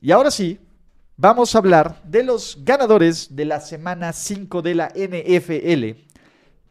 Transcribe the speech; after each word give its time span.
Y 0.00 0.12
ahora 0.12 0.30
sí, 0.30 0.60
vamos 1.16 1.52
a 1.52 1.58
hablar 1.58 2.00
de 2.04 2.22
los 2.22 2.58
ganadores 2.62 3.34
de 3.34 3.44
la 3.44 3.60
semana 3.60 4.12
5 4.12 4.62
de 4.62 4.74
la 4.76 4.92
NFL, 4.94 6.00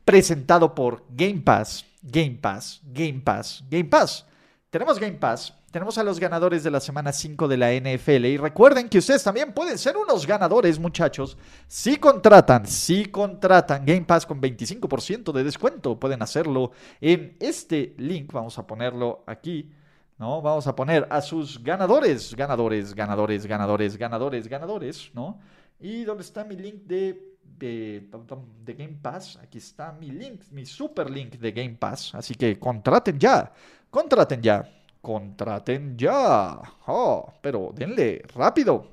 presentado 0.05 0.73
por 0.73 1.03
Game 1.09 1.41
Pass, 1.41 1.85
Game 2.01 2.39
Pass, 2.41 2.79
Game 2.85 3.19
Pass, 3.21 3.65
Game 3.69 3.83
Pass. 3.83 4.25
Tenemos 4.69 4.97
Game 4.97 5.17
Pass, 5.17 5.53
tenemos 5.71 5.97
a 5.97 6.03
los 6.03 6.21
ganadores 6.21 6.63
de 6.63 6.71
la 6.71 6.79
semana 6.79 7.11
5 7.11 7.49
de 7.49 7.57
la 7.57 7.73
NFL 7.73 8.25
y 8.27 8.37
recuerden 8.37 8.87
que 8.87 8.99
ustedes 8.99 9.23
también 9.25 9.51
pueden 9.51 9.77
ser 9.77 9.97
unos 9.97 10.25
ganadores, 10.25 10.79
muchachos, 10.79 11.37
si 11.67 11.97
contratan, 11.97 12.65
si 12.65 13.07
contratan 13.07 13.85
Game 13.85 14.05
Pass 14.05 14.25
con 14.25 14.39
25% 14.39 15.33
de 15.33 15.43
descuento, 15.43 15.99
pueden 15.99 16.21
hacerlo 16.21 16.71
en 17.01 17.35
este 17.41 17.93
link, 17.97 18.31
vamos 18.31 18.57
a 18.57 18.65
ponerlo 18.65 19.25
aquí. 19.27 19.69
¿No? 20.17 20.41
Vamos 20.41 20.67
a 20.67 20.75
poner 20.75 21.07
a 21.09 21.21
sus 21.21 21.63
ganadores, 21.63 22.35
ganadores, 22.35 22.93
ganadores, 22.95 23.45
ganadores, 23.45 23.97
ganadores, 23.97 24.47
ganadores, 24.47 25.11
¿no? 25.13 25.39
¿Y 25.79 26.03
dónde 26.03 26.23
está 26.23 26.43
mi 26.43 26.55
link 26.55 26.83
de, 26.85 27.37
de, 27.57 28.09
Game 28.65 28.97
Pass? 29.01 29.37
Aquí 29.41 29.59
está 29.59 29.91
mi 29.91 30.09
link, 30.09 30.41
mi 30.51 30.65
super 30.65 31.09
link 31.09 31.35
de 31.35 31.51
Game 31.51 31.75
Pass. 31.75 32.15
Así 32.15 32.33
que 32.33 32.57
contraten 32.57 33.19
ya, 33.19 33.51
contraten 33.89 34.41
ya, 34.41 34.67
contraten 35.01 35.97
ya. 35.97 36.59
Oh, 36.87 37.31
pero 37.41 37.71
denle, 37.75 38.23
rápido, 38.33 38.89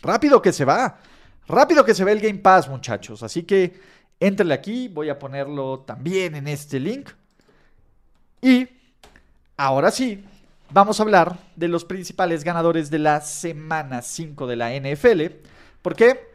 rápido 0.00 0.40
que 0.40 0.52
se 0.52 0.64
va, 0.64 0.98
rápido 1.46 1.84
que 1.84 1.94
se 1.94 2.04
ve 2.04 2.12
el 2.12 2.20
Game 2.20 2.38
Pass, 2.38 2.68
muchachos. 2.70 3.22
Así 3.22 3.42
que 3.42 3.78
entrenle 4.18 4.54
aquí, 4.54 4.88
voy 4.88 5.10
a 5.10 5.18
ponerlo 5.18 5.80
también 5.80 6.36
en 6.36 6.48
este 6.48 6.80
link. 6.80 7.10
Y 8.40 8.66
ahora 9.58 9.90
sí, 9.90 10.24
vamos 10.70 11.00
a 11.00 11.02
hablar 11.02 11.38
de 11.56 11.68
los 11.68 11.84
principales 11.84 12.44
ganadores 12.44 12.90
de 12.90 12.98
la 12.98 13.20
semana 13.20 14.02
5 14.02 14.46
de 14.46 14.56
la 14.56 14.70
NFL. 14.74 15.22
¿Por 15.82 15.94
qué? 15.94 16.28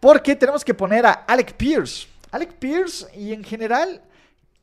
Porque 0.00 0.36
tenemos 0.36 0.64
que 0.64 0.74
poner 0.74 1.06
a 1.06 1.12
Alec 1.12 1.54
Pierce. 1.54 2.08
Alec 2.30 2.54
Pierce 2.54 3.06
y 3.16 3.32
en 3.32 3.44
general 3.44 4.02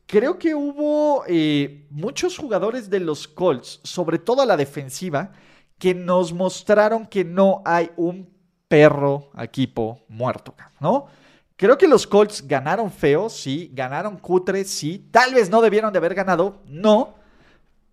creo 0.06 0.38
que 0.38 0.54
hubo 0.54 1.24
eh, 1.26 1.86
muchos 1.90 2.36
jugadores 2.36 2.90
de 2.90 3.00
los 3.00 3.26
Colts, 3.28 3.80
sobre 3.82 4.18
todo 4.18 4.42
a 4.42 4.46
la 4.46 4.56
defensiva, 4.56 5.32
que 5.78 5.94
nos 5.94 6.32
mostraron 6.32 7.06
que 7.06 7.24
no 7.24 7.62
hay 7.64 7.90
un 7.96 8.32
perro 8.68 9.30
equipo 9.38 10.00
muerto, 10.08 10.54
¿no? 10.80 11.06
Creo 11.56 11.78
que 11.78 11.86
los 11.86 12.06
Colts 12.06 12.46
ganaron 12.46 12.90
feo, 12.90 13.28
sí, 13.28 13.70
ganaron 13.72 14.18
cutre, 14.18 14.64
sí, 14.64 15.08
tal 15.12 15.34
vez 15.34 15.48
no 15.48 15.60
debieron 15.60 15.92
de 15.92 15.98
haber 15.98 16.14
ganado, 16.14 16.62
no, 16.66 17.14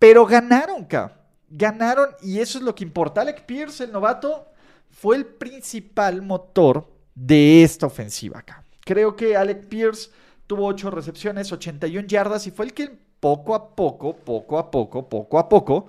pero 0.02 0.26
ganaron, 0.26 0.84
ca. 0.84 1.16
Ganaron 1.48 2.08
y 2.22 2.40
eso 2.40 2.58
es 2.58 2.64
lo 2.64 2.74
que 2.74 2.82
importa. 2.82 3.20
Alec 3.20 3.46
Pierce, 3.46 3.84
el 3.84 3.92
novato, 3.92 4.48
fue 4.90 5.14
el 5.14 5.24
principal 5.24 6.22
motor 6.22 6.92
de 7.14 7.62
esta 7.62 7.86
ofensiva 7.86 8.40
acá. 8.40 8.64
Creo 8.84 9.14
que 9.14 9.36
Alec 9.36 9.68
Pierce 9.68 10.10
tuvo 10.48 10.66
8 10.66 10.90
recepciones, 10.90 11.52
81 11.52 12.08
yardas 12.08 12.48
y 12.48 12.50
fue 12.50 12.64
el 12.64 12.74
que 12.74 12.90
poco 13.20 13.54
a 13.54 13.76
poco, 13.76 14.16
poco 14.16 14.58
a 14.58 14.72
poco, 14.72 15.08
poco 15.08 15.38
a 15.38 15.48
poco, 15.48 15.86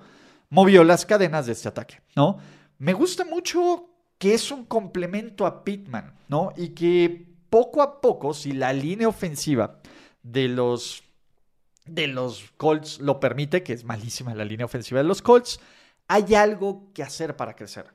movió 0.48 0.84
las 0.84 1.04
cadenas 1.04 1.46
de 1.46 1.52
este 1.54 1.66
ataque, 1.66 2.00
¿no? 2.14 2.38
Me 2.78 2.92
gusta 2.92 3.24
mucho 3.24 3.88
que 4.16 4.34
es 4.34 4.52
un 4.52 4.64
complemento 4.64 5.44
a 5.44 5.64
Pittman, 5.64 6.14
¿no? 6.28 6.52
Y 6.56 6.68
que 6.68 7.34
poco 7.50 7.82
a 7.82 8.00
poco, 8.00 8.32
si 8.32 8.52
la 8.52 8.72
línea 8.72 9.08
ofensiva 9.08 9.80
de 10.22 10.46
los 10.46 11.02
de 11.86 12.06
los 12.06 12.52
Colts 12.56 13.00
lo 13.00 13.20
permite, 13.20 13.62
que 13.62 13.72
es 13.72 13.84
malísima 13.84 14.34
la 14.34 14.44
línea 14.44 14.66
ofensiva 14.66 15.00
de 15.00 15.08
los 15.08 15.22
Colts, 15.22 15.60
hay 16.08 16.34
algo 16.34 16.90
que 16.94 17.02
hacer 17.02 17.36
para 17.36 17.54
crecer. 17.54 17.86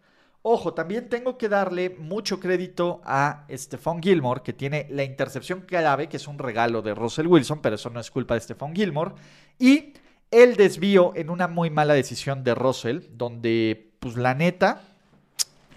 Ojo, 0.41 0.73
también 0.73 1.09
tengo 1.09 1.38
que 1.38 1.50
darle 1.50 1.89
mucho 1.89 2.39
crédito 2.39 3.01
a 3.03 3.45
Stephon 3.51 4.01
Gilmore, 4.01 4.41
que 4.41 4.53
tiene 4.53 4.88
la 4.89 5.03
intercepción 5.03 5.61
clave, 5.61 6.07
que 6.07 6.17
es 6.17 6.27
un 6.27 6.39
regalo 6.39 6.81
de 6.81 6.95
Russell 6.95 7.27
Wilson, 7.27 7.61
pero 7.61 7.75
eso 7.75 7.89
no 7.89 8.00
es 8.00 8.09
culpa 8.09 8.35
de 8.35 8.41
Stephon 8.41 8.73
Gilmore. 8.73 9.16
Y 9.57 9.94
el 10.31 10.56
desvío 10.56 11.11
en 11.16 11.29
una 11.29 11.47
muy 11.47 11.69
mala 11.69 11.94
decisión 11.94 12.44
de 12.44 12.56
Russell, 12.56 13.01
donde, 13.11 13.91
pues 14.00 14.16
la 14.16 14.33
neta, 14.33 14.81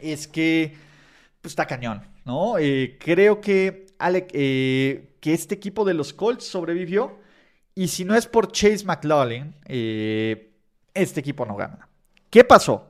es 0.01 0.29
que 0.29 0.77
pues, 1.41 1.53
está 1.53 1.67
cañón, 1.67 2.03
¿no? 2.25 2.57
Eh, 2.59 2.99
creo 3.01 3.41
que, 3.41 3.87
Alec, 3.99 4.31
eh, 4.33 5.17
que 5.21 5.35
este 5.35 5.57
equipo 5.57 5.85
de 5.85 5.95
los 5.95 6.13
Colts 6.13 6.45
sobrevivió 6.45 7.19
y 7.75 7.89
si 7.89 8.05
no 8.05 8.15
es 8.15 8.27
por 8.27 8.53
Chase 8.53 8.85
McLaughlin, 8.85 9.55
eh, 9.67 10.53
este 10.95 11.21
equipo 11.21 11.47
no 11.47 11.57
gana. 11.57 11.89
¿Qué 12.31 12.45
pasó? 12.45 12.89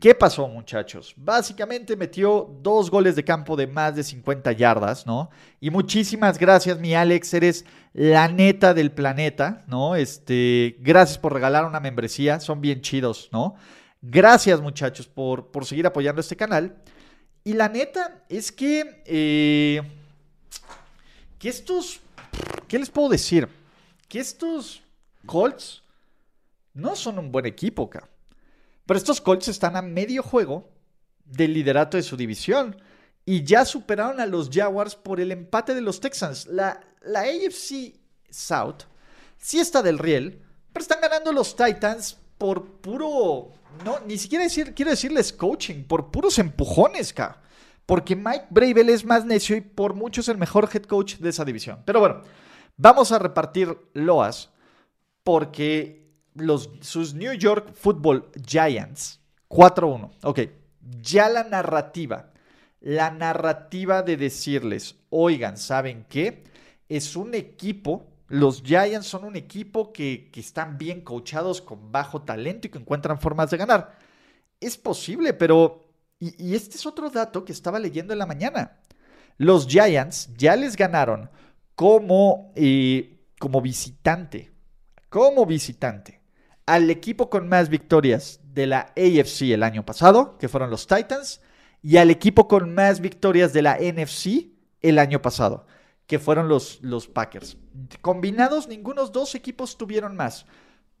¿Qué 0.00 0.14
pasó, 0.14 0.46
muchachos? 0.46 1.12
Básicamente 1.16 1.96
metió 1.96 2.56
dos 2.62 2.88
goles 2.88 3.16
de 3.16 3.24
campo 3.24 3.56
de 3.56 3.66
más 3.66 3.96
de 3.96 4.04
50 4.04 4.52
yardas, 4.52 5.04
¿no? 5.04 5.28
Y 5.60 5.70
muchísimas 5.70 6.38
gracias, 6.38 6.78
mi 6.78 6.94
Alex, 6.94 7.34
eres 7.34 7.64
la 7.94 8.28
neta 8.28 8.74
del 8.74 8.92
planeta, 8.92 9.64
¿no? 9.66 9.96
Este, 9.96 10.76
gracias 10.78 11.18
por 11.18 11.32
regalar 11.32 11.64
una 11.64 11.80
membresía, 11.80 12.38
son 12.38 12.60
bien 12.60 12.80
chidos, 12.80 13.28
¿no? 13.32 13.56
Gracias, 14.00 14.60
muchachos, 14.60 15.08
por, 15.08 15.50
por 15.50 15.66
seguir 15.66 15.84
apoyando 15.84 16.20
este 16.20 16.36
canal. 16.36 16.76
Y 17.42 17.54
la 17.54 17.68
neta 17.68 18.22
es 18.28 18.52
que, 18.52 19.02
eh, 19.04 19.82
que 21.40 21.48
estos, 21.48 21.98
¿qué 22.68 22.78
les 22.78 22.90
puedo 22.90 23.08
decir? 23.08 23.57
Que 24.08 24.20
estos 24.20 24.82
Colts 25.26 25.82
no 26.74 26.96
son 26.96 27.18
un 27.18 27.30
buen 27.30 27.46
equipo, 27.46 27.84
acá. 27.84 28.08
Pero 28.86 28.98
estos 28.98 29.20
Colts 29.20 29.48
están 29.48 29.76
a 29.76 29.82
medio 29.82 30.22
juego 30.22 30.70
del 31.24 31.52
liderato 31.52 31.96
de 31.96 32.02
su 32.02 32.16
división 32.16 32.80
y 33.26 33.44
ya 33.44 33.64
superaron 33.66 34.20
a 34.20 34.26
los 34.26 34.48
Jaguars 34.50 34.96
por 34.96 35.20
el 35.20 35.30
empate 35.30 35.74
de 35.74 35.82
los 35.82 36.00
Texans. 36.00 36.46
La, 36.46 36.80
la 37.02 37.20
AFC 37.20 37.94
South 38.30 38.84
sí 39.36 39.60
está 39.60 39.82
del 39.82 39.98
riel, 39.98 40.42
pero 40.72 40.82
están 40.82 41.00
ganando 41.00 41.32
los 41.32 41.54
Titans 41.54 42.16
por 42.38 42.64
puro. 42.80 43.52
No, 43.84 44.00
ni 44.06 44.16
siquiera 44.16 44.44
decir, 44.44 44.74
quiero 44.74 44.90
decirles 44.90 45.32
coaching, 45.32 45.84
por 45.84 46.10
puros 46.10 46.38
empujones, 46.38 47.10
acá. 47.12 47.42
Porque 47.84 48.16
Mike 48.16 48.46
Bravel 48.50 48.88
es 48.90 49.04
más 49.04 49.24
necio 49.24 49.56
y 49.56 49.60
por 49.60 49.94
mucho 49.94 50.20
es 50.20 50.28
el 50.28 50.38
mejor 50.38 50.68
head 50.72 50.82
coach 50.82 51.16
de 51.16 51.30
esa 51.30 51.44
división. 51.44 51.82
Pero 51.84 52.00
bueno, 52.00 52.22
Vamos 52.80 53.10
a 53.10 53.18
repartir 53.18 53.76
loas 53.92 54.50
porque 55.24 56.06
los, 56.34 56.70
sus 56.80 57.12
New 57.12 57.32
York 57.32 57.74
Football 57.74 58.30
Giants, 58.46 59.20
4-1, 59.48 60.12
ok, 60.22 60.40
ya 61.02 61.28
la 61.28 61.42
narrativa, 61.42 62.30
la 62.80 63.10
narrativa 63.10 64.02
de 64.02 64.16
decirles, 64.16 64.94
oigan, 65.10 65.56
¿saben 65.56 66.06
qué? 66.08 66.44
Es 66.88 67.16
un 67.16 67.34
equipo, 67.34 68.06
los 68.28 68.62
Giants 68.62 69.08
son 69.08 69.24
un 69.24 69.34
equipo 69.34 69.92
que, 69.92 70.30
que 70.32 70.38
están 70.38 70.78
bien 70.78 71.00
coachados 71.00 71.60
con 71.60 71.90
bajo 71.90 72.22
talento 72.22 72.68
y 72.68 72.70
que 72.70 72.78
encuentran 72.78 73.18
formas 73.18 73.50
de 73.50 73.56
ganar. 73.56 73.98
Es 74.60 74.78
posible, 74.78 75.34
pero... 75.34 75.84
Y, 76.20 76.50
y 76.50 76.54
este 76.54 76.76
es 76.76 76.86
otro 76.86 77.10
dato 77.10 77.44
que 77.44 77.52
estaba 77.52 77.80
leyendo 77.80 78.12
en 78.12 78.20
la 78.20 78.26
mañana. 78.26 78.78
Los 79.36 79.66
Giants 79.66 80.30
ya 80.36 80.54
les 80.56 80.76
ganaron 80.76 81.28
como, 81.78 82.52
eh, 82.56 83.20
como 83.38 83.60
visitante, 83.60 84.50
como 85.08 85.46
visitante, 85.46 86.20
al 86.66 86.90
equipo 86.90 87.30
con 87.30 87.48
más 87.48 87.68
victorias 87.68 88.40
de 88.52 88.66
la 88.66 88.92
AFC 88.96 89.52
el 89.52 89.62
año 89.62 89.86
pasado, 89.86 90.38
que 90.38 90.48
fueron 90.48 90.70
los 90.70 90.88
Titans, 90.88 91.40
y 91.80 91.98
al 91.98 92.10
equipo 92.10 92.48
con 92.48 92.74
más 92.74 92.98
victorias 92.98 93.52
de 93.52 93.62
la 93.62 93.78
NFC 93.78 94.48
el 94.80 94.98
año 94.98 95.22
pasado, 95.22 95.68
que 96.08 96.18
fueron 96.18 96.48
los, 96.48 96.80
los 96.82 97.06
Packers. 97.06 97.56
Combinados, 98.00 98.66
ninguno 98.66 99.02
de 99.02 99.02
los 99.02 99.12
dos 99.12 99.36
equipos 99.36 99.78
tuvieron 99.78 100.16
más. 100.16 100.46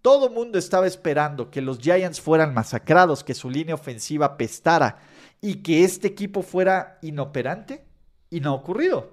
Todo 0.00 0.30
mundo 0.30 0.60
estaba 0.60 0.86
esperando 0.86 1.50
que 1.50 1.60
los 1.60 1.80
Giants 1.80 2.20
fueran 2.20 2.54
masacrados, 2.54 3.24
que 3.24 3.34
su 3.34 3.50
línea 3.50 3.74
ofensiva 3.74 4.36
pestara 4.36 4.98
y 5.40 5.56
que 5.56 5.82
este 5.82 6.06
equipo 6.06 6.42
fuera 6.42 7.00
inoperante. 7.02 7.84
Y 8.30 8.38
no 8.38 8.50
ha 8.50 8.54
ocurrido. 8.54 9.10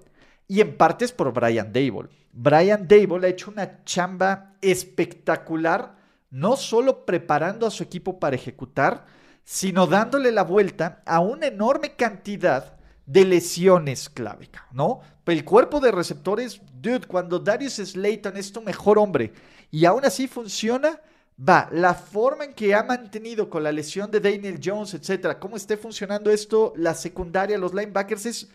Y 0.48 0.60
en 0.60 0.76
parte 0.76 1.04
es 1.04 1.12
por 1.12 1.32
Brian 1.32 1.72
Dable. 1.72 2.08
Brian 2.32 2.86
Dable 2.86 3.26
ha 3.26 3.30
hecho 3.30 3.50
una 3.50 3.84
chamba 3.84 4.54
espectacular, 4.60 5.96
no 6.30 6.56
solo 6.56 7.04
preparando 7.04 7.66
a 7.66 7.70
su 7.70 7.82
equipo 7.82 8.18
para 8.18 8.36
ejecutar, 8.36 9.06
sino 9.44 9.86
dándole 9.86 10.32
la 10.32 10.42
vuelta 10.42 11.02
a 11.06 11.20
una 11.20 11.46
enorme 11.46 11.94
cantidad 11.94 12.76
de 13.06 13.24
lesiones 13.24 14.08
clave, 14.08 14.50
¿no? 14.72 15.00
El 15.24 15.44
cuerpo 15.44 15.80
de 15.80 15.92
receptores, 15.92 16.60
dude, 16.74 17.06
cuando 17.06 17.38
Darius 17.38 17.74
Slayton 17.76 18.36
es 18.36 18.52
tu 18.52 18.60
mejor 18.60 18.98
hombre 18.98 19.32
y 19.70 19.84
aún 19.84 20.04
así 20.04 20.26
funciona, 20.26 21.00
va, 21.36 21.68
la 21.72 21.94
forma 21.94 22.44
en 22.44 22.52
que 22.52 22.74
ha 22.74 22.82
mantenido 22.82 23.48
con 23.48 23.62
la 23.62 23.72
lesión 23.72 24.10
de 24.10 24.20
Daniel 24.20 24.60
Jones, 24.62 24.94
etcétera, 24.94 25.38
cómo 25.38 25.56
esté 25.56 25.76
funcionando 25.76 26.30
esto, 26.30 26.72
la 26.76 26.94
secundaria, 26.94 27.58
los 27.58 27.74
linebackers, 27.74 28.26
es, 28.26 28.48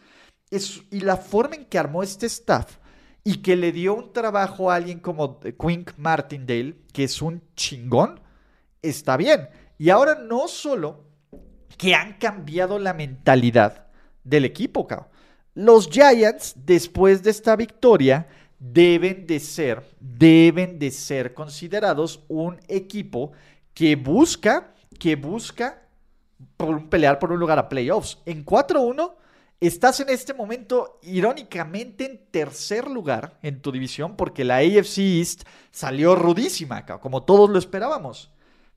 y 0.51 0.99
la 0.99 1.15
forma 1.17 1.55
en 1.55 1.65
que 1.65 1.79
armó 1.79 2.03
este 2.03 2.25
staff 2.25 2.77
y 3.23 3.37
que 3.37 3.55
le 3.55 3.71
dio 3.71 3.95
un 3.95 4.11
trabajo 4.11 4.69
a 4.69 4.75
alguien 4.75 4.99
como 4.99 5.39
Quink 5.39 5.91
Martindale, 5.97 6.75
que 6.91 7.05
es 7.05 7.21
un 7.21 7.41
chingón, 7.55 8.19
está 8.81 9.15
bien. 9.15 9.47
Y 9.77 9.89
ahora 9.89 10.15
no 10.15 10.47
solo 10.47 11.05
que 11.77 11.95
han 11.95 12.17
cambiado 12.17 12.79
la 12.79 12.93
mentalidad 12.93 13.87
del 14.23 14.45
equipo. 14.45 14.87
Los 15.53 15.89
Giants, 15.89 16.53
después 16.55 17.23
de 17.23 17.31
esta 17.31 17.55
victoria, 17.55 18.27
deben 18.59 19.25
de 19.25 19.39
ser, 19.39 19.83
deben 19.99 20.77
de 20.77 20.91
ser 20.91 21.33
considerados 21.33 22.23
un 22.27 22.59
equipo 22.67 23.31
que 23.73 23.95
busca, 23.95 24.73
que 24.99 25.15
busca 25.15 25.81
por 26.57 26.89
pelear 26.89 27.17
por 27.19 27.31
un 27.31 27.39
lugar 27.39 27.57
a 27.57 27.69
playoffs. 27.69 28.19
En 28.25 28.45
4-1 28.45 29.13
estás 29.61 29.99
en 29.99 30.09
este 30.09 30.33
momento 30.33 30.99
irónicamente 31.03 32.05
en 32.05 32.25
tercer 32.31 32.89
lugar 32.89 33.37
en 33.41 33.61
tu 33.61 33.71
división 33.71 34.17
porque 34.17 34.43
la 34.43 34.57
AFC 34.57 34.97
East 34.97 35.43
salió 35.71 36.15
rudísima, 36.15 36.85
como 36.85 37.23
todos 37.23 37.49
lo 37.49 37.59
esperábamos. 37.59 38.31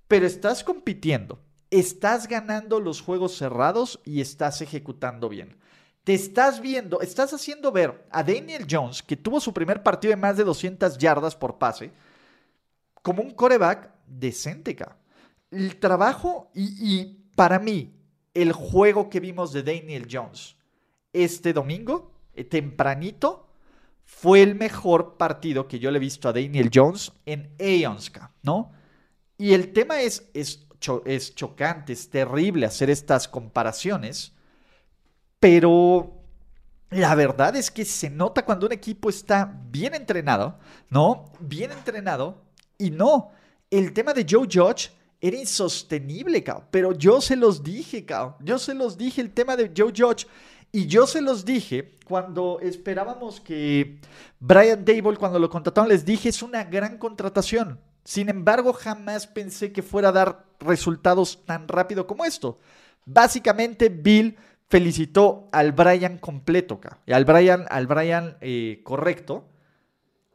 Pero 0.06 0.26
estás 0.26 0.62
compitiendo, 0.62 1.40
estás 1.70 2.28
ganando 2.28 2.78
los 2.78 3.00
juegos 3.00 3.36
cerrados 3.36 4.00
y 4.04 4.20
estás 4.20 4.60
ejecutando 4.60 5.28
bien 5.28 5.56
te 6.04 6.12
estás 6.12 6.60
viendo, 6.60 7.00
estás 7.00 7.32
haciendo 7.32 7.72
ver 7.72 8.06
a 8.10 8.22
Daniel 8.22 8.66
Jones, 8.70 9.02
que 9.02 9.16
tuvo 9.16 9.40
su 9.40 9.54
primer 9.54 9.82
partido 9.82 10.10
de 10.10 10.16
más 10.16 10.36
de 10.36 10.44
200 10.44 10.98
yardas 10.98 11.34
por 11.34 11.58
pase, 11.58 11.92
como 13.00 13.22
un 13.22 13.30
coreback 13.30 13.90
decente, 14.06 14.76
El 15.50 15.76
trabajo 15.80 16.50
y, 16.54 16.64
y 16.78 17.30
para 17.34 17.58
mí, 17.58 17.98
el 18.34 18.52
juego 18.52 19.08
que 19.08 19.20
vimos 19.20 19.52
de 19.54 19.62
Daniel 19.62 20.06
Jones 20.10 20.56
este 21.14 21.54
domingo, 21.54 22.12
eh, 22.34 22.44
tempranito, 22.44 23.48
fue 24.04 24.42
el 24.42 24.54
mejor 24.54 25.16
partido 25.16 25.66
que 25.66 25.78
yo 25.78 25.90
le 25.90 25.96
he 25.96 26.00
visto 26.00 26.28
a 26.28 26.32
Daniel 26.34 26.70
Jones 26.72 27.12
en 27.24 27.54
Aeonska, 27.58 28.32
¿no? 28.42 28.72
Y 29.38 29.54
el 29.54 29.72
tema 29.72 30.02
es, 30.02 30.28
es, 30.34 30.66
es 31.06 31.34
chocante, 31.34 31.94
es 31.94 32.10
terrible 32.10 32.66
hacer 32.66 32.90
estas 32.90 33.26
comparaciones, 33.26 34.34
pero 35.40 36.24
la 36.90 37.14
verdad 37.14 37.56
es 37.56 37.70
que 37.70 37.84
se 37.84 38.10
nota 38.10 38.44
cuando 38.44 38.66
un 38.66 38.72
equipo 38.72 39.08
está 39.08 39.52
bien 39.70 39.94
entrenado, 39.94 40.58
¿no? 40.90 41.32
Bien 41.40 41.72
entrenado. 41.72 42.42
Y 42.78 42.90
no, 42.90 43.30
el 43.70 43.92
tema 43.92 44.12
de 44.12 44.26
Joe 44.28 44.46
Judge 44.50 44.90
era 45.20 45.36
insostenible. 45.36 46.44
Pero 46.70 46.92
yo 46.92 47.20
se 47.20 47.34
los 47.34 47.62
dije. 47.62 48.04
Yo 48.40 48.58
se 48.58 48.74
los 48.74 48.96
dije 48.96 49.20
el 49.20 49.32
tema 49.32 49.56
de 49.56 49.72
Joe 49.76 49.92
Judge. 49.96 50.26
Y 50.74 50.88
yo 50.88 51.06
se 51.06 51.20
los 51.22 51.44
dije 51.44 51.92
cuando 52.04 52.58
esperábamos 52.60 53.40
que 53.40 54.00
Brian 54.40 54.84
Dable, 54.84 55.16
cuando 55.16 55.38
lo 55.38 55.48
contrataron, 55.48 55.88
les 55.88 56.04
dije, 56.04 56.30
es 56.30 56.42
una 56.42 56.64
gran 56.64 56.98
contratación. 56.98 57.78
Sin 58.02 58.28
embargo, 58.28 58.72
jamás 58.72 59.28
pensé 59.28 59.70
que 59.72 59.84
fuera 59.84 60.08
a 60.08 60.12
dar 60.12 60.46
resultados 60.58 61.44
tan 61.46 61.68
rápido 61.68 62.08
como 62.08 62.24
esto. 62.24 62.58
Básicamente, 63.04 63.88
Bill 63.88 64.36
felicitó 64.66 65.48
al 65.52 65.70
Brian 65.70 66.18
completo, 66.18 66.80
al 67.06 67.24
Brian, 67.24 67.66
al 67.70 67.86
Brian 67.86 68.36
eh, 68.40 68.80
correcto. 68.82 69.46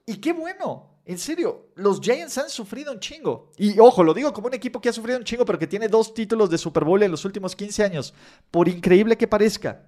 Y 0.05 0.21
qué 0.21 0.31
bueno, 0.31 1.01
en 1.03 1.17
serio, 1.17 1.65
los 1.75 1.99
Giants 1.99 2.37
han 2.37 2.49
sufrido 2.49 2.93
un 2.93 3.01
chingo. 3.01 3.51
Y 3.57 3.77
ojo, 3.77 4.05
lo 4.05 4.13
digo 4.13 4.31
como 4.31 4.47
un 4.47 4.53
equipo 4.53 4.79
que 4.79 4.87
ha 4.87 4.93
sufrido 4.93 5.17
un 5.17 5.25
chingo, 5.25 5.43
pero 5.43 5.59
que 5.59 5.67
tiene 5.67 5.89
dos 5.89 6.13
títulos 6.13 6.49
de 6.49 6.57
Super 6.57 6.85
Bowl 6.85 7.03
en 7.03 7.11
los 7.11 7.25
últimos 7.25 7.57
15 7.57 7.83
años. 7.83 8.13
Por 8.49 8.69
increíble 8.69 9.17
que 9.17 9.27
parezca, 9.27 9.83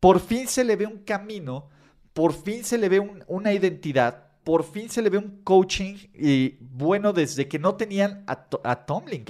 por 0.00 0.20
fin 0.20 0.46
se 0.46 0.64
le 0.64 0.76
ve 0.76 0.86
un 0.86 0.98
camino, 0.98 1.68
por 2.12 2.32
fin 2.32 2.64
se 2.64 2.78
le 2.78 2.88
ve 2.88 3.00
una 3.26 3.52
identidad, 3.52 4.26
por 4.44 4.64
fin 4.64 4.88
se 4.88 5.02
le 5.02 5.10
ve 5.10 5.18
un 5.18 5.42
coaching 5.42 5.94
y 6.14 6.56
bueno 6.60 7.12
desde 7.12 7.48
que 7.48 7.58
no 7.58 7.74
tenían 7.74 8.24
a, 8.26 8.86
Tomlin. 8.86 9.24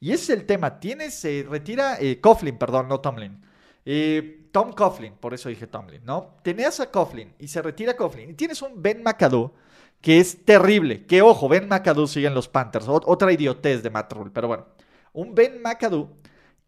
Y 0.00 0.12
ese 0.12 0.32
es 0.32 0.40
el 0.40 0.46
tema. 0.46 0.80
Tiene, 0.80 1.10
se 1.10 1.46
retira, 1.48 1.98
eh, 2.00 2.20
Coughlin, 2.20 2.58
perdón, 2.58 2.88
no 2.88 3.00
Tomlin. 3.00 3.40
Eh, 3.84 4.48
Tom 4.50 4.72
Coughlin, 4.72 5.14
por 5.14 5.34
eso 5.34 5.48
dije 5.48 5.66
Tomlin, 5.66 6.04
¿no? 6.04 6.36
Tenías 6.42 6.80
a 6.80 6.90
Coughlin 6.90 7.34
y 7.38 7.48
se 7.48 7.60
retira 7.60 7.96
Coughlin. 7.96 8.30
Y 8.30 8.34
tienes 8.34 8.62
un 8.62 8.80
Ben 8.80 9.02
McAdoo 9.02 9.52
que 10.00 10.20
es 10.20 10.44
terrible. 10.44 11.06
Que 11.06 11.22
ojo, 11.22 11.48
Ben 11.48 11.68
McAdoo 11.68 12.06
sigue 12.06 12.28
en 12.28 12.34
los 12.34 12.48
Panthers. 12.48 12.86
otra 12.88 13.32
idiotez 13.32 13.82
de 13.82 13.90
Matt 13.90 14.12
Rule, 14.12 14.30
pero 14.32 14.48
bueno. 14.48 14.66
Un 15.12 15.34
Ben 15.34 15.60
McAdoo 15.60 16.16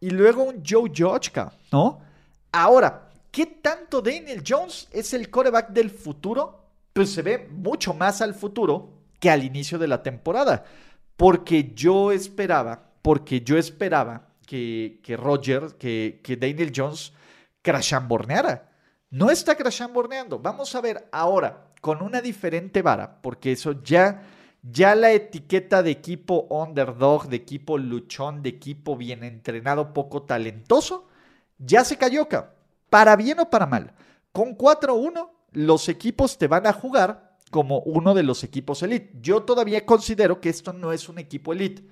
y 0.01 0.11
luego 0.11 0.43
un 0.43 0.63
Joe 0.67 0.91
Judge, 0.95 1.33
¿no? 1.73 2.01
Ahora, 2.53 3.06
¿qué 3.37 3.45
tanto 3.45 4.01
Daniel 4.01 4.43
Jones 4.49 4.89
es 4.93 5.13
el 5.13 5.29
coreback 5.29 5.69
del 5.69 5.91
futuro? 5.91 6.71
Pues 6.95 7.13
se 7.13 7.21
ve 7.21 7.47
mucho 7.51 7.93
más 7.93 8.23
al 8.23 8.33
futuro 8.33 9.03
que 9.21 9.29
al 9.29 9.45
inicio 9.45 9.79
de 9.79 9.87
la 9.87 10.03
temporada. 10.03 10.65
Porque 11.19 11.75
yo 11.75 12.13
esperaba, 12.13 12.95
porque 13.03 13.43
yo 13.43 13.59
esperaba 13.59 14.29
que, 14.47 15.01
que 15.03 15.19
Roger, 15.19 15.77
que, 15.79 16.23
que 16.25 16.39
Daniel 16.39 16.73
Jones 16.75 17.13
crashamborneara. 17.61 18.71
No 19.11 19.31
está 19.31 19.55
crashamborneando. 19.55 20.39
Vamos 20.39 20.75
a 20.75 20.81
ver 20.81 21.07
ahora 21.13 21.75
con 21.83 22.01
una 22.01 22.23
diferente 22.23 22.81
vara, 22.81 23.21
porque 23.21 23.53
eso 23.53 23.83
ya, 23.83 24.23
ya 24.63 24.95
la 24.95 25.13
etiqueta 25.13 25.83
de 25.83 25.91
equipo 25.91 26.47
underdog, 26.49 27.29
de 27.29 27.37
equipo 27.37 27.77
luchón, 27.77 28.43
de 28.43 28.49
equipo 28.49 28.97
bien 28.97 29.23
entrenado, 29.25 29.93
poco 29.93 30.23
talentoso, 30.23 31.07
ya 31.59 31.85
se 31.85 31.99
cayó, 31.99 32.29
para 32.91 33.17
bien 33.17 33.41
o 33.41 33.51
para 33.51 33.67
mal. 33.67 33.93
Con 34.33 34.57
4-1, 34.57 35.31
los 35.53 35.89
equipos 35.89 36.39
te 36.39 36.49
van 36.49 36.67
a 36.67 36.73
jugar 36.73 37.37
como 37.51 37.81
uno 37.81 38.15
de 38.15 38.23
los 38.23 38.45
equipos 38.45 38.83
elite. 38.83 39.13
Yo 39.21 39.43
todavía 39.43 39.87
considero 39.87 40.41
que 40.41 40.49
esto 40.49 40.73
no 40.73 40.93
es 40.93 41.09
un 41.09 41.19
equipo 41.19 41.53
elite. 41.53 41.85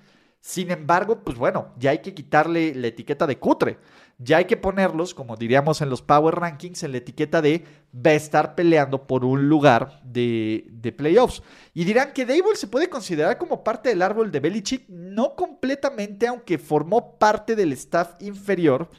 Sin 0.45 0.69
embargo, 0.69 1.23
pues 1.23 1.39
bueno, 1.39 1.73
ya 1.79 1.89
hay 1.89 2.03
que 2.03 2.13
quitarle 2.13 2.75
la 2.75 2.85
etiqueta 2.85 3.25
de 3.25 3.39
cutre. 3.39 3.79
Ya 4.19 4.37
hay 4.37 4.45
que 4.45 4.57
ponerlos, 4.57 5.15
como 5.15 5.35
diríamos 5.35 5.81
en 5.81 5.89
los 5.89 6.03
Power 6.03 6.35
Rankings, 6.35 6.83
en 6.83 6.91
la 6.91 6.99
etiqueta 6.99 7.41
de 7.41 7.65
va 7.93 8.11
a 8.11 8.13
estar 8.13 8.53
peleando 8.53 9.07
por 9.07 9.25
un 9.25 9.49
lugar 9.49 10.01
de, 10.03 10.93
playoffs. 10.95 11.41
Y 11.73 11.83
dirán 11.83 12.13
que 12.13 12.27
Dable 12.27 12.55
se 12.55 12.67
puede 12.67 12.89
considerar 12.89 13.39
como 13.39 13.63
parte 13.63 13.89
del 13.89 14.03
árbol 14.03 14.31
de 14.31 14.39
Belichick, 14.39 14.87
no 14.87 15.35
completamente, 15.35 16.27
aunque 16.27 16.59
formó 16.59 17.17
parte 17.17 17.55
del 17.55 17.73
staff 17.73 18.13
inferior. 18.21 18.89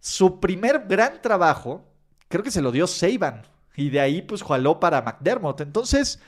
Su 0.00 0.40
primer 0.40 0.86
gran 0.86 1.20
trabajo, 1.22 1.84
creo 2.28 2.42
que 2.42 2.50
se 2.50 2.62
lo 2.62 2.72
dio 2.72 2.86
Saban. 2.86 3.42
Y 3.76 3.90
de 3.90 4.00
ahí, 4.00 4.22
pues, 4.22 4.42
jaló 4.42 4.80
para 4.80 5.02
McDermott. 5.02 5.60
Entonces, 5.60 6.20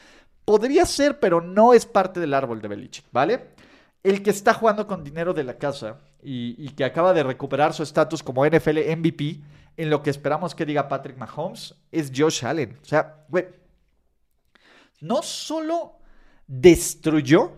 podría 0.44 0.86
ser, 0.86 1.18
pero 1.18 1.40
no 1.40 1.74
es 1.74 1.86
parte 1.86 2.20
del 2.20 2.34
árbol 2.34 2.60
de 2.60 2.68
Belichick, 2.68 3.06
¿vale? 3.12 3.50
el 4.02 4.22
que 4.22 4.30
está 4.30 4.54
jugando 4.54 4.86
con 4.86 5.04
dinero 5.04 5.34
de 5.34 5.44
la 5.44 5.58
casa 5.58 5.98
y, 6.22 6.68
que 6.70 6.84
acaba 6.84 7.12
de 7.12 7.22
recuperar 7.22 7.74
su 7.74 7.82
estatus 7.82 8.22
como 8.22 8.46
NFL 8.46 8.78
MVP, 8.96 9.40
en 9.76 9.90
lo 9.90 10.02
que 10.02 10.10
esperamos 10.10 10.54
que 10.54 10.66
diga 10.66 10.88
Patrick 10.88 11.16
Mahomes, 11.16 11.74
es 11.90 12.10
Josh 12.14 12.44
Allen. 12.44 12.78
O 12.82 12.84
sea, 12.84 13.24
güey, 13.28 13.46
no 15.00 15.22
solo 15.22 15.98
destruyó 16.46 17.52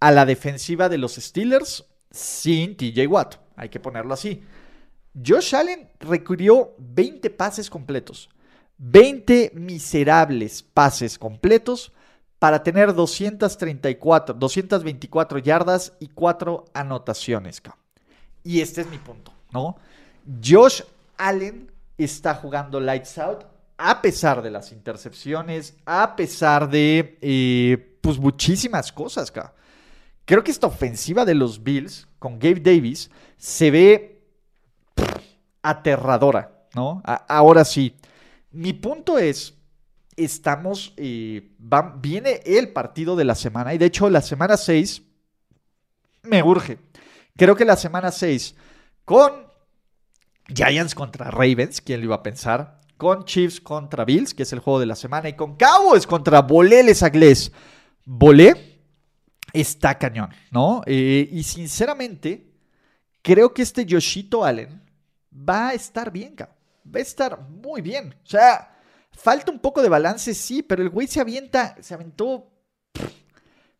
a 0.00 0.10
la 0.10 0.26
defensiva 0.26 0.88
de 0.88 0.98
los 0.98 1.14
Steelers 1.14 1.86
sin 2.10 2.76
TJ 2.76 3.06
Watt, 3.06 3.36
hay 3.56 3.68
que 3.68 3.80
ponerlo 3.80 4.14
así. 4.14 4.42
Josh 5.14 5.54
Allen 5.54 5.88
requirió 6.00 6.74
20 6.78 7.30
pases 7.30 7.68
completos, 7.68 8.30
20 8.78 9.52
miserables 9.54 10.62
pases 10.62 11.18
completos 11.18 11.92
para 12.38 12.62
tener 12.62 12.94
234, 12.94 14.34
224 14.34 15.38
yardas 15.38 15.92
y 16.00 16.08
4 16.08 16.64
anotaciones. 16.72 17.62
Y 18.42 18.60
este 18.60 18.80
es 18.80 18.90
mi 18.90 18.98
punto, 18.98 19.32
¿no? 19.52 19.76
Josh 20.42 20.82
Allen 21.16 21.70
está 21.98 22.34
jugando 22.34 22.80
lights 22.80 23.18
out 23.18 23.44
a 23.76 24.00
pesar 24.00 24.42
de 24.42 24.50
las 24.50 24.72
intercepciones, 24.72 25.74
a 25.84 26.14
pesar 26.14 26.70
de 26.70 27.18
eh, 27.20 27.96
pues 28.00 28.18
muchísimas 28.18 28.92
cosas. 28.92 29.32
Creo 30.24 30.44
que 30.44 30.50
esta 30.50 30.68
ofensiva 30.68 31.24
de 31.24 31.34
los 31.34 31.62
Bills 31.62 32.06
con 32.18 32.38
Gabe 32.38 32.60
Davis 32.60 33.10
se 33.38 33.70
ve 33.70 34.11
aterradora, 35.62 36.66
¿no? 36.74 37.02
ahora 37.28 37.64
sí, 37.64 37.96
mi 38.50 38.72
punto 38.72 39.18
es 39.18 39.54
estamos, 40.16 40.92
eh, 40.96 41.52
viene 41.96 42.40
el 42.44 42.72
partido 42.72 43.16
de 43.16 43.24
la 43.24 43.34
semana 43.34 43.74
y 43.74 43.78
de 43.78 43.86
hecho 43.86 44.10
la 44.10 44.20
semana 44.20 44.56
6 44.56 45.02
me 46.24 46.42
urge. 46.42 46.78
Creo 47.36 47.56
que 47.56 47.64
la 47.64 47.76
semana 47.76 48.10
6 48.10 48.54
con 49.04 49.32
Giants 50.54 50.94
contra 50.94 51.30
Ravens, 51.30 51.80
¿quién 51.80 52.00
lo 52.00 52.06
iba 52.06 52.16
a 52.16 52.22
pensar? 52.22 52.80
Con 52.96 53.24
Chiefs 53.24 53.60
contra 53.60 54.04
Bills, 54.04 54.34
que 54.34 54.44
es 54.44 54.52
el 54.52 54.60
juego 54.60 54.78
de 54.78 54.86
la 54.86 54.94
semana, 54.94 55.28
y 55.28 55.34
con 55.34 55.56
Cowboys 55.56 56.06
contra 56.06 56.42
Boleles 56.42 57.02
Aglés. 57.02 57.50
Bolé 58.04 58.80
está 59.52 59.98
cañón, 59.98 60.30
¿no? 60.50 60.82
Eh, 60.86 61.28
y 61.30 61.42
sinceramente, 61.42 62.52
creo 63.22 63.52
que 63.52 63.62
este 63.62 63.86
Yoshito 63.86 64.44
Allen 64.44 64.82
va 65.32 65.68
a 65.68 65.74
estar 65.74 66.10
bien, 66.10 66.34
cabrón. 66.34 66.56
Va 66.84 66.98
a 66.98 67.02
estar 67.02 67.40
muy 67.40 67.80
bien. 67.80 68.14
O 68.24 68.28
sea, 68.28 68.76
falta 69.12 69.50
un 69.50 69.58
poco 69.58 69.82
de 69.82 69.88
balance, 69.88 70.34
sí, 70.34 70.62
pero 70.62 70.82
el 70.82 70.90
güey 70.90 71.06
se 71.06 71.20
avienta, 71.20 71.76
se 71.80 71.94
aventó. 71.94 72.48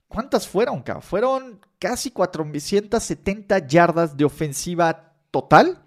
¿Cuántas 0.09 0.47
fueron, 0.47 0.83
cabrón? 0.83 1.03
Fueron 1.03 1.61
casi 1.79 2.11
470 2.11 3.67
yardas 3.67 4.17
de 4.17 4.25
ofensiva 4.25 5.15
total. 5.31 5.83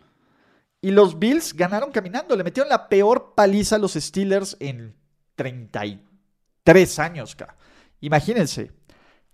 Y 0.82 0.92
los 0.92 1.18
Bills 1.18 1.54
ganaron 1.54 1.92
caminando. 1.92 2.36
Le 2.36 2.44
metieron 2.44 2.70
la 2.70 2.90
peor 2.90 3.34
paliza 3.36 3.78
a 3.78 3.80
los 3.80 3.94
Steelers 3.94 4.58
en 4.60 4.96
33 5.36 7.00
años, 7.00 7.36
cabrón. 7.36 7.58
Imagínense. 8.02 8.72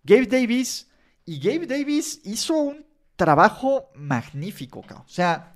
Gabe 0.04 0.28
Davis. 0.28 0.88
Y 1.26 1.40
Gabe 1.40 1.68
Davis 1.68 2.22
hizo 2.24 2.56
un 2.56 2.86
trabajo 3.16 3.92
magnífico, 3.96 4.80
O 4.80 5.08
sea, 5.08 5.56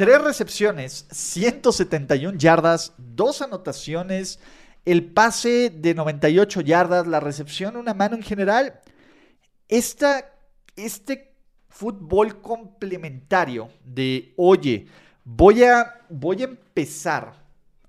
tres 0.00 0.22
recepciones, 0.22 1.06
171 1.10 2.38
yardas, 2.38 2.94
dos 2.96 3.42
anotaciones, 3.42 4.40
el 4.86 5.04
pase 5.12 5.68
de 5.68 5.92
98 5.92 6.62
yardas, 6.62 7.06
la 7.06 7.20
recepción, 7.20 7.76
una 7.76 7.92
mano 7.92 8.16
en 8.16 8.22
general. 8.22 8.80
Esta, 9.68 10.32
este 10.74 11.34
fútbol 11.68 12.40
complementario 12.40 13.68
de, 13.84 14.32
oye, 14.38 14.86
voy 15.22 15.64
a, 15.64 16.00
voy 16.08 16.40
a 16.40 16.44
empezar 16.44 17.34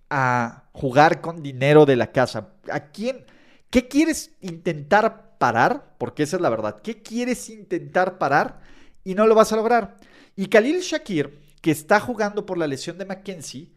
a 0.10 0.66
jugar 0.74 1.22
con 1.22 1.42
dinero 1.42 1.86
de 1.86 1.96
la 1.96 2.12
casa. 2.12 2.50
¿A 2.70 2.88
quién? 2.88 3.24
¿Qué 3.70 3.88
quieres 3.88 4.32
intentar 4.42 5.38
parar? 5.38 5.96
Porque 5.98 6.24
esa 6.24 6.36
es 6.36 6.42
la 6.42 6.50
verdad. 6.50 6.82
¿Qué 6.84 7.02
quieres 7.02 7.50
intentar 7.50 8.18
parar? 8.18 8.60
Y 9.06 9.16
no 9.16 9.28
lo 9.28 9.34
vas 9.34 9.54
a 9.54 9.56
lograr. 9.56 9.96
Y 10.36 10.48
Khalil 10.48 10.82
Shakir, 10.82 11.51
que 11.62 11.72
está 11.72 12.00
jugando 12.00 12.46
por 12.46 12.58
la 12.58 12.68
lesión 12.68 12.98
de 12.98 13.06
Mackenzie, 13.06 13.72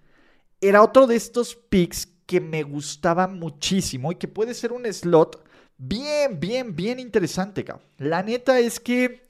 era 0.61 0.83
otro 0.83 1.07
de 1.07 1.17
estos 1.17 1.55
picks 1.55 2.09
que 2.27 2.41
me 2.41 2.63
gustaba 2.63 3.27
muchísimo 3.29 4.13
y 4.13 4.17
que 4.17 4.29
puede 4.29 4.55
ser 4.55 4.73
un 4.73 4.91
slot 4.91 5.45
bien, 5.77 6.41
bien, 6.41 6.75
bien 6.75 6.99
interesante. 6.99 7.65
La 7.99 8.23
neta 8.23 8.59
es 8.59 8.81
que 8.81 9.23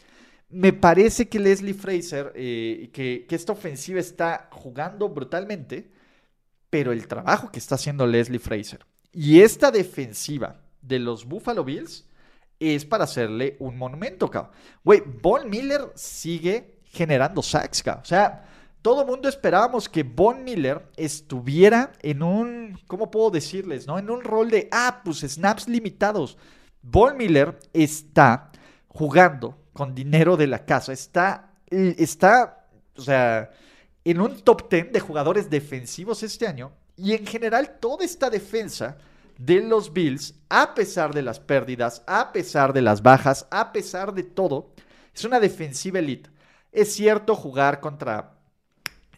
me 0.49 0.73
parece 0.73 1.29
que 1.29 1.41
Leslie 1.41 1.75
Fraser, 1.75 2.33
eh, 2.37 2.91
que, 2.93 3.27
que 3.29 3.35
esta 3.35 3.53
ofensiva 3.53 3.99
está 3.99 4.49
jugando 4.53 5.09
brutalmente, 5.09 5.91
pero 6.71 6.93
el 6.93 7.09
trabajo 7.09 7.51
que 7.51 7.59
está 7.59 7.75
haciendo 7.75 8.07
Leslie 8.07 8.39
Fraser 8.39 8.87
y 9.15 9.41
esta 9.41 9.71
defensiva 9.71 10.61
de 10.83 10.99
los 10.99 11.25
Buffalo 11.25 11.65
Bills 11.65 12.05
es 12.59 12.85
para 12.85 13.05
hacerle 13.05 13.57
un 13.61 13.79
monumento, 13.79 14.31
cabrón. 14.31 14.53
Güey, 14.83 15.03
Von 15.23 15.49
Miller 15.49 15.93
sigue 15.95 16.74
generando 16.95 17.43
sacks. 17.43 17.83
O 17.87 18.05
sea, 18.05 18.45
todo 18.81 19.03
el 19.03 19.07
mundo 19.07 19.29
esperábamos 19.29 19.89
que 19.89 20.03
Von 20.03 20.45
Miller 20.45 20.87
estuviera 20.97 21.93
en 22.03 22.23
un, 22.23 22.79
¿cómo 22.87 23.11
puedo 23.11 23.31
decirles? 23.31 23.87
¿No? 23.87 23.99
En 23.99 24.09
un 24.09 24.23
rol 24.23 24.51
de, 24.51 24.69
ah, 24.71 25.03
pues 25.05 25.21
snaps 25.21 25.69
limitados. 25.69 26.39
Von 26.81 27.17
Miller 27.17 27.59
está 27.73 28.51
jugando 28.89 29.59
con 29.73 29.95
dinero 29.95 30.37
de 30.37 30.47
la 30.47 30.65
casa. 30.65 30.93
Está, 30.93 31.51
está, 31.69 32.67
o 32.97 33.03
sea, 33.03 33.51
en 34.05 34.21
un 34.21 34.41
top 34.41 34.71
10 34.71 34.93
de 34.93 35.01
jugadores 35.01 35.51
defensivos 35.51 36.23
este 36.23 36.47
año 36.47 36.73
y 36.97 37.13
en 37.13 37.27
general, 37.27 37.79
toda 37.81 38.05
esta 38.05 38.31
defensa 38.31 38.97
de 39.39 39.61
los 39.61 39.93
Bills, 39.93 40.35
a 40.49 40.75
pesar 40.75 41.13
de 41.13 41.23
las 41.23 41.41
pérdidas, 41.41 42.03
a 42.07 42.33
pesar 42.33 42.73
de 42.73 42.83
las 42.83 43.03
bajas, 43.03 43.47
a 43.51 43.73
pesar 43.73 44.15
de 44.15 44.23
todo, 44.23 44.73
es 45.13 45.25
una 45.25 45.41
defensiva 45.41 45.99
elite. 45.99 46.31
Es 46.75 46.93
cierto, 46.93 47.37
jugar 47.37 47.81
contra, 47.81 48.35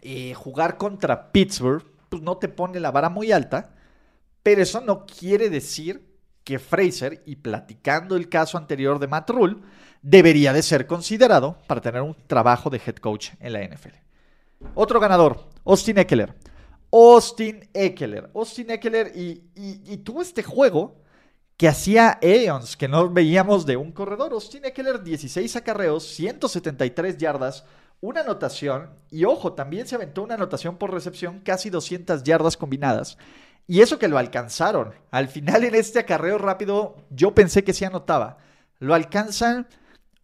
eh, 0.03 0.35
jugar 0.35 0.77
contra 0.77 1.33
Pittsburgh, 1.33 1.85
pues 2.11 2.23
no 2.23 2.37
te 2.37 2.49
pone 2.49 2.79
la 2.79 2.91
vara 2.91 3.09
muy 3.09 3.33
alta, 3.33 3.71
pero 4.43 4.63
eso 4.63 4.81
no 4.83 5.07
quiere 5.07 5.51
decir 5.51 6.07
que 6.45 6.59
Fraser, 6.59 7.23
y 7.27 7.37
platicando 7.37 8.15
el 8.15 8.29
caso 8.29 8.59
anterior 8.59 8.99
de 8.99 9.09
Matt 9.09 9.31
Rule, 9.31 9.57
debería 10.03 10.53
de 10.53 10.63
ser 10.63 10.87
considerado 10.87 11.57
para 11.67 11.81
tener 11.81 12.03
un 12.03 12.15
trabajo 12.29 12.71
de 12.71 12.81
head 12.87 12.97
coach 12.97 13.31
en 13.41 13.55
la 13.55 13.63
NFL. 13.63 13.97
Otro 14.75 15.01
ganador, 15.01 15.49
Austin 15.65 15.99
Eckler. 15.99 16.35
Austin 16.93 17.69
Eckler. 17.73 18.31
Austin 18.35 18.71
Eckler 18.71 19.13
y, 19.17 19.97
tuvo 20.05 20.21
este 20.23 20.43
juego 20.43 21.03
que 21.57 21.69
hacía 21.69 22.19
Eons, 22.21 22.77
que 22.77 22.89
no 22.89 23.11
veíamos 23.11 23.65
de 23.65 23.77
un 23.77 23.93
corredor. 23.93 24.33
Austin 24.33 24.65
Eckler, 24.65 25.03
16 25.03 25.57
acarreos, 25.57 26.07
173 26.07 27.17
yardas, 27.17 27.65
una 28.01 28.21
anotación. 28.21 28.91
Y 29.11 29.25
ojo, 29.25 29.55
también 29.55 29.87
se 29.87 29.95
aventó 29.95 30.23
una 30.23 30.35
anotación 30.35 30.77
por 30.77 30.93
recepción, 30.93 31.41
casi 31.41 31.71
200 31.71 32.23
yardas 32.25 32.57
combinadas. 32.57 33.17
Y 33.67 33.81
eso 33.81 33.99
que 33.99 34.09
lo 34.09 34.19
alcanzaron. 34.19 34.95
Al 35.11 35.29
final 35.29 35.65
en 35.65 35.75
este 35.75 35.99
acarreo 35.99 36.39
rápido, 36.39 36.97
yo 37.11 37.35
pensé 37.35 37.65
que 37.65 37.73
se 37.73 37.87
anotaba. 37.87 38.39
Lo 38.79 38.95
alcanzan. 38.95 39.67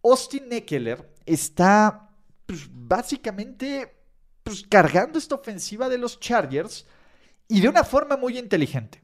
Austin 0.03 0.51
Eckler 0.51 1.09
está 1.25 2.09
pues, 2.45 2.67
básicamente 2.71 3.97
pues, 4.43 4.63
cargando 4.69 5.17
esta 5.17 5.35
ofensiva 5.35 5.89
de 5.89 5.97
los 5.97 6.19
Chargers 6.19 6.85
y 7.47 7.61
de 7.61 7.69
una 7.69 7.83
forma 7.83 8.17
muy 8.17 8.37
inteligente. 8.37 9.02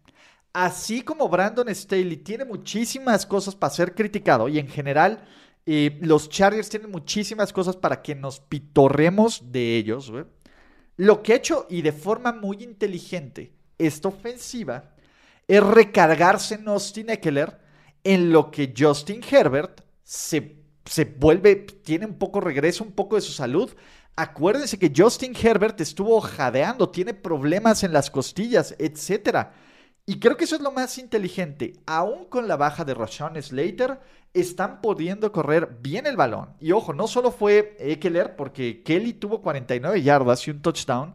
Así 0.53 1.01
como 1.01 1.29
Brandon 1.29 1.73
Staley 1.73 2.17
tiene 2.17 2.45
muchísimas 2.45 3.25
cosas 3.25 3.55
para 3.55 3.73
ser 3.73 3.93
criticado 3.93 4.47
y 4.47 4.57
en 4.57 4.67
general 4.67 5.23
eh, 5.65 5.99
los 6.01 6.29
Chargers 6.29 6.69
tienen 6.69 6.89
muchísimas 6.89 7.53
cosas 7.53 7.75
para 7.75 8.01
que 8.01 8.15
nos 8.15 8.39
pitorremos 8.39 9.51
de 9.51 9.77
ellos, 9.77 10.11
lo 10.97 11.21
que 11.21 11.33
ha 11.33 11.37
hecho 11.37 11.67
y 11.69 11.81
de 11.81 11.91
forma 11.91 12.31
muy 12.33 12.63
inteligente 12.63 13.53
esta 13.77 14.07
ofensiva 14.07 14.95
es 15.47 15.63
recargarse 15.63 16.55
en 16.55 16.67
Austin 16.67 17.11
Eckler 17.11 17.59
en 18.03 18.31
lo 18.31 18.49
que 18.49 18.73
Justin 18.75 19.21
Herbert 19.29 19.81
se, 20.03 20.57
se 20.85 21.05
vuelve, 21.05 21.55
tiene 21.55 22.07
un 22.07 22.17
poco 22.17 22.41
regreso, 22.41 22.83
un 22.83 22.91
poco 22.91 23.15
de 23.15 23.21
su 23.21 23.31
salud 23.31 23.71
Acuérdense 24.19 24.77
que 24.77 24.91
Justin 24.93 25.33
Herbert 25.33 25.79
estuvo 25.79 26.19
jadeando, 26.19 26.89
tiene 26.89 27.13
problemas 27.13 27.85
en 27.85 27.93
las 27.93 28.11
costillas, 28.11 28.75
etc. 28.77 29.47
Y 30.09 30.19
creo 30.19 30.35
que 30.35 30.45
eso 30.45 30.55
es 30.55 30.61
lo 30.61 30.71
más 30.71 30.97
inteligente. 30.97 31.73
Aún 31.85 32.25
con 32.25 32.47
la 32.47 32.57
baja 32.57 32.83
de 32.83 32.95
Rashawn 32.95 33.39
Slater, 33.39 33.99
están 34.33 34.81
pudiendo 34.81 35.31
correr 35.31 35.77
bien 35.83 36.07
el 36.07 36.17
balón. 36.17 36.55
Y 36.59 36.71
ojo, 36.71 36.93
no 36.93 37.07
solo 37.07 37.29
fue 37.29 37.77
Eckler, 37.77 38.35
porque 38.35 38.81
Kelly 38.81 39.13
tuvo 39.13 39.39
49 39.39 40.01
yardas 40.01 40.47
y 40.47 40.49
un 40.49 40.63
touchdown. 40.63 41.13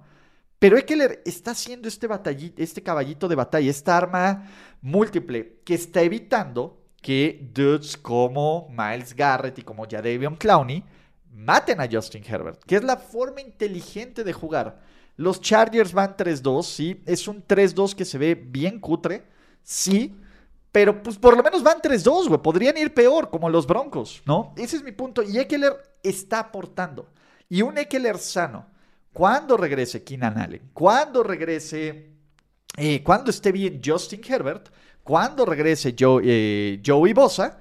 Pero 0.61 0.79
Eckler 0.79 1.23
está 1.27 1.51
haciendo 1.51 1.89
este, 1.89 2.09
este 2.57 2.85
caballito 2.85 3.27
de 3.27 3.35
batalla, 3.35 3.69
esta 3.69 3.97
arma 3.97 4.49
múltiple, 4.81 5.61
que 5.65 5.75
está 5.75 6.03
evitando 6.03 6.81
que 7.03 7.51
dudes 7.53 7.97
como 7.97 8.69
Miles 8.71 9.13
Garrett 9.13 9.59
y 9.59 9.63
como 9.63 9.89
Jadavion 9.91 10.37
Clowney 10.37 10.85
maten 11.33 11.81
a 11.81 11.89
Justin 11.91 12.23
Herbert, 12.25 12.63
que 12.63 12.77
es 12.77 12.85
la 12.85 12.99
forma 12.99 13.41
inteligente 13.41 14.23
de 14.23 14.33
jugar. 14.33 14.94
Los 15.17 15.41
Chargers 15.41 15.93
van 15.93 16.17
3-2, 16.17 16.63
sí, 16.65 17.03
es 17.07 17.29
un 17.29 17.47
3-2 17.47 17.95
que 17.95 18.05
se 18.05 18.19
ve 18.19 18.35
bien 18.35 18.81
cutre, 18.81 19.25
sí, 19.63 20.17
pero 20.73 21.03
pues 21.03 21.19
por 21.19 21.37
lo 21.37 21.43
menos 21.43 21.63
van 21.63 21.81
3-2, 21.81 22.29
güey, 22.29 22.43
podrían 22.43 22.77
ir 22.77 22.93
peor, 22.93 23.31
como 23.31 23.49
los 23.49 23.67
Broncos, 23.67 24.23
¿no? 24.27 24.53
Ese 24.57 24.77
es 24.77 24.83
mi 24.83 24.93
punto, 24.93 25.23
y 25.23 25.39
Eckler 25.39 25.73
está 26.03 26.41
aportando, 26.41 27.13
y 27.49 27.63
un 27.63 27.79
Eckler 27.79 28.19
sano, 28.19 28.67
cuando 29.13 29.57
regrese 29.57 30.03
Keenan 30.03 30.37
Allen, 30.37 30.71
cuando 30.73 31.23
regrese, 31.23 32.11
eh, 32.77 33.03
cuando 33.05 33.31
esté 33.31 33.53
bien 33.53 33.81
Justin 33.85 34.21
Herbert, 34.27 34.71
cuando 35.05 35.45
regrese 35.45 35.95
Joe, 35.97 36.23
eh, 36.27 36.83
Joey 36.85 37.13
Bosa, 37.13 37.61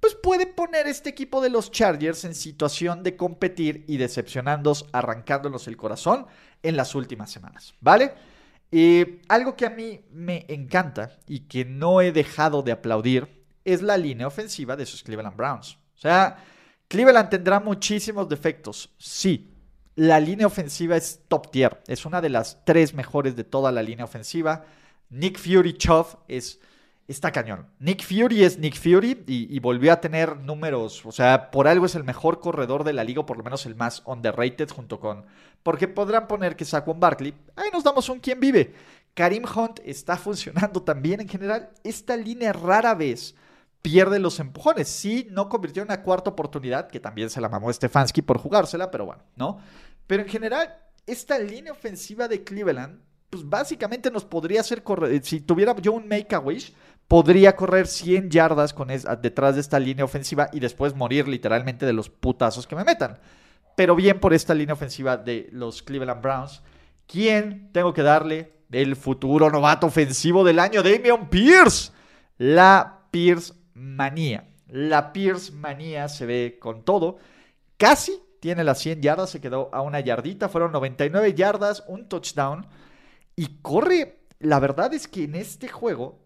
pues 0.00 0.14
puede 0.14 0.46
poner 0.46 0.86
este 0.86 1.10
equipo 1.10 1.40
de 1.40 1.50
los 1.50 1.70
Chargers 1.70 2.24
en 2.24 2.34
situación 2.34 3.02
de 3.02 3.16
competir 3.16 3.84
y 3.88 3.96
decepcionándonos, 3.96 4.86
arrancándonos 4.92 5.66
el 5.66 5.76
corazón 5.76 6.26
en 6.64 6.76
las 6.76 6.94
últimas 6.96 7.30
semanas, 7.30 7.74
¿vale? 7.80 8.12
Eh, 8.72 9.20
algo 9.28 9.54
que 9.54 9.66
a 9.66 9.70
mí 9.70 10.00
me 10.10 10.46
encanta 10.48 11.16
y 11.28 11.40
que 11.40 11.64
no 11.64 12.00
he 12.00 12.10
dejado 12.10 12.62
de 12.62 12.72
aplaudir 12.72 13.44
es 13.64 13.82
la 13.82 13.96
línea 13.96 14.26
ofensiva 14.26 14.74
de 14.74 14.86
sus 14.86 15.04
Cleveland 15.04 15.36
Browns. 15.36 15.78
O 15.94 15.98
sea, 15.98 16.38
Cleveland 16.88 17.30
tendrá 17.30 17.60
muchísimos 17.60 18.28
defectos, 18.28 18.92
sí. 18.98 19.52
La 19.94 20.18
línea 20.18 20.48
ofensiva 20.48 20.96
es 20.96 21.20
top 21.28 21.52
tier, 21.52 21.80
es 21.86 22.04
una 22.04 22.20
de 22.20 22.30
las 22.30 22.64
tres 22.64 22.94
mejores 22.94 23.36
de 23.36 23.44
toda 23.44 23.70
la 23.70 23.82
línea 23.82 24.04
ofensiva. 24.04 24.64
Nick 25.08 25.38
Fury 25.38 25.74
Chubb 25.74 26.18
es 26.26 26.58
está 27.08 27.32
cañón. 27.32 27.66
Nick 27.78 28.02
Fury 28.02 28.44
es 28.44 28.58
Nick 28.58 28.76
Fury 28.76 29.24
y, 29.26 29.58
volvió 29.60 29.92
a 29.92 30.00
tener 30.00 30.38
números, 30.38 31.04
o 31.04 31.12
sea, 31.12 31.50
por 31.50 31.68
algo 31.68 31.86
es 31.86 31.94
el 31.94 32.04
mejor 32.04 32.40
corredor 32.40 32.84
de 32.84 32.92
la 32.92 33.04
liga, 33.04 33.20
o 33.20 33.26
por 33.26 33.36
lo 33.36 33.44
menos 33.44 33.66
el 33.66 33.74
más 33.74 34.02
underrated 34.06 34.70
junto 34.70 35.00
con... 35.00 35.24
Porque 35.62 35.88
podrán 35.88 36.26
poner 36.26 36.56
que 36.56 36.64
Saquon 36.64 37.00
Barkley, 37.00 37.34
ahí 37.56 37.70
nos 37.72 37.84
damos 37.84 38.08
un 38.08 38.20
quien 38.20 38.40
vive. 38.40 38.74
Karim 39.14 39.44
Hunt 39.44 39.80
está 39.84 40.16
funcionando 40.16 40.82
también 40.82 41.20
en 41.20 41.28
general. 41.28 41.70
Esta 41.84 42.16
línea 42.16 42.52
rara 42.52 42.94
vez 42.94 43.34
pierde 43.80 44.18
los 44.18 44.40
empujones. 44.40 44.88
Sí, 44.88 45.28
no 45.30 45.48
convirtió 45.48 45.82
en 45.82 45.88
una 45.88 46.02
cuarta 46.02 46.30
oportunidad, 46.30 46.88
que 46.88 47.00
también 47.00 47.30
se 47.30 47.40
la 47.40 47.48
mamó 47.48 47.72
Stefanski 47.72 48.22
por 48.22 48.38
jugársela, 48.38 48.90
pero 48.90 49.06
bueno, 49.06 49.22
¿no? 49.36 49.58
Pero 50.06 50.22
en 50.22 50.28
general, 50.28 50.74
esta 51.06 51.38
línea 51.38 51.72
ofensiva 51.72 52.26
de 52.26 52.42
Cleveland, 52.42 53.00
pues 53.30 53.48
básicamente 53.48 54.10
nos 54.10 54.24
podría 54.24 54.60
hacer 54.60 54.82
correr, 54.82 55.24
si 55.24 55.40
tuviera 55.40 55.76
yo 55.76 55.92
un 55.92 56.08
make-a-wish, 56.08 56.72
podría 57.08 57.56
correr 57.56 57.86
100 57.86 58.30
yardas 58.30 58.72
con 58.72 58.88
detrás 58.88 59.54
de 59.54 59.60
esta 59.60 59.78
línea 59.78 60.04
ofensiva 60.04 60.48
y 60.52 60.60
después 60.60 60.94
morir 60.94 61.28
literalmente 61.28 61.86
de 61.86 61.92
los 61.92 62.08
putazos 62.08 62.66
que 62.66 62.76
me 62.76 62.84
metan. 62.84 63.18
Pero 63.76 63.96
bien 63.96 64.20
por 64.20 64.32
esta 64.32 64.54
línea 64.54 64.74
ofensiva 64.74 65.16
de 65.16 65.48
los 65.52 65.82
Cleveland 65.82 66.22
Browns. 66.22 66.62
¿Quién 67.06 67.70
tengo 67.72 67.92
que 67.92 68.02
darle 68.02 68.52
el 68.70 68.96
futuro 68.96 69.50
novato 69.50 69.86
ofensivo 69.86 70.44
del 70.44 70.58
año? 70.58 70.82
Damian 70.82 71.28
Pierce. 71.28 71.92
La 72.38 73.06
Pierce 73.10 73.52
manía. 73.74 74.48
La 74.68 75.12
Pierce 75.12 75.52
manía 75.52 76.08
se 76.08 76.26
ve 76.26 76.58
con 76.60 76.84
todo. 76.84 77.18
Casi 77.76 78.20
tiene 78.40 78.64
las 78.64 78.78
100 78.78 79.02
yardas, 79.02 79.30
se 79.30 79.40
quedó 79.40 79.70
a 79.72 79.82
una 79.82 80.00
yardita. 80.00 80.48
Fueron 80.48 80.72
99 80.72 81.34
yardas, 81.34 81.84
un 81.88 82.08
touchdown. 82.08 82.66
Y 83.36 83.60
corre, 83.60 84.20
la 84.38 84.60
verdad 84.60 84.94
es 84.94 85.08
que 85.08 85.24
en 85.24 85.34
este 85.34 85.68
juego 85.68 86.23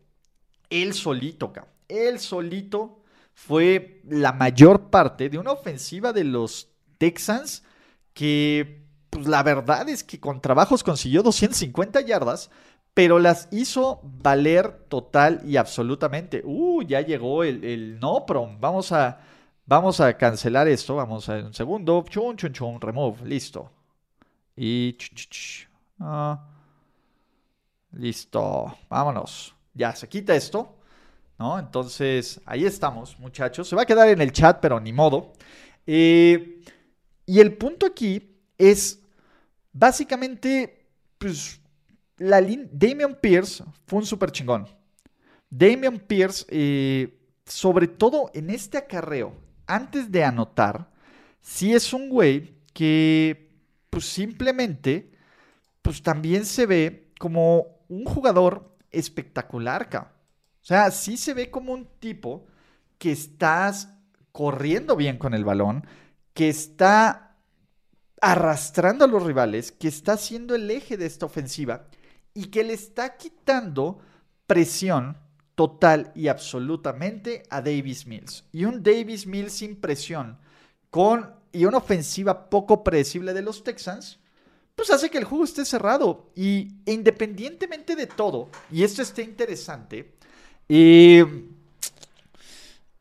él 0.70 0.94
solito, 0.94 1.52
él 1.88 2.18
solito 2.18 3.02
fue 3.34 4.02
la 4.08 4.32
mayor 4.32 4.90
parte 4.90 5.28
de 5.28 5.38
una 5.38 5.52
ofensiva 5.52 6.12
de 6.12 6.24
los 6.24 6.70
Texans 6.98 7.62
que, 8.12 8.84
pues 9.10 9.28
la 9.28 9.42
verdad 9.42 9.88
es 9.88 10.02
que 10.02 10.18
con 10.18 10.40
trabajos 10.40 10.82
consiguió 10.82 11.22
250 11.22 12.00
yardas, 12.00 12.50
pero 12.94 13.20
las 13.20 13.48
hizo 13.52 14.00
valer 14.02 14.86
total 14.88 15.40
y 15.44 15.56
absolutamente. 15.56 16.42
Uh, 16.44 16.82
ya 16.82 17.00
llegó 17.00 17.44
el, 17.44 18.00
no 18.00 18.26
prom. 18.26 18.58
Vamos 18.60 18.90
a, 18.90 19.20
vamos 19.66 20.00
a 20.00 20.16
cancelar 20.16 20.66
esto. 20.66 20.96
Vamos 20.96 21.28
a 21.28 21.34
un 21.36 21.54
segundo. 21.54 22.04
Chun, 22.08 22.36
chun, 22.36 22.52
chun, 22.52 22.80
remove. 22.80 23.24
Listo. 23.24 23.70
Y... 24.56 24.96
Ah. 26.00 26.44
listo. 27.92 28.76
Vámonos 28.88 29.54
ya 29.78 29.94
se 29.94 30.08
quita 30.08 30.34
esto, 30.34 30.76
¿no? 31.38 31.58
Entonces, 31.58 32.40
ahí 32.44 32.66
estamos, 32.66 33.18
muchachos. 33.18 33.68
Se 33.68 33.76
va 33.76 33.82
a 33.82 33.86
quedar 33.86 34.08
en 34.08 34.20
el 34.20 34.32
chat, 34.32 34.58
pero 34.60 34.80
ni 34.80 34.92
modo. 34.92 35.32
Eh, 35.86 36.60
y 37.24 37.40
el 37.40 37.56
punto 37.56 37.86
aquí 37.86 38.36
es, 38.58 39.00
básicamente, 39.72 40.86
pues, 41.16 41.60
la 42.16 42.40
Damian 42.40 43.14
Pierce 43.14 43.64
fue 43.86 44.00
un 44.00 44.06
súper 44.06 44.32
chingón. 44.32 44.66
Damian 45.48 46.00
Pierce, 46.00 46.44
eh, 46.48 47.16
sobre 47.46 47.86
todo 47.86 48.30
en 48.34 48.50
este 48.50 48.76
acarreo, 48.76 49.32
antes 49.66 50.10
de 50.10 50.24
anotar, 50.24 50.90
sí 51.40 51.72
es 51.72 51.92
un 51.92 52.08
güey 52.08 52.56
que, 52.74 53.52
pues, 53.90 54.06
simplemente, 54.06 55.12
pues, 55.82 56.02
también 56.02 56.44
se 56.44 56.66
ve 56.66 57.12
como 57.18 57.78
un 57.88 58.04
jugador 58.04 58.76
espectacular, 58.90 59.88
cabrón. 59.88 60.12
O 60.62 60.66
sea, 60.68 60.90
sí 60.90 61.16
se 61.16 61.34
ve 61.34 61.50
como 61.50 61.72
un 61.72 61.86
tipo 61.98 62.46
que 62.98 63.12
estás 63.12 63.88
corriendo 64.32 64.96
bien 64.96 65.16
con 65.16 65.34
el 65.34 65.44
balón, 65.44 65.86
que 66.34 66.48
está 66.48 67.36
arrastrando 68.20 69.04
a 69.04 69.08
los 69.08 69.22
rivales, 69.22 69.72
que 69.72 69.88
está 69.88 70.16
siendo 70.16 70.54
el 70.54 70.70
eje 70.70 70.96
de 70.96 71.06
esta 71.06 71.26
ofensiva 71.26 71.86
y 72.34 72.46
que 72.46 72.64
le 72.64 72.74
está 72.74 73.16
quitando 73.16 74.00
presión 74.46 75.16
total 75.54 76.12
y 76.14 76.28
absolutamente 76.28 77.42
a 77.50 77.60
Davis 77.60 78.06
Mills. 78.06 78.44
Y 78.52 78.64
un 78.64 78.82
Davis 78.82 79.26
Mills 79.26 79.52
sin 79.52 79.76
presión 79.76 80.38
con 80.90 81.34
y 81.50 81.64
una 81.64 81.78
ofensiva 81.78 82.50
poco 82.50 82.84
predecible 82.84 83.34
de 83.34 83.42
los 83.42 83.64
Texans, 83.64 84.20
pues 84.78 84.90
hace 84.90 85.10
que 85.10 85.18
el 85.18 85.24
juego 85.24 85.42
esté 85.42 85.64
cerrado. 85.64 86.30
Y 86.36 86.68
independientemente 86.86 87.96
de 87.96 88.06
todo, 88.06 88.48
y 88.70 88.84
esto 88.84 89.02
está 89.02 89.22
interesante, 89.22 90.14
y 90.68 91.24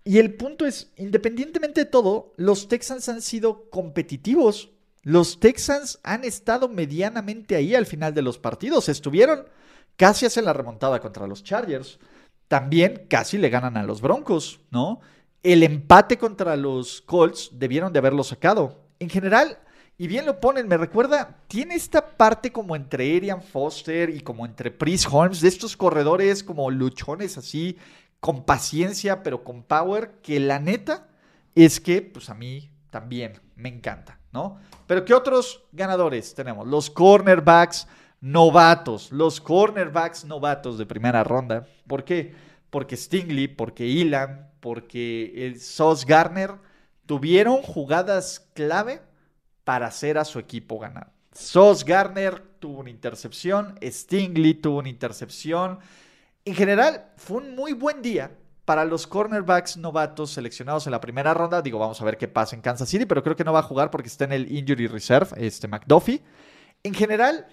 el 0.06 0.34
punto 0.34 0.66
es, 0.66 0.92
independientemente 0.98 1.82
de 1.82 1.86
todo, 1.86 2.34
los 2.36 2.68
Texans 2.68 3.08
han 3.10 3.22
sido 3.22 3.70
competitivos. 3.70 4.72
Los 5.04 5.40
Texans 5.40 6.00
han 6.02 6.24
estado 6.24 6.68
medianamente 6.68 7.56
ahí 7.56 7.76
al 7.76 7.86
final 7.86 8.16
de 8.16 8.24
los 8.24 8.40
partidos. 8.40 8.90
Estuvieron 8.90 9.46
casi 9.98 10.26
hacen 10.26 10.46
la 10.46 10.54
remontada 10.54 11.00
contra 11.00 11.28
los 11.28 11.44
Chargers. 11.44 12.00
También 12.48 13.06
casi 13.08 13.38
le 13.38 13.50
ganan 13.50 13.78
a 13.78 13.84
los 13.84 14.02
Broncos, 14.02 14.62
¿no? 14.72 15.00
El 15.44 15.62
empate 15.62 16.18
contra 16.18 16.56
los 16.56 17.02
Colts 17.02 17.52
debieron 17.54 17.94
de 17.94 18.00
haberlo 18.00 18.24
sacado. 18.24 18.82
En 19.00 19.10
general, 19.10 19.60
y 19.98 20.08
bien 20.08 20.26
lo 20.26 20.40
ponen, 20.40 20.68
me 20.68 20.78
recuerda, 20.78 21.38
tiene 21.48 21.74
esta 21.74 22.06
parte 22.06 22.52
como 22.52 22.76
entre 22.76 23.18
Arian 23.18 23.42
Foster 23.42 24.12
y 24.12 24.22
como 24.22 24.46
entre 24.46 24.70
Pris 24.70 25.08
Holmes, 25.10 25.42
de 25.42 25.48
estos 25.48 25.76
corredores 25.76 26.44
como 26.44 26.70
luchones 26.70 27.38
así, 27.38 27.78
con 28.20 28.46
paciencia, 28.46 29.24
pero 29.24 29.44
con 29.44 29.64
power, 29.64 30.20
que 30.22 30.40
la 30.40 30.60
neta 30.60 31.08
es 31.56 31.80
que, 31.80 32.04
pues 32.04 32.30
a 32.30 32.36
mí 32.36 32.70
también 32.92 33.42
me 33.56 33.70
encanta, 33.70 34.20
¿no? 34.32 34.60
Pero 34.86 35.04
¿qué 35.04 35.16
otros 35.16 35.64
ganadores 35.72 36.36
tenemos? 36.36 36.68
Los 36.68 36.92
cornerbacks 36.92 37.88
novatos, 38.22 39.12
los 39.12 39.42
cornerbacks 39.42 40.26
novatos 40.26 40.78
de 40.78 40.86
primera 40.86 41.24
ronda. 41.24 41.68
¿Por 41.88 42.04
qué? 42.04 42.36
Porque 42.70 42.96
Stingley, 42.96 43.48
porque 43.48 44.02
Elan, 44.02 44.52
porque 44.60 45.48
el 45.48 45.60
Sauce 45.60 46.06
Garner 46.08 46.52
tuvieron 47.08 47.64
jugadas 47.64 48.48
clave 48.54 49.02
para 49.68 49.88
hacer 49.88 50.18
a 50.18 50.24
su 50.24 50.40
equipo 50.40 50.80
ganar. 50.80 51.12
Sos 51.34 51.84
Garner 51.84 52.42
tuvo 52.58 52.80
una 52.80 52.90
intercepción, 52.90 53.78
Stingley 53.84 54.54
tuvo 54.54 54.78
una 54.80 54.88
intercepción. 54.88 55.80
En 56.46 56.56
general, 56.56 57.12
fue 57.18 57.42
un 57.42 57.54
muy 57.54 57.74
buen 57.74 58.02
día 58.02 58.32
para 58.64 58.86
los 58.86 59.06
cornerbacks 59.06 59.76
novatos 59.76 60.32
seleccionados 60.32 60.88
en 60.88 60.92
la 60.92 61.02
primera 61.02 61.34
ronda. 61.34 61.62
Digo, 61.62 61.80
vamos 61.80 62.02
a 62.02 62.06
ver 62.06 62.18
qué 62.18 62.30
pasa 62.30 62.56
en 62.56 62.62
Kansas 62.62 62.88
City, 62.88 63.06
pero 63.06 63.22
creo 63.22 63.36
que 63.36 63.44
no 63.44 63.52
va 63.52 63.60
a 63.60 63.64
jugar 63.64 63.92
porque 63.92 64.08
está 64.08 64.24
en 64.24 64.32
el 64.32 64.50
Injury 64.50 64.88
Reserve, 64.88 65.32
este 65.36 65.68
McDuffie. 65.68 66.24
En 66.82 66.94
general, 66.94 67.46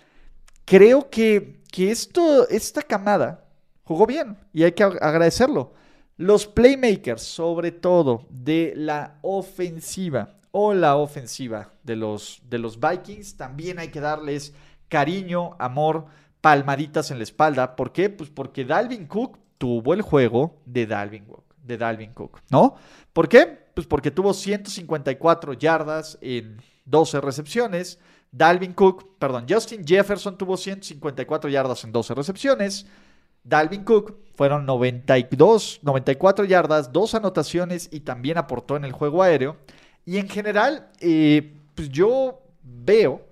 creo 0.64 1.10
que, 1.10 1.62
que 1.72 1.90
esto, 1.90 2.48
esta 2.48 2.80
camada 2.80 3.44
jugó 3.82 4.06
bien 4.06 4.38
y 4.52 4.62
hay 4.62 4.70
que 4.70 4.84
agradecerlo. 4.84 5.72
Los 6.16 6.46
playmakers, 6.46 7.22
sobre 7.22 7.72
todo 7.72 8.24
de 8.30 8.72
la 8.76 9.18
ofensiva, 9.22 10.36
la 10.74 10.96
ofensiva 10.96 11.72
de 11.82 11.96
los, 11.96 12.40
de 12.48 12.58
los 12.58 12.78
Vikings. 12.78 13.36
También 13.36 13.78
hay 13.78 13.88
que 13.88 14.00
darles 14.00 14.54
cariño, 14.88 15.56
amor, 15.58 16.06
palmaditas 16.40 17.10
en 17.10 17.18
la 17.18 17.24
espalda. 17.24 17.74
¿Por 17.74 17.92
qué? 17.92 18.08
Pues 18.08 18.30
porque 18.30 18.64
Dalvin 18.64 19.06
Cook 19.06 19.38
tuvo 19.58 19.94
el 19.94 20.02
juego 20.02 20.60
de 20.64 20.86
Dalvin 20.86 21.24
Cook, 21.24 21.44
de 21.62 21.76
Dalvin 21.76 22.12
Cook, 22.12 22.40
¿no? 22.50 22.76
¿Por 23.12 23.28
qué? 23.28 23.46
Pues 23.74 23.86
porque 23.86 24.12
tuvo 24.12 24.32
154 24.32 25.54
yardas 25.54 26.18
en 26.20 26.62
12 26.84 27.20
recepciones. 27.20 27.98
Dalvin 28.30 28.74
Cook, 28.74 29.18
perdón, 29.18 29.46
Justin 29.48 29.84
Jefferson 29.84 30.38
tuvo 30.38 30.56
154 30.56 31.50
yardas 31.50 31.82
en 31.82 31.90
12 31.90 32.14
recepciones. 32.14 32.86
Dalvin 33.42 33.84
Cook 33.84 34.16
fueron 34.36 34.66
92, 34.66 35.80
94 35.82 36.44
yardas, 36.44 36.92
dos 36.92 37.14
anotaciones 37.14 37.88
y 37.90 38.00
también 38.00 38.38
aportó 38.38 38.76
en 38.76 38.84
el 38.84 38.92
juego 38.92 39.22
aéreo. 39.22 39.56
Y 40.04 40.18
en 40.18 40.28
general, 40.28 40.90
eh, 41.00 41.54
pues 41.74 41.88
yo 41.88 42.42
veo 42.62 43.26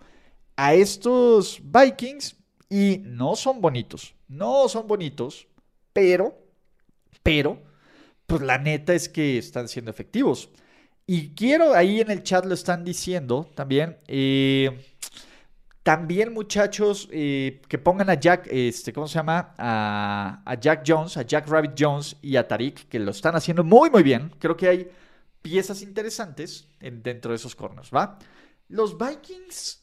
a 0.57 0.75
estos 0.75 1.61
Vikings 1.63 2.37
y 2.69 3.03
no 3.05 3.37
son 3.37 3.61
bonitos. 3.61 4.15
No 4.29 4.69
son 4.69 4.87
bonitos, 4.87 5.47
pero, 5.93 6.35
pero, 7.23 7.61
pues 8.27 8.41
la 8.41 8.59
neta 8.59 8.95
es 8.95 9.09
que 9.09 9.39
están 9.39 9.69
siendo 9.69 9.91
efectivos. 9.91 10.49
Y 11.07 11.35
quiero, 11.35 11.75
ahí 11.75 12.01
en 12.01 12.11
el 12.11 12.23
chat 12.23 12.47
lo 12.47 12.55
están 12.55 12.85
diciendo 12.85 13.51
también. 13.55 13.99
Eh, 14.07 14.79
también, 15.83 16.33
muchachos, 16.33 17.09
eh, 17.11 17.61
que 17.69 17.77
pongan 17.77 18.09
a 18.09 18.15
Jack, 18.15 18.47
este, 18.51 18.93
¿cómo 18.93 19.09
se 19.09 19.17
llama? 19.17 19.53
A, 19.59 20.41
a, 20.47 20.55
Jack 20.55 20.85
Jones, 20.87 21.17
a 21.17 21.23
Jack 21.23 21.49
Rabbit 21.49 21.73
Jones 21.77 22.17
y 22.23 22.37
a 22.37 22.47
Tariq, 22.47 22.89
que 22.89 23.01
lo 23.01 23.11
están 23.11 23.35
haciendo 23.35 23.65
muy, 23.65 23.91
muy 23.91 24.05
bien. 24.05 24.31
Creo 24.39 24.57
que 24.57 24.69
hay 24.69 24.89
piezas 25.43 25.83
interesantes 25.83 26.69
dentro 26.81 27.33
de 27.33 27.37
esos 27.37 27.55
corners, 27.55 27.91
¿va? 27.95 28.19
Los 28.69 28.97
Vikings, 28.97 29.83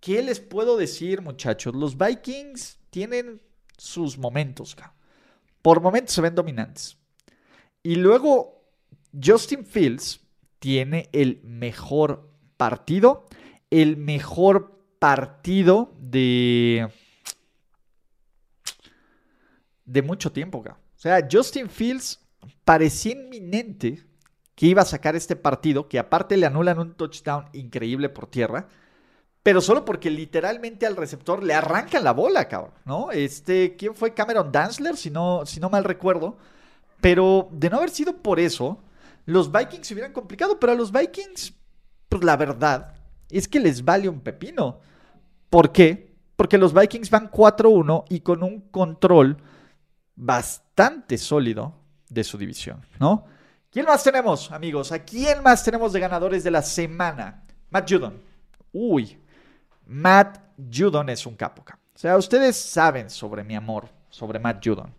¿qué 0.00 0.22
les 0.22 0.40
puedo 0.40 0.76
decir, 0.76 1.22
muchachos? 1.22 1.74
Los 1.74 1.96
Vikings 1.96 2.78
tienen 2.90 3.40
sus 3.78 4.18
momentos, 4.18 4.76
por 5.62 5.80
momentos 5.80 6.14
se 6.14 6.20
ven 6.20 6.34
dominantes. 6.34 6.98
Y 7.82 7.96
luego 7.96 8.64
Justin 9.22 9.64
Fields 9.64 10.20
tiene 10.58 11.08
el 11.12 11.40
mejor 11.42 12.30
partido, 12.56 13.26
el 13.70 13.96
mejor 13.96 14.78
partido 14.98 15.94
de 15.98 16.88
de 19.84 20.02
mucho 20.02 20.32
tiempo. 20.32 20.58
O 20.58 20.98
sea, 20.98 21.26
Justin 21.30 21.68
Fields 21.68 22.21
parecía 22.64 23.12
inminente 23.12 24.04
que 24.54 24.66
iba 24.66 24.82
a 24.82 24.86
sacar 24.86 25.16
este 25.16 25.36
partido, 25.36 25.88
que 25.88 25.98
aparte 25.98 26.36
le 26.36 26.46
anulan 26.46 26.78
un 26.78 26.94
touchdown 26.94 27.46
increíble 27.52 28.08
por 28.08 28.26
tierra, 28.26 28.68
pero 29.42 29.60
solo 29.60 29.84
porque 29.84 30.10
literalmente 30.10 30.86
al 30.86 30.96
receptor 30.96 31.42
le 31.42 31.54
arrancan 31.54 32.04
la 32.04 32.12
bola, 32.12 32.46
cabrón, 32.48 32.74
¿no? 32.84 33.10
Este, 33.10 33.76
¿quién 33.76 33.94
fue 33.94 34.14
Cameron 34.14 34.52
Danzler? 34.52 34.96
Si 34.96 35.10
no, 35.10 35.44
si 35.46 35.58
no 35.58 35.68
mal 35.68 35.82
recuerdo. 35.82 36.36
Pero 37.00 37.48
de 37.50 37.68
no 37.68 37.78
haber 37.78 37.90
sido 37.90 38.18
por 38.18 38.38
eso, 38.38 38.78
los 39.26 39.50
Vikings 39.50 39.86
se 39.86 39.94
hubieran 39.94 40.12
complicado, 40.12 40.60
pero 40.60 40.72
a 40.72 40.76
los 40.76 40.92
Vikings, 40.92 41.54
pues 42.08 42.22
la 42.22 42.36
verdad 42.36 42.94
es 43.30 43.48
que 43.48 43.58
les 43.58 43.84
vale 43.84 44.08
un 44.08 44.20
pepino. 44.20 44.78
¿Por 45.50 45.72
qué? 45.72 46.14
Porque 46.36 46.58
los 46.58 46.72
Vikings 46.72 47.10
van 47.10 47.28
4-1 47.28 48.04
y 48.10 48.20
con 48.20 48.44
un 48.44 48.60
control 48.70 49.38
bastante 50.14 51.18
sólido 51.18 51.81
de 52.12 52.24
su 52.24 52.36
división, 52.38 52.84
¿no? 52.98 53.24
¿Quién 53.70 53.86
más 53.86 54.04
tenemos, 54.04 54.50
amigos? 54.52 54.92
¿A 54.92 54.98
quién 54.98 55.42
más 55.42 55.64
tenemos 55.64 55.92
de 55.92 56.00
ganadores 56.00 56.44
de 56.44 56.50
la 56.50 56.62
semana? 56.62 57.42
Matt 57.70 57.90
Judon. 57.90 58.20
Uy, 58.72 59.18
Matt 59.86 60.40
Judon 60.70 61.08
es 61.08 61.24
un 61.24 61.36
capo. 61.36 61.62
O 61.62 61.98
sea, 61.98 62.16
ustedes 62.16 62.56
saben 62.56 63.08
sobre 63.08 63.44
mi 63.44 63.54
amor, 63.54 63.88
sobre 64.10 64.38
Matt 64.38 64.62
Judon. 64.64 64.92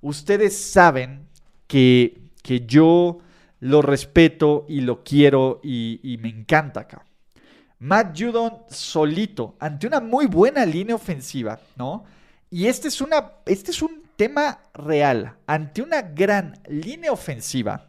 Ustedes 0.00 0.60
saben 0.60 1.28
que, 1.66 2.30
que 2.42 2.66
yo 2.66 3.18
lo 3.60 3.82
respeto 3.82 4.66
y 4.68 4.80
lo 4.80 5.02
quiero 5.02 5.60
y, 5.62 6.18
me 6.20 6.28
encanta 6.28 6.80
acá. 6.80 7.04
Matt 7.78 8.18
Judon 8.18 8.64
solito, 8.68 9.56
ante 9.60 9.86
una 9.86 10.00
muy 10.00 10.26
buena 10.26 10.64
línea 10.64 10.94
ofensiva, 10.94 11.60
¿no? 11.76 12.04
Y 12.50 12.66
este 12.66 12.88
es, 12.88 13.00
una, 13.00 13.32
este 13.44 13.70
es 13.70 13.82
un 13.82 14.02
tema 14.16 14.60
real. 14.74 15.36
Ante 15.46 15.82
una 15.82 16.02
gran 16.02 16.60
línea 16.68 17.12
ofensiva, 17.12 17.88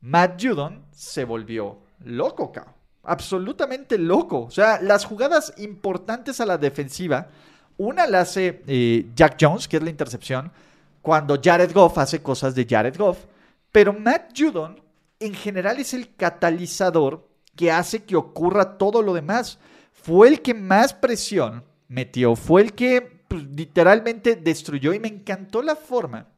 Matt 0.00 0.42
Judon 0.42 0.84
se 0.90 1.24
volvió 1.24 1.80
loco, 2.04 2.52
cabrón. 2.52 2.74
Absolutamente 3.04 3.96
loco. 3.96 4.42
O 4.42 4.50
sea, 4.50 4.80
las 4.82 5.04
jugadas 5.04 5.54
importantes 5.56 6.40
a 6.40 6.46
la 6.46 6.58
defensiva, 6.58 7.28
una 7.76 8.06
la 8.06 8.20
hace 8.20 8.62
eh, 8.66 9.06
Jack 9.14 9.36
Jones, 9.40 9.66
que 9.66 9.78
es 9.78 9.82
la 9.82 9.90
intercepción, 9.90 10.52
cuando 11.00 11.40
Jared 11.42 11.72
Goff 11.72 11.96
hace 11.98 12.22
cosas 12.22 12.54
de 12.54 12.66
Jared 12.68 12.96
Goff. 12.96 13.24
Pero 13.72 13.92
Matt 13.92 14.32
Judon, 14.36 14.80
en 15.20 15.34
general, 15.34 15.78
es 15.78 15.94
el 15.94 16.14
catalizador 16.14 17.26
que 17.56 17.72
hace 17.72 18.04
que 18.04 18.16
ocurra 18.16 18.76
todo 18.76 19.02
lo 19.02 19.14
demás. 19.14 19.58
Fue 19.92 20.28
el 20.28 20.42
que 20.42 20.54
más 20.54 20.92
presión 20.92 21.64
metió, 21.88 22.36
fue 22.36 22.62
el 22.62 22.72
que 22.74 23.17
pues, 23.28 23.44
literalmente 23.44 24.36
destruyó 24.36 24.92
y 24.92 24.98
me 25.00 25.08
encantó 25.08 25.62
la 25.62 25.76
forma 25.76 26.28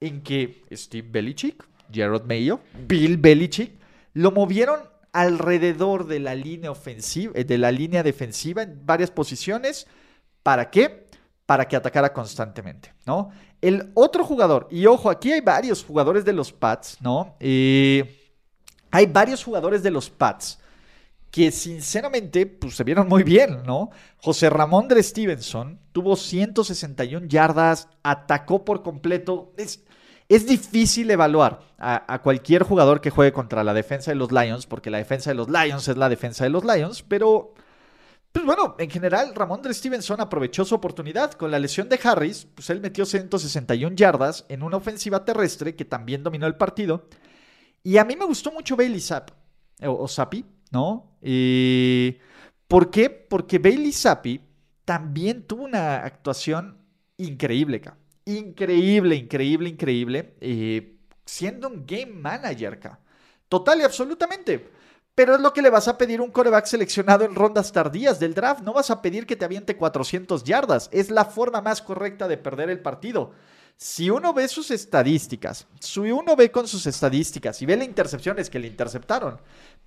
en 0.00 0.22
que 0.22 0.64
Steve 0.72 1.08
Belichick 1.10 1.64
Gerard 1.92 2.24
Mayo, 2.24 2.60
Bill 2.86 3.16
Belichick, 3.16 3.72
lo 4.14 4.30
movieron 4.30 4.80
alrededor 5.12 6.06
de 6.06 6.20
la 6.20 6.34
línea 6.34 6.70
ofensiva, 6.70 7.32
eh, 7.36 7.44
de 7.44 7.58
la 7.58 7.70
línea 7.70 8.02
defensiva 8.02 8.62
en 8.62 8.84
varias 8.84 9.10
posiciones. 9.10 9.86
¿Para 10.42 10.70
qué? 10.70 11.06
Para 11.46 11.68
que 11.68 11.76
atacara 11.76 12.12
constantemente, 12.12 12.92
¿no? 13.06 13.30
El 13.60 13.92
otro 13.94 14.24
jugador, 14.24 14.68
y 14.70 14.86
ojo, 14.86 15.08
aquí 15.08 15.32
hay 15.32 15.40
varios 15.40 15.84
jugadores 15.84 16.24
de 16.24 16.32
los 16.32 16.52
Pats, 16.52 16.98
¿no? 17.00 17.36
Eh, 17.40 18.32
hay 18.90 19.06
varios 19.06 19.42
jugadores 19.42 19.82
de 19.82 19.90
los 19.90 20.10
Pats 20.10 20.58
que 21.34 21.50
sinceramente 21.50 22.46
pues, 22.46 22.76
se 22.76 22.84
vieron 22.84 23.08
muy 23.08 23.24
bien, 23.24 23.64
¿no? 23.66 23.90
José 24.18 24.50
Ramón 24.50 24.86
de 24.86 25.02
Stevenson 25.02 25.80
tuvo 25.90 26.14
161 26.14 27.26
yardas, 27.26 27.88
atacó 28.04 28.64
por 28.64 28.84
completo. 28.84 29.52
Es, 29.56 29.82
es 30.28 30.46
difícil 30.46 31.10
evaluar 31.10 31.58
a, 31.76 32.20
cualquier 32.22 32.62
jugador 32.62 33.00
que 33.00 33.10
juegue 33.10 33.32
contra 33.32 33.64
la 33.64 33.74
defensa 33.74 34.12
de 34.12 34.14
los 34.14 34.30
Lions, 34.30 34.66
porque 34.66 34.90
la 34.90 34.98
defensa 34.98 35.30
de 35.30 35.34
los 35.34 35.48
Lions 35.48 35.88
es 35.88 35.96
la 35.96 36.08
defensa 36.08 36.44
de 36.44 36.50
los 36.50 36.64
Lions, 36.64 37.02
pero 37.02 37.52
pues 38.30 38.46
bueno, 38.46 38.76
en 38.78 38.88
general, 38.88 39.34
Ramón 39.34 39.60
de 39.60 39.74
Stevenson 39.74 40.20
aprovechó 40.20 40.64
su 40.64 40.76
oportunidad. 40.76 41.32
Con 41.32 41.50
la 41.50 41.58
lesión 41.58 41.88
de 41.88 41.98
Harris, 42.00 42.46
pues 42.54 42.70
él 42.70 42.80
metió 42.80 43.04
161 43.04 43.96
yardas 43.96 44.46
en 44.48 44.62
una 44.62 44.76
ofensiva 44.76 45.24
terrestre 45.24 45.74
que 45.74 45.84
también 45.84 46.22
dominó 46.22 46.46
el 46.46 46.54
partido. 46.54 47.08
Y 47.82 47.96
a 47.96 48.04
mí 48.04 48.14
me 48.14 48.24
gustó 48.24 48.52
mucho 48.52 48.76
Bailey 48.76 49.00
Zapp, 49.00 49.32
o, 49.82 50.06
Zappi, 50.06 50.44
¿no? 50.74 51.16
Eh, 51.22 52.18
¿Por 52.68 52.90
qué? 52.90 53.08
Porque 53.08 53.58
Bailey 53.58 53.92
Zappi 53.92 54.40
también 54.84 55.46
tuvo 55.46 55.64
una 55.64 55.98
actuación 55.98 56.76
increíble, 57.16 57.80
increíble, 58.26 59.14
increíble, 59.14 59.68
increíble, 59.68 60.34
eh, 60.40 60.96
siendo 61.24 61.68
un 61.68 61.86
game 61.86 62.12
manager. 62.12 62.78
Total 63.48 63.80
y 63.80 63.84
absolutamente. 63.84 64.68
Pero 65.14 65.36
es 65.36 65.40
lo 65.40 65.52
que 65.52 65.62
le 65.62 65.70
vas 65.70 65.86
a 65.86 65.96
pedir 65.96 66.20
un 66.20 66.32
coreback 66.32 66.66
seleccionado 66.66 67.24
en 67.24 67.36
rondas 67.36 67.70
tardías 67.70 68.18
del 68.18 68.34
draft. 68.34 68.62
No 68.62 68.72
vas 68.72 68.90
a 68.90 69.00
pedir 69.00 69.26
que 69.26 69.36
te 69.36 69.44
aviente 69.44 69.76
400 69.76 70.42
yardas. 70.42 70.88
Es 70.92 71.08
la 71.08 71.24
forma 71.24 71.60
más 71.60 71.80
correcta 71.82 72.26
de 72.26 72.36
perder 72.36 72.68
el 72.68 72.80
partido. 72.80 73.30
Si 73.76 74.08
uno 74.08 74.32
ve 74.32 74.46
sus 74.48 74.70
estadísticas, 74.70 75.66
si 75.80 76.00
uno 76.00 76.36
ve 76.36 76.50
con 76.50 76.68
sus 76.68 76.86
estadísticas 76.86 77.60
y 77.60 77.66
ve 77.66 77.76
las 77.76 77.86
intercepciones 77.86 78.48
que 78.48 78.60
le 78.60 78.68
interceptaron, 78.68 79.40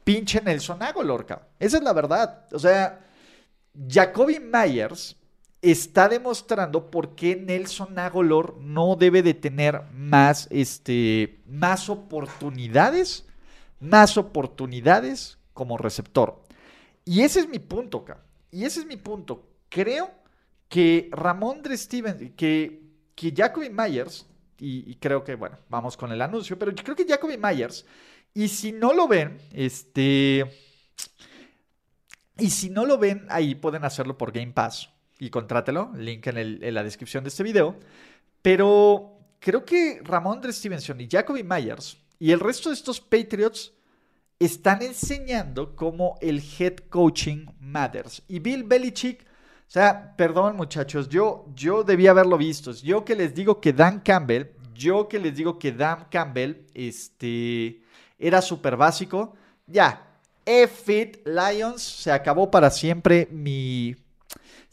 pinche 0.08 0.40
Nelson 0.40 0.82
Agolorca. 0.82 1.50
Esa 1.60 1.78
es 1.78 1.84
la 1.84 1.92
verdad. 1.92 2.46
O 2.54 2.60
sea, 2.60 3.06
Jacoby 3.90 4.40
Myers 4.40 5.18
está 5.62 6.08
demostrando 6.08 6.90
por 6.90 7.14
qué 7.14 7.36
Nelson 7.36 8.00
Agolor 8.00 8.56
no 8.62 8.96
debe 8.96 9.22
de 9.22 9.34
tener 9.34 9.82
más, 9.92 10.48
este, 10.50 11.42
más 11.46 11.90
oportunidades, 11.90 13.26
más 13.82 14.18
oportunidades 14.18 15.40
como 15.54 15.78
receptor. 15.78 16.42
Y 17.04 17.24
ese 17.24 17.42
es 17.42 17.50
mi 17.50 17.60
punto, 17.60 17.98
acá. 17.98 18.24
Y 18.50 18.64
ese 18.64 18.80
es 18.80 18.86
mi 18.86 18.96
punto. 18.96 19.46
Creo 19.68 20.10
que 20.70 21.10
Ramón 21.12 21.62
de 21.64 21.76
Steven, 21.76 22.34
que, 22.38 22.82
que 23.14 23.34
Jacoby 23.36 23.70
Myers, 23.70 24.26
y, 24.58 24.90
y, 24.90 24.96
creo 24.96 25.26
que, 25.26 25.36
bueno, 25.36 25.58
vamos 25.68 25.98
con 25.98 26.14
el 26.14 26.22
anuncio, 26.22 26.58
pero 26.58 26.72
yo 26.72 26.82
creo 26.84 26.96
que 26.96 27.06
Jacoby 27.06 27.38
Myers, 27.38 27.86
y 28.38 28.50
si 28.50 28.72
no 28.72 28.94
lo 28.94 29.08
ven, 29.08 29.40
este... 29.52 30.46
Y 32.38 32.52
si 32.52 32.70
no 32.70 32.86
lo 32.86 33.00
ven, 33.00 33.26
ahí 33.30 33.56
pueden 33.56 33.84
hacerlo 33.84 34.16
por 34.16 34.32
Game 34.32 34.52
Pass 34.52 34.92
y 35.18 35.32
contrátelo, 35.32 35.92
link 35.96 36.28
en, 36.28 36.72
la 36.72 36.84
descripción 36.84 37.24
de 37.24 37.30
este 37.30 37.42
video. 37.42 37.80
Pero 38.44 39.18
creo 39.40 39.66
que 39.66 40.02
Ramón 40.04 40.40
de 40.42 40.54
Stevenson 40.54 41.02
y 41.02 41.08
Jacoby 41.10 41.42
Myers 41.42 41.98
y 42.20 42.32
el 42.32 42.40
resto 42.40 42.70
de 42.70 42.76
estos 42.76 43.02
Patriots 43.02 43.74
están 44.38 44.84
enseñando 44.84 45.76
cómo 45.76 46.14
el 46.22 46.40
head 46.60 46.76
coaching 46.90 47.48
matters. 47.60 48.22
Y 48.28 48.38
Bill 48.38 48.66
Belichick, 48.66 49.24
o 49.24 49.26
sea, 49.66 50.16
perdón 50.16 50.58
muchachos, 50.58 51.10
yo, 51.10 51.48
yo 51.56 51.84
debía 51.84 52.12
haberlo 52.12 52.38
visto. 52.38 52.72
Yo 52.72 53.04
que 53.04 53.16
les 53.16 53.34
digo 53.34 53.60
que 53.60 53.74
Dan 53.74 54.02
Campbell, 54.02 54.52
yo 54.76 55.08
que 55.08 55.18
les 55.18 55.36
digo 55.36 55.58
que 55.58 55.72
Dan 55.72 56.06
Campbell, 56.12 56.68
este, 56.76 57.82
era 58.20 58.42
súper 58.42 58.78
básico. 58.78 59.36
Ya, 59.66 60.20
F-Fit 60.46 61.26
Lions, 61.26 61.82
se 61.82 62.12
acabó 62.12 62.50
para 62.50 62.70
siempre 62.70 63.28
mi 63.32 63.96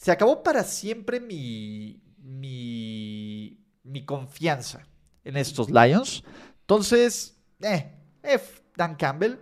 se 0.04 0.12
acabó 0.12 0.42
para 0.42 0.64
siempre 0.64 1.18
mi, 1.18 1.98
mi, 2.18 3.58
mi 3.84 4.04
confianza 4.04 4.86
en 5.24 5.38
estos 5.38 5.70
Lions. 5.70 6.22
Entonces, 6.60 7.38
eh, 7.62 7.90
F, 8.22 8.60
Dan 8.76 8.96
Campbell. 8.96 9.38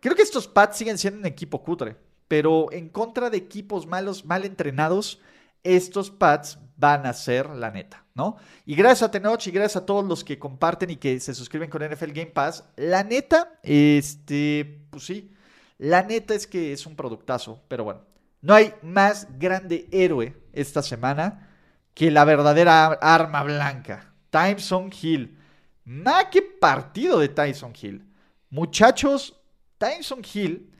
Creo 0.00 0.16
que 0.16 0.22
estos 0.22 0.48
Pats 0.48 0.78
siguen 0.78 0.96
siendo 0.96 1.20
un 1.20 1.26
equipo 1.26 1.62
cutre, 1.62 1.98
pero 2.28 2.72
en 2.72 2.88
contra 2.88 3.28
de 3.28 3.36
equipos 3.36 3.86
malos, 3.86 4.24
mal 4.24 4.46
entrenados, 4.46 5.20
estos 5.62 6.10
Pats 6.10 6.58
van 6.78 7.04
a 7.04 7.12
ser 7.12 7.50
la 7.50 7.70
neta, 7.70 8.05
¿no? 8.16 8.36
Y 8.64 8.74
gracias 8.74 9.02
a 9.02 9.10
Tenoch 9.10 9.46
y 9.46 9.50
gracias 9.50 9.82
a 9.82 9.86
todos 9.86 10.04
los 10.04 10.24
que 10.24 10.38
comparten 10.38 10.88
y 10.88 10.96
que 10.96 11.20
se 11.20 11.34
suscriben 11.34 11.68
con 11.68 11.84
NFL 11.84 12.12
Game 12.12 12.32
Pass, 12.32 12.64
la 12.76 13.04
neta, 13.04 13.60
este, 13.62 14.86
pues 14.90 15.04
sí, 15.04 15.32
la 15.76 16.02
neta 16.02 16.34
es 16.34 16.46
que 16.46 16.72
es 16.72 16.86
un 16.86 16.96
productazo, 16.96 17.62
pero 17.68 17.84
bueno, 17.84 18.00
no 18.40 18.54
hay 18.54 18.72
más 18.82 19.28
grande 19.38 19.86
héroe 19.92 20.34
esta 20.54 20.82
semana 20.82 21.50
que 21.92 22.10
la 22.10 22.24
verdadera 22.24 22.86
arma 22.86 23.42
blanca, 23.42 24.14
Tyson 24.30 24.90
Hill. 24.98 25.38
Nada 25.84 26.30
que 26.30 26.40
partido 26.42 27.18
de 27.18 27.28
Tyson 27.28 27.74
Hill. 27.80 28.10
Muchachos, 28.48 29.38
Tyson 29.76 30.22
Hill, 30.32 30.72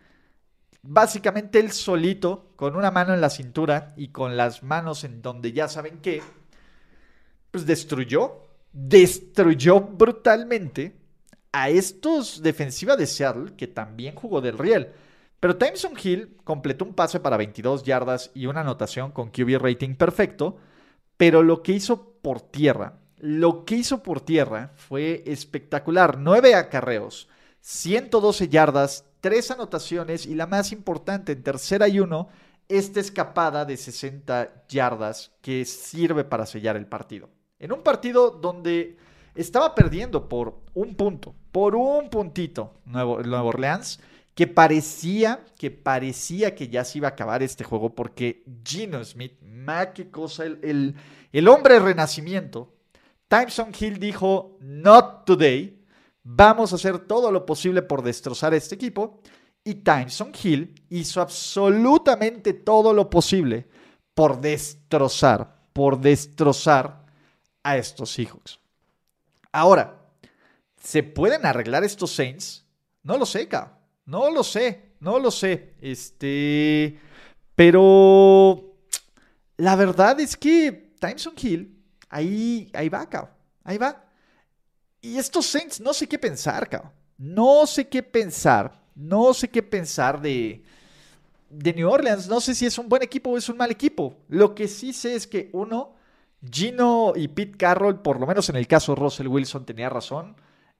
básicamente 0.80 1.58
él 1.58 1.70
solito, 1.70 2.52
con 2.56 2.76
una 2.76 2.90
mano 2.90 3.12
en 3.12 3.20
la 3.20 3.30
cintura 3.30 3.92
y 3.96 4.08
con 4.08 4.38
las 4.38 4.62
manos 4.62 5.04
en 5.04 5.20
donde 5.20 5.52
ya 5.52 5.68
saben 5.68 5.98
qué, 6.00 6.22
pues 7.56 7.64
destruyó, 7.64 8.42
destruyó 8.70 9.80
brutalmente 9.80 10.94
a 11.52 11.70
estos 11.70 12.42
defensiva 12.42 12.96
de 12.96 13.06
Seattle 13.06 13.54
que 13.56 13.66
también 13.66 14.14
jugó 14.14 14.42
del 14.42 14.58
riel. 14.58 14.92
Pero 15.40 15.56
Tyson 15.56 15.94
Hill 16.02 16.36
completó 16.44 16.84
un 16.84 16.92
pase 16.92 17.18
para 17.18 17.38
22 17.38 17.82
yardas 17.82 18.30
y 18.34 18.44
una 18.44 18.60
anotación 18.60 19.10
con 19.10 19.30
QB 19.30 19.56
rating 19.58 19.94
perfecto, 19.94 20.58
pero 21.16 21.42
lo 21.42 21.62
que 21.62 21.72
hizo 21.72 22.18
por 22.20 22.42
tierra, 22.42 22.98
lo 23.16 23.64
que 23.64 23.76
hizo 23.76 24.02
por 24.02 24.20
tierra 24.20 24.72
fue 24.76 25.22
espectacular. 25.24 26.18
9 26.18 26.56
acarreos, 26.56 27.26
112 27.62 28.48
yardas, 28.50 29.06
3 29.22 29.52
anotaciones 29.52 30.26
y 30.26 30.34
la 30.34 30.46
más 30.46 30.72
importante, 30.72 31.32
en 31.32 31.42
tercera 31.42 31.88
y 31.88 32.00
uno, 32.00 32.28
esta 32.68 33.00
escapada 33.00 33.64
de 33.64 33.78
60 33.78 34.66
yardas 34.68 35.32
que 35.40 35.64
sirve 35.64 36.22
para 36.22 36.44
sellar 36.44 36.76
el 36.76 36.86
partido. 36.86 37.30
En 37.58 37.72
un 37.72 37.82
partido 37.82 38.30
donde 38.30 38.96
estaba 39.34 39.74
perdiendo 39.74 40.28
por 40.28 40.60
un 40.74 40.94
punto, 40.94 41.34
por 41.52 41.74
un 41.74 42.10
puntito 42.10 42.74
Nuevo, 42.84 43.14
Orleans, 43.14 44.00
que 44.34 44.46
parecía, 44.46 45.44
que 45.58 45.70
parecía 45.70 46.54
que 46.54 46.68
ya 46.68 46.84
se 46.84 46.98
iba 46.98 47.08
a 47.08 47.12
acabar 47.12 47.42
este 47.42 47.64
juego 47.64 47.94
porque 47.94 48.44
Gino 48.62 49.02
Smith, 49.02 49.40
ma 49.40 49.92
qué 49.92 50.10
cosa, 50.10 50.44
el, 50.44 50.94
el, 51.32 51.48
hombre 51.48 51.78
renacimiento, 51.78 52.74
Timeson 53.28 53.72
Hill 53.78 53.98
dijo, 53.98 54.58
not 54.60 55.24
today, 55.24 55.82
vamos 56.22 56.72
a 56.72 56.76
hacer 56.76 56.98
todo 56.98 57.32
lo 57.32 57.46
posible 57.46 57.80
por 57.80 58.02
destrozar 58.02 58.52
este 58.52 58.74
equipo. 58.74 59.20
Y 59.64 59.76
Timeson 59.76 60.30
Hill 60.40 60.74
hizo 60.90 61.20
absolutamente 61.20 62.52
todo 62.52 62.92
lo 62.92 63.10
posible 63.10 63.66
por 64.14 64.40
destrozar, 64.40 65.56
por 65.72 65.98
destrozar 65.98 67.05
a 67.66 67.76
estos 67.76 68.12
Seahawks. 68.12 68.60
Ahora, 69.50 70.00
¿se 70.80 71.02
pueden 71.02 71.44
arreglar 71.44 71.82
estos 71.82 72.12
Saints? 72.12 72.64
No 73.02 73.18
lo 73.18 73.26
sé, 73.26 73.48
cabrón. 73.48 73.74
No 74.04 74.30
lo 74.30 74.44
sé, 74.44 74.92
no 75.00 75.18
lo 75.18 75.32
sé. 75.32 75.74
Este. 75.80 77.00
Pero. 77.56 78.62
La 79.56 79.74
verdad 79.74 80.20
es 80.20 80.36
que 80.36 80.92
Timeson 81.00 81.34
Hill, 81.40 81.82
ahí, 82.08 82.70
ahí 82.72 82.88
va, 82.88 83.08
cabrón. 83.08 83.34
Ahí 83.64 83.78
va. 83.78 84.04
Y 85.00 85.18
estos 85.18 85.46
Saints, 85.46 85.80
no 85.80 85.92
sé 85.92 86.06
qué 86.06 86.18
pensar, 86.18 86.68
cabrón. 86.68 86.92
No 87.18 87.66
sé 87.66 87.88
qué 87.88 88.02
pensar. 88.02 88.80
No 88.94 89.34
sé 89.34 89.48
qué 89.48 89.62
pensar 89.62 90.20
de, 90.20 90.62
de 91.50 91.74
New 91.74 91.90
Orleans. 91.90 92.28
No 92.28 92.40
sé 92.40 92.54
si 92.54 92.64
es 92.64 92.78
un 92.78 92.88
buen 92.88 93.02
equipo 93.02 93.30
o 93.30 93.36
es 93.36 93.48
un 93.48 93.56
mal 93.56 93.72
equipo. 93.72 94.18
Lo 94.28 94.54
que 94.54 94.68
sí 94.68 94.92
sé 94.92 95.16
es 95.16 95.26
que 95.26 95.50
uno, 95.52 95.95
Gino 96.42 97.12
y 97.16 97.28
Pete 97.28 97.56
Carroll, 97.56 98.00
por 98.00 98.20
lo 98.20 98.26
menos 98.26 98.48
en 98.48 98.56
el 98.56 98.66
caso 98.66 98.94
de 98.94 99.00
Russell 99.00 99.28
Wilson, 99.28 99.64
tenía 99.64 99.88
razón. 99.88 100.36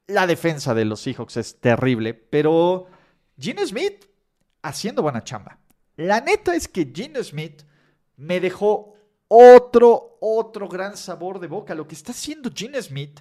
La 0.07 0.27
defensa 0.27 0.75
de 0.75 0.85
los 0.85 1.01
Seahawks 1.01 1.37
es 1.37 1.61
terrible, 1.61 2.15
pero 2.15 2.87
Gino 3.39 3.67
Smith 3.67 4.07
haciendo 4.63 5.03
buena 5.03 5.25
chamba. 5.25 5.59
La 5.97 6.21
neta 6.21 6.55
es 6.55 6.69
que 6.69 6.93
Gino 6.95 7.23
Smith 7.23 7.63
me 8.17 8.41
dejó 8.41 8.95
otro, 9.29 10.19
otro 10.21 10.69
gran 10.69 10.97
sabor 10.97 11.41
de 11.41 11.49
boca. 11.49 11.75
Lo 11.75 11.89
que 11.89 11.95
está 11.95 12.13
haciendo 12.13 12.51
Gino 12.55 12.81
Smith, 12.81 13.21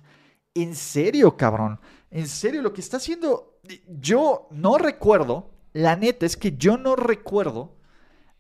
en 0.54 0.76
serio, 0.76 1.36
cabrón. 1.36 1.80
En 2.12 2.28
serio, 2.28 2.62
lo 2.62 2.74
que 2.74 2.82
está 2.82 2.98
haciendo, 2.98 3.60
yo 3.88 4.48
no 4.52 4.78
recuerdo, 4.78 5.52
la 5.74 5.95
neta 5.95 6.26
es 6.26 6.38
que 6.38 6.56
yo 6.58 6.78
no 6.78 6.95
recuerdo 6.95 7.76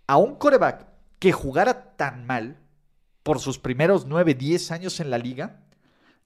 a 0.07 0.17
un 0.17 0.35
coreback 0.35 0.87
que 1.19 1.31
jugara 1.31 1.95
tan 1.95 2.25
mal 2.25 2.59
por 3.25 3.39
sus 3.39 3.57
primeros 3.57 4.05
9, 4.05 4.35
10 4.35 4.69
años 4.69 4.99
en 4.99 5.09
la 5.09 5.17
liga 5.17 5.59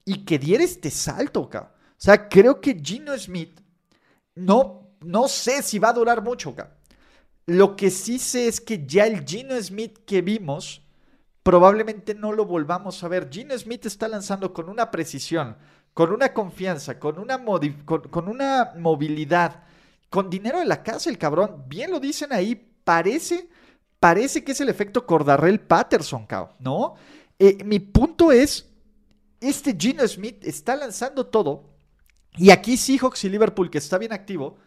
y 0.03 0.25
que 0.25 0.37
diera 0.37 0.65
este 0.65 0.91
salto, 0.91 1.49
cabrón. 1.49 1.71
O 1.71 1.95
sea, 1.95 2.27
creo 2.27 2.59
que 2.59 2.77
Gino 2.77 3.17
Smith 3.17 3.61
no, 4.35 4.89
no 4.99 5.29
sé 5.29 5.63
si 5.63 5.79
va 5.79 5.91
a 5.91 5.93
durar 5.93 6.21
mucho, 6.21 6.53
cabrón. 6.53 6.75
Lo 7.45 7.77
que 7.77 7.89
sí 7.89 8.19
sé 8.19 8.49
es 8.49 8.59
que 8.59 8.85
ya 8.85 9.07
el 9.07 9.25
Gino 9.25 9.55
Smith 9.61 9.99
que 10.05 10.21
vimos, 10.21 10.81
probablemente 11.41 12.15
no 12.15 12.33
lo 12.33 12.43
volvamos 12.43 13.01
a 13.01 13.07
ver. 13.07 13.29
Gino 13.31 13.57
Smith 13.57 13.85
está 13.85 14.09
lanzando 14.09 14.53
con 14.53 14.67
una 14.67 14.91
precisión, 14.91 15.55
con 15.93 16.11
una 16.11 16.33
confianza, 16.33 16.99
con 16.99 17.17
una, 17.17 17.41
con, 17.85 18.09
con 18.09 18.27
una 18.27 18.73
movilidad, 18.77 19.63
con 20.09 20.29
dinero 20.29 20.61
en 20.61 20.67
la 20.67 20.83
casa, 20.83 21.09
el 21.09 21.17
cabrón. 21.17 21.63
Bien 21.69 21.91
lo 21.91 22.01
dicen 22.01 22.33
ahí, 22.33 22.55
parece 22.83 23.47
parece 23.99 24.43
que 24.43 24.53
es 24.53 24.61
el 24.61 24.69
efecto 24.69 25.05
Cordarrell 25.05 25.59
Patterson, 25.59 26.27
¿no? 26.59 26.95
Eh, 27.37 27.63
mi 27.63 27.79
punto 27.79 28.31
es, 28.31 28.69
este 29.39 29.75
Gino 29.77 30.07
Smith 30.07 30.43
está 30.43 30.75
lanzando 30.75 31.25
todo, 31.25 31.69
y 32.37 32.51
aquí 32.51 32.77
Seahawks 32.77 33.23
y 33.25 33.29
Liverpool, 33.29 33.69
que 33.69 33.77
está 33.77 33.97
bien 33.97 34.13
activo, 34.13 34.57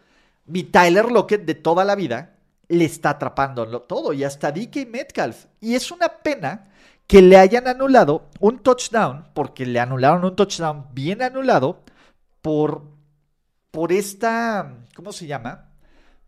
mi 0.46 0.64
Tyler 0.64 1.10
Lockett 1.10 1.44
de 1.44 1.54
toda 1.54 1.84
la 1.84 1.94
vida, 1.94 2.36
le 2.68 2.84
está 2.84 3.10
atrapando 3.10 3.82
todo, 3.82 4.12
y 4.12 4.24
hasta 4.24 4.52
DK 4.52 4.88
Metcalf. 4.88 5.46
Y 5.60 5.74
es 5.74 5.90
una 5.90 6.08
pena 6.08 6.70
que 7.06 7.22
le 7.22 7.36
hayan 7.36 7.68
anulado 7.68 8.30
un 8.40 8.58
touchdown, 8.58 9.26
porque 9.34 9.66
le 9.66 9.80
anularon 9.80 10.24
un 10.24 10.36
touchdown 10.36 10.86
bien 10.92 11.22
anulado 11.22 11.82
por, 12.40 12.82
por 13.70 13.92
esta, 13.92 14.78
¿cómo 14.94 15.12
se 15.12 15.26
llama? 15.26 15.70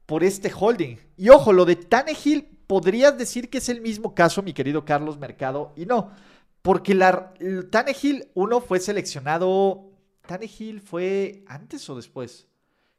Por 0.07 0.23
este 0.23 0.53
holding. 0.55 0.99
Y 1.17 1.31
ojo, 1.31 1.53
lo 1.53 1.64
de 1.64 1.77
Tannehill 1.77 2.54
podrías 2.75 3.17
decir 3.17 3.51
que 3.51 3.59
es 3.59 3.69
el 3.69 3.81
mismo 3.81 4.17
caso, 4.17 4.43
mi 4.43 4.53
querido 4.53 4.85
Carlos 4.85 5.17
Mercado, 5.17 5.73
y 5.77 5.87
no, 5.87 6.11
porque 6.61 6.93
la, 6.93 7.33
Tannehill, 7.71 8.33
uno 8.35 8.61
fue 8.61 8.81
seleccionado, 8.81 9.93
Tannehill 10.27 10.81
fue 10.81 11.45
antes 11.47 11.89
o 11.89 11.95
después, 11.95 12.49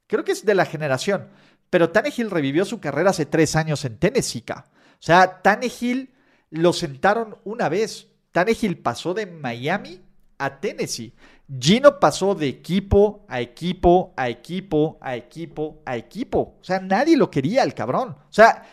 creo 0.07 0.23
que 0.23 0.31
es 0.31 0.45
de 0.45 0.55
la 0.55 0.63
generación, 0.63 1.27
pero 1.69 1.89
Tannehill 1.89 2.31
revivió 2.31 2.63
su 2.63 2.79
carrera 2.79 3.09
hace 3.09 3.25
tres 3.25 3.57
años 3.57 3.83
en 3.83 3.97
Tennessee, 3.97 4.45
o 4.49 4.63
sea, 4.97 5.41
Tannehill 5.41 6.13
lo 6.51 6.71
sentaron 6.71 7.35
una 7.43 7.67
vez, 7.67 8.07
Tannehill 8.31 8.77
pasó 8.77 9.13
de 9.13 9.25
Miami 9.25 9.99
a 10.37 10.57
Tennessee. 10.57 11.13
Gino 11.59 11.99
pasó 11.99 12.33
de 12.33 12.47
equipo 12.47 13.25
a 13.27 13.39
equipo, 13.39 14.13
a 14.17 14.29
equipo, 14.29 14.97
a 15.01 15.15
equipo, 15.15 15.81
a 15.85 15.95
equipo. 15.95 16.57
O 16.59 16.63
sea, 16.63 16.79
nadie 16.79 17.15
lo 17.15 17.29
quería 17.29 17.63
el 17.63 17.73
cabrón. 17.73 18.09
O 18.09 18.33
sea, 18.33 18.63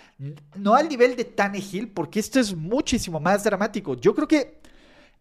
no 0.57 0.75
al 0.75 0.89
nivel 0.89 1.17
de 1.17 1.25
Tannehill, 1.25 1.89
porque 1.89 2.21
esto 2.21 2.39
es 2.39 2.55
muchísimo 2.55 3.21
más 3.21 3.45
dramático. 3.45 3.95
Yo 3.95 4.15
creo 4.15 4.29
que 4.29 4.61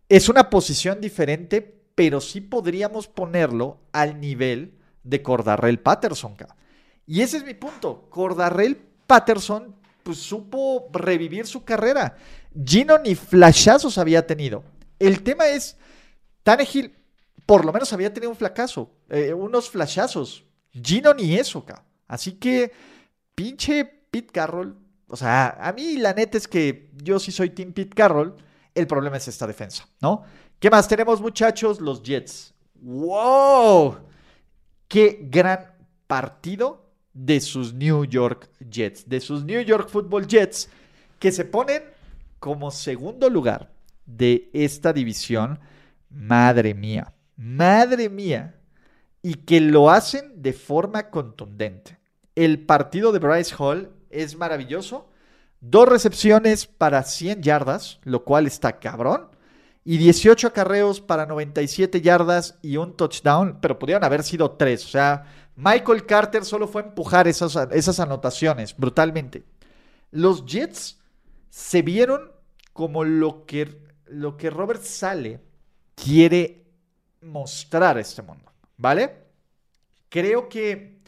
es 0.07 0.29
una 0.29 0.49
posición 0.49 1.01
diferente, 1.01 1.61
pero 1.95 2.21
sí 2.21 2.41
podríamos 2.41 3.07
ponerlo 3.07 3.79
al 3.91 4.19
nivel 4.19 4.77
de 5.03 5.21
Cordarrell 5.21 5.79
Patterson. 5.79 6.35
Y 7.07 7.21
ese 7.21 7.37
es 7.37 7.45
mi 7.45 7.53
punto. 7.53 8.07
Cordarrell 8.09 8.77
Patterson 9.07 9.75
pues, 10.03 10.17
supo 10.17 10.89
revivir 10.93 11.47
su 11.47 11.63
carrera. 11.63 12.15
Gino 12.65 12.97
ni 12.99 13.15
flashazos 13.15 13.97
había 13.97 14.27
tenido. 14.27 14.63
El 14.99 15.23
tema 15.23 15.47
es, 15.47 15.77
Tannehill 16.43 16.93
por 17.45 17.65
lo 17.65 17.73
menos 17.73 17.91
había 17.91 18.13
tenido 18.13 18.29
un 18.29 18.37
fracaso, 18.37 18.89
eh, 19.09 19.33
unos 19.33 19.69
flashazos. 19.69 20.45
Gino 20.71 21.13
ni 21.13 21.35
eso, 21.35 21.65
Así 22.07 22.33
que, 22.33 22.71
pinche 23.35 23.83
Pete 23.83 24.31
Carroll, 24.31 24.77
o 25.12 25.17
sea, 25.17 25.58
a 25.60 25.74
mí 25.74 25.97
la 25.97 26.13
neta 26.13 26.38
es 26.38 26.47
que 26.47 26.89
yo 27.04 27.19
sí 27.19 27.34
soy 27.34 27.50
Team 27.50 27.74
Pete 27.74 27.93
Carroll. 27.93 28.34
El 28.74 28.88
problema 28.88 29.17
es 29.17 29.28
esta 29.28 29.45
defensa, 29.45 29.86
¿no? 30.00 30.24
¿Qué 30.58 30.69
más 30.69 30.88
tenemos, 30.88 31.19
muchachos? 31.19 31.82
Los 31.82 32.02
Jets. 32.02 32.54
¡Wow! 32.76 33.97
¡Qué 34.88 35.19
gran 35.30 35.76
partido 36.08 36.86
de 37.13 37.41
sus 37.41 37.74
New 37.74 38.06
York 38.06 38.50
Jets! 38.69 39.10
De 39.10 39.19
sus 39.19 39.43
New 39.43 39.62
York 39.62 39.89
Football 39.89 40.28
Jets, 40.28 40.69
que 41.19 41.34
se 41.34 41.43
ponen 41.43 41.84
como 42.39 42.71
segundo 42.71 43.30
lugar 43.30 43.69
de 44.06 44.50
esta 44.54 44.93
división. 44.93 45.60
Madre 46.10 46.74
mía, 46.74 47.13
madre 47.36 48.08
mía. 48.08 48.56
Y 49.21 49.34
que 49.36 49.60
lo 49.60 49.89
hacen 49.89 50.41
de 50.41 50.54
forma 50.54 51.10
contundente. 51.10 52.00
El 52.34 52.65
partido 52.65 53.12
de 53.12 53.19
Bryce 53.19 53.54
Hall 53.60 53.91
es 54.12 54.36
maravilloso. 54.36 55.10
Dos 55.60 55.88
recepciones 55.88 56.65
para 56.65 57.04
100 57.04 57.43
yardas, 57.43 58.00
lo 58.04 58.24
cual 58.24 58.47
está 58.47 58.80
cabrón. 58.80 59.30
Y 59.84 59.97
18 59.97 60.47
acarreos 60.47 61.02
para 61.02 61.26
97 61.26 62.02
yardas 62.02 62.58
y 62.62 62.78
un 62.78 62.95
touchdown, 62.95 63.60
pero 63.62 63.80
podrían 63.80 64.04
haber 64.04 64.24
sido 64.24 64.52
tres. 64.52 64.86
O 64.86 64.89
sea, 64.89 65.26
Michael 65.56 66.06
Carter 66.06 66.45
solo 66.45 66.67
fue 66.67 66.82
a 66.82 66.86
empujar 66.86 67.28
esas, 67.28 67.56
esas 67.71 68.00
anotaciones 68.00 68.76
brutalmente. 68.76 69.43
Los 70.12 70.45
Jets 70.45 71.00
se 71.50 71.82
vieron 71.82 72.32
como 72.74 73.04
lo 73.04 73.45
que, 73.45 73.84
lo 74.08 74.38
que 74.38 74.50
Robert 74.50 74.82
Sale 74.82 75.39
quiere 75.95 76.65
mostrar 77.21 77.97
a 77.97 78.02
este 78.02 78.21
mundo, 78.21 78.52
¿vale? 78.78 79.15
Creo 80.10 80.50
que, 80.50 81.02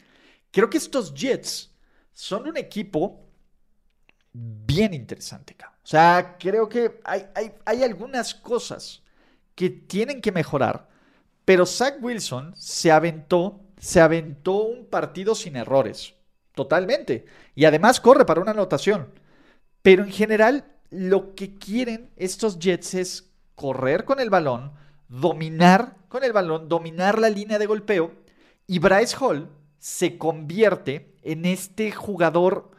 creo 0.51 0.69
que 0.69 0.77
estos 0.77 1.13
Jets 1.13 1.72
son 2.13 2.47
un 2.47 2.57
equipo 2.57 3.19
bien 4.33 4.93
interesante. 4.93 5.55
O 5.61 5.87
sea, 5.87 6.37
creo 6.39 6.69
que 6.69 6.99
hay, 7.03 7.25
hay, 7.65 7.83
algunas 7.83 8.33
cosas 8.33 9.03
que 9.55 9.69
tienen 9.69 10.21
que 10.21 10.31
mejorar 10.31 10.89
Pero 11.45 11.65
Zach 11.65 11.95
Wilson 12.01 12.53
se 12.55 12.91
aventó, 12.91 13.59
se 13.77 13.99
aventó 13.99 14.63
un 14.63 14.85
partido 14.85 15.35
sin 15.35 15.55
errores. 15.57 16.13
Totalmente. 16.55 17.25
Y 17.53 17.65
además 17.65 17.99
corre 17.99 18.25
para 18.25 18.41
una 18.41 18.51
anotación. 18.51 19.11
Pero 19.81 20.03
en 20.03 20.11
general, 20.11 20.65
lo 20.89 21.35
que 21.35 21.55
quieren 21.55 22.11
estos 22.15 22.59
Jets 22.59 22.93
es 22.93 23.29
correr 23.55 24.05
con 24.05 24.19
el 24.19 24.29
balón, 24.29 24.71
dominar 25.09 25.97
con 26.07 26.23
el 26.23 26.31
balón, 26.31 26.69
dominar 26.69 27.19
la 27.19 27.29
línea 27.29 27.59
de 27.59 27.65
golpeo. 27.65 28.13
Y 28.67 28.79
Bryce 28.79 29.17
Hall 29.19 29.49
se 29.79 30.17
convierte 30.17 31.12
en 31.23 31.45
este 31.45 31.91
jugador 31.91 32.71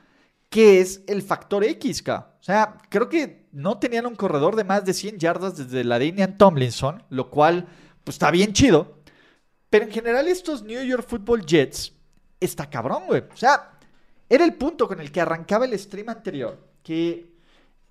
que 0.49 0.81
es 0.81 1.03
el 1.09 1.23
factor 1.23 1.65
X, 1.65 2.05
O 2.09 2.43
sea, 2.43 2.79
creo 2.89 3.09
que 3.09 3.49
no 3.51 3.79
tenían 3.79 4.07
un 4.07 4.15
corredor 4.15 4.55
de 4.55 4.63
más 4.63 4.85
de 4.85 4.95
100 4.95 5.19
yardas 5.19 5.57
desde 5.57 5.83
la 5.83 5.99
Damian 5.99 6.39
Tomlinson, 6.39 7.03
lo 7.11 7.29
cual 7.29 7.67
pues 8.05 8.15
está 8.15 8.31
bien 8.31 8.53
chido. 8.53 8.99
Pero 9.69 9.87
en 9.87 9.91
general 9.91 10.29
estos 10.29 10.63
New 10.63 10.81
York 10.85 11.09
Football 11.09 11.45
Jets 11.45 11.93
está 12.39 12.71
cabrón, 12.71 13.03
güey. 13.09 13.25
O 13.33 13.37
sea, 13.37 13.73
era 14.29 14.45
el 14.45 14.55
punto 14.55 14.87
con 14.87 15.01
el 15.01 15.11
que 15.11 15.21
arrancaba 15.21 15.65
el 15.65 15.77
stream 15.77 16.09
anterior, 16.09 16.59
que 16.85 17.35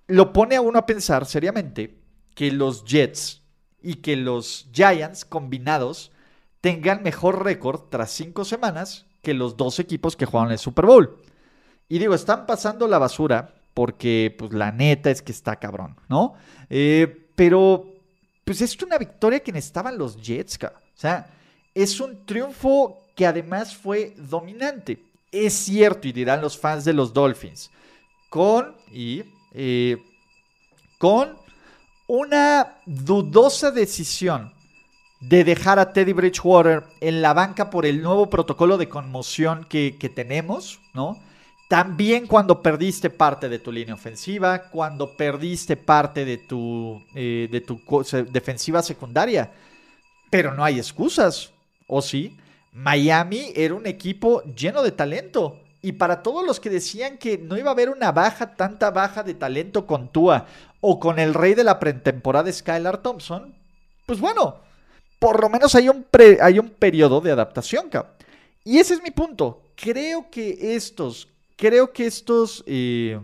lo 0.06 0.32
pone 0.32 0.56
a 0.56 0.60
uno 0.60 0.78
a 0.78 0.86
pensar 0.86 1.26
seriamente 1.26 1.98
que 2.34 2.50
los 2.50 2.84
Jets 2.84 3.42
y 3.82 3.96
que 3.96 4.16
los 4.16 4.68
Giants 4.72 5.24
combinados 5.24 6.12
tengan 6.60 7.02
mejor 7.02 7.44
récord 7.44 7.82
tras 7.90 8.10
cinco 8.10 8.46
semanas 8.46 9.06
que 9.24 9.34
los 9.34 9.56
dos 9.56 9.80
equipos 9.80 10.14
que 10.14 10.26
juegan 10.26 10.52
el 10.52 10.58
Super 10.58 10.86
Bowl. 10.86 11.18
Y 11.88 11.98
digo, 11.98 12.14
están 12.14 12.46
pasando 12.46 12.86
la 12.86 12.98
basura 12.98 13.52
porque, 13.74 14.32
pues, 14.38 14.52
la 14.52 14.70
neta 14.70 15.10
es 15.10 15.20
que 15.20 15.32
está 15.32 15.56
cabrón, 15.56 15.96
¿no? 16.08 16.34
Eh, 16.70 17.28
pero, 17.34 17.86
pues, 18.44 18.60
es 18.60 18.80
una 18.80 18.98
victoria 18.98 19.40
que 19.40 19.50
necesitaban 19.50 19.98
los 19.98 20.16
Jets, 20.16 20.56
O 20.62 20.70
sea, 20.94 21.26
es 21.74 21.98
un 22.00 22.24
triunfo 22.24 23.02
que 23.16 23.26
además 23.26 23.74
fue 23.76 24.14
dominante. 24.16 25.02
Es 25.32 25.54
cierto, 25.54 26.06
y 26.06 26.12
dirán 26.12 26.40
los 26.40 26.56
fans 26.56 26.84
de 26.84 26.92
los 26.92 27.12
Dolphins, 27.12 27.70
con 28.30 28.76
y 28.92 29.24
eh, 29.52 29.98
con 30.98 31.36
una 32.06 32.78
dudosa 32.86 33.72
decisión 33.72 34.52
de 35.28 35.42
dejar 35.42 35.78
a 35.78 35.92
Teddy 35.92 36.12
Bridgewater 36.12 36.84
en 37.00 37.22
la 37.22 37.32
banca 37.32 37.70
por 37.70 37.86
el 37.86 38.02
nuevo 38.02 38.28
protocolo 38.28 38.76
de 38.76 38.90
conmoción 38.90 39.64
que, 39.64 40.12
tenemos, 40.14 40.80
¿no? 40.92 41.18
También 41.68 42.26
cuando 42.26 42.60
perdiste 42.60 43.08
parte 43.08 43.48
de 43.48 43.58
tu 43.58 43.72
línea 43.72 43.94
ofensiva, 43.94 44.68
cuando 44.70 45.16
perdiste 45.16 45.76
parte 45.76 46.26
de 46.26 46.36
tu, 46.36 47.02
eh, 47.14 47.48
de 47.50 47.60
tu 47.62 47.80
defensiva 48.30 48.82
secundaria. 48.82 49.50
Pero 50.30 50.52
no 50.52 50.62
hay 50.62 50.76
excusas, 50.76 51.52
¿o 51.86 52.02
sí? 52.02 52.36
Miami 52.72 53.50
era 53.56 53.74
un 53.74 53.86
equipo 53.86 54.42
lleno 54.42 54.82
de 54.82 54.92
talento. 54.92 55.60
Y 55.80 55.92
para 55.92 56.22
todos 56.22 56.44
los 56.46 56.60
que 56.60 56.68
decían 56.68 57.16
que 57.16 57.38
no 57.38 57.56
iba 57.56 57.70
a 57.70 57.72
haber 57.72 57.88
una 57.88 58.12
baja, 58.12 58.56
tanta 58.56 58.90
baja 58.90 59.22
de 59.22 59.34
talento 59.34 59.86
con 59.86 60.08
Tua 60.08 60.46
o 60.80 61.00
con 61.00 61.18
el 61.18 61.32
rey 61.32 61.54
de 61.54 61.64
la 61.64 61.78
pretemporada 61.78 62.52
Skylar 62.52 62.98
Thompson, 62.98 63.54
pues 64.04 64.20
bueno, 64.20 64.64
por 65.24 65.40
lo 65.40 65.48
menos 65.48 65.74
hay 65.74 65.88
un, 65.88 66.06
hay 66.42 66.58
un 66.58 66.68
periodo 66.68 67.20
de 67.22 67.32
adaptación, 67.32 67.88
Y 68.62 68.78
ese 68.78 68.92
es 68.92 69.02
mi 69.02 69.10
punto. 69.10 69.62
Creo 69.74 70.30
que 70.30 70.76
estos 70.76 71.28
creo 71.56 71.92
que 71.92 72.06
estos. 72.06 72.62
Eh, 72.66 73.18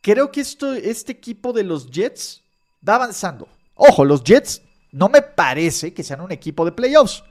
creo 0.00 0.30
que 0.30 0.40
esto, 0.40 0.74
este 0.74 1.10
equipo 1.10 1.52
de 1.52 1.64
los 1.64 1.90
Jets 1.90 2.40
va 2.88 2.94
avanzando. 2.94 3.48
Ojo, 3.74 4.04
los 4.04 4.22
Jets 4.22 4.62
no 4.92 5.08
me 5.08 5.22
parece 5.22 5.92
que 5.92 6.04
sean 6.04 6.20
un 6.20 6.30
equipo 6.30 6.64
de 6.64 6.70
playoffs. 6.70 7.24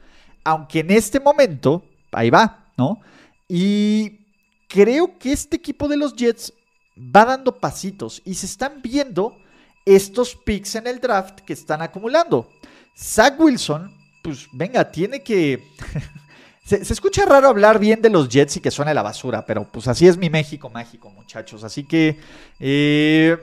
Aunque 0.43 0.79
en 0.79 0.91
este 0.91 1.21
momento, 1.21 1.85
ahí 2.11 2.29
va, 2.29 2.73
¿no? 2.77 2.99
Y 3.47 4.19
creo 4.67 5.17
que 5.17 5.31
este 5.31 5.55
equipo 5.55 5.87
de 5.87 5.95
los 5.95 6.13
Jets 6.13 6.53
va 6.97 7.23
dando 7.23 7.55
pasitos 7.55 8.21
y 8.25 8.33
se 8.33 8.47
están 8.47 8.81
viendo 8.81 9.37
estos 9.85 10.35
picks 10.35 10.75
en 10.75 10.87
el 10.87 10.99
draft 10.99 11.39
que 11.41 11.53
están 11.53 11.81
acumulando. 11.81 12.49
Zach 12.97 13.39
Wilson, 13.39 13.91
pues 14.21 14.47
venga, 14.51 14.91
tiene 14.91 15.21
que 15.21 15.63
Se, 16.63 16.93
escucha 16.93 17.25
raro 17.25 17.47
hablar 17.47 17.79
bien 17.79 18.01
de 18.01 18.09
los 18.09 18.29
Jets 18.29 18.57
y 18.57 18.61
que 18.61 18.71
suene 18.71 18.93
la 18.93 19.01
basura, 19.01 19.45
pero 19.45 19.65
pues 19.65 19.87
así 19.87 20.07
es 20.07 20.17
mi 20.17 20.29
México 20.29 20.69
mágico, 20.69 21.09
muchachos. 21.09 21.63
Así 21.63 21.83
que... 21.83 22.17
Eh, 22.59 23.37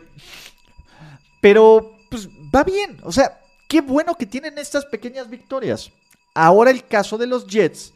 pero 1.41 1.93
pues 2.11 2.29
va 2.55 2.65
bien. 2.65 2.99
O 3.03 3.13
sea, 3.13 3.41
qué 3.69 3.81
bueno 3.81 4.15
que 4.15 4.27
tienen 4.27 4.57
estas 4.57 4.87
pequeñas 4.87 5.29
victorias. 5.29 5.91
Ahora 6.35 6.71
el 6.71 6.87
caso 6.87 7.19
de 7.19 7.27
los 7.27 7.47
Jets 7.47 7.93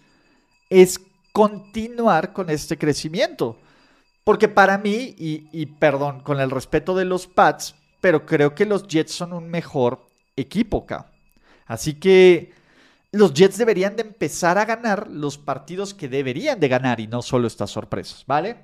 es 0.68 1.00
continuar 1.32 2.32
con 2.32 2.50
este 2.50 2.76
crecimiento. 2.76 3.56
Porque 4.24 4.48
para 4.48 4.78
mí, 4.78 5.14
y, 5.18 5.48
y, 5.52 5.66
perdón, 5.66 6.20
con 6.20 6.40
el 6.40 6.50
respeto 6.50 6.94
de 6.94 7.04
los 7.04 7.26
Pats, 7.26 7.74
pero 8.00 8.26
creo 8.26 8.54
que 8.54 8.66
los 8.66 8.86
Jets 8.86 9.12
son 9.12 9.32
un 9.32 9.48
mejor 9.48 10.04
equipo 10.36 10.84
acá. 10.84 11.12
Así 11.66 11.94
que 11.94 12.53
los 13.12 13.35
Jets 13.35 13.59
deberían 13.59 13.96
de 13.96 14.03
empezar 14.03 14.59
a 14.59 14.64
ganar 14.64 15.09
los 15.09 15.38
partidos 15.38 15.94
que 15.94 16.09
deberían 16.09 16.61
de 16.61 16.68
ganar 16.68 16.98
y 17.01 17.07
no 17.07 17.22
solo 17.22 17.46
estas 17.46 17.70
sorpresas, 17.70 18.25
¿vale? 18.27 18.57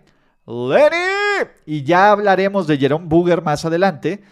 Lenny. 0.47 1.51
Y 1.67 1.83
ya 1.83 2.11
hablaremos 2.11 2.67
de 2.67 2.79
Jerome 2.79 3.07
Booger 3.07 3.43
más 3.43 3.65
adelante, 3.65 4.23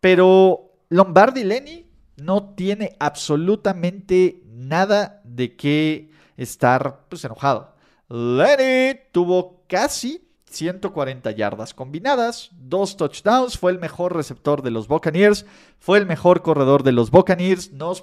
pero 0.00 0.72
Lombardi 0.88 1.42
Lenny 1.42 1.86
no 2.16 2.54
tiene 2.54 2.96
absolutamente 3.00 4.42
nada 4.46 5.20
de 5.24 5.56
qué 5.56 6.10
estar 6.36 7.06
pues, 7.08 7.24
enojado. 7.24 7.74
Lenny 8.08 9.00
tuvo 9.10 9.64
casi 9.66 10.23
140 10.54 11.30
yardas 11.32 11.74
combinadas, 11.74 12.50
dos 12.52 12.96
touchdowns, 12.96 13.58
fue 13.58 13.72
el 13.72 13.78
mejor 13.78 14.14
receptor 14.14 14.62
de 14.62 14.70
los 14.70 14.88
Buccaneers, 14.88 15.46
fue 15.78 15.98
el 15.98 16.06
mejor 16.06 16.42
corredor 16.42 16.82
de 16.82 16.92
los 16.92 17.10
Buccaneers, 17.10 17.72
nos, 17.72 18.02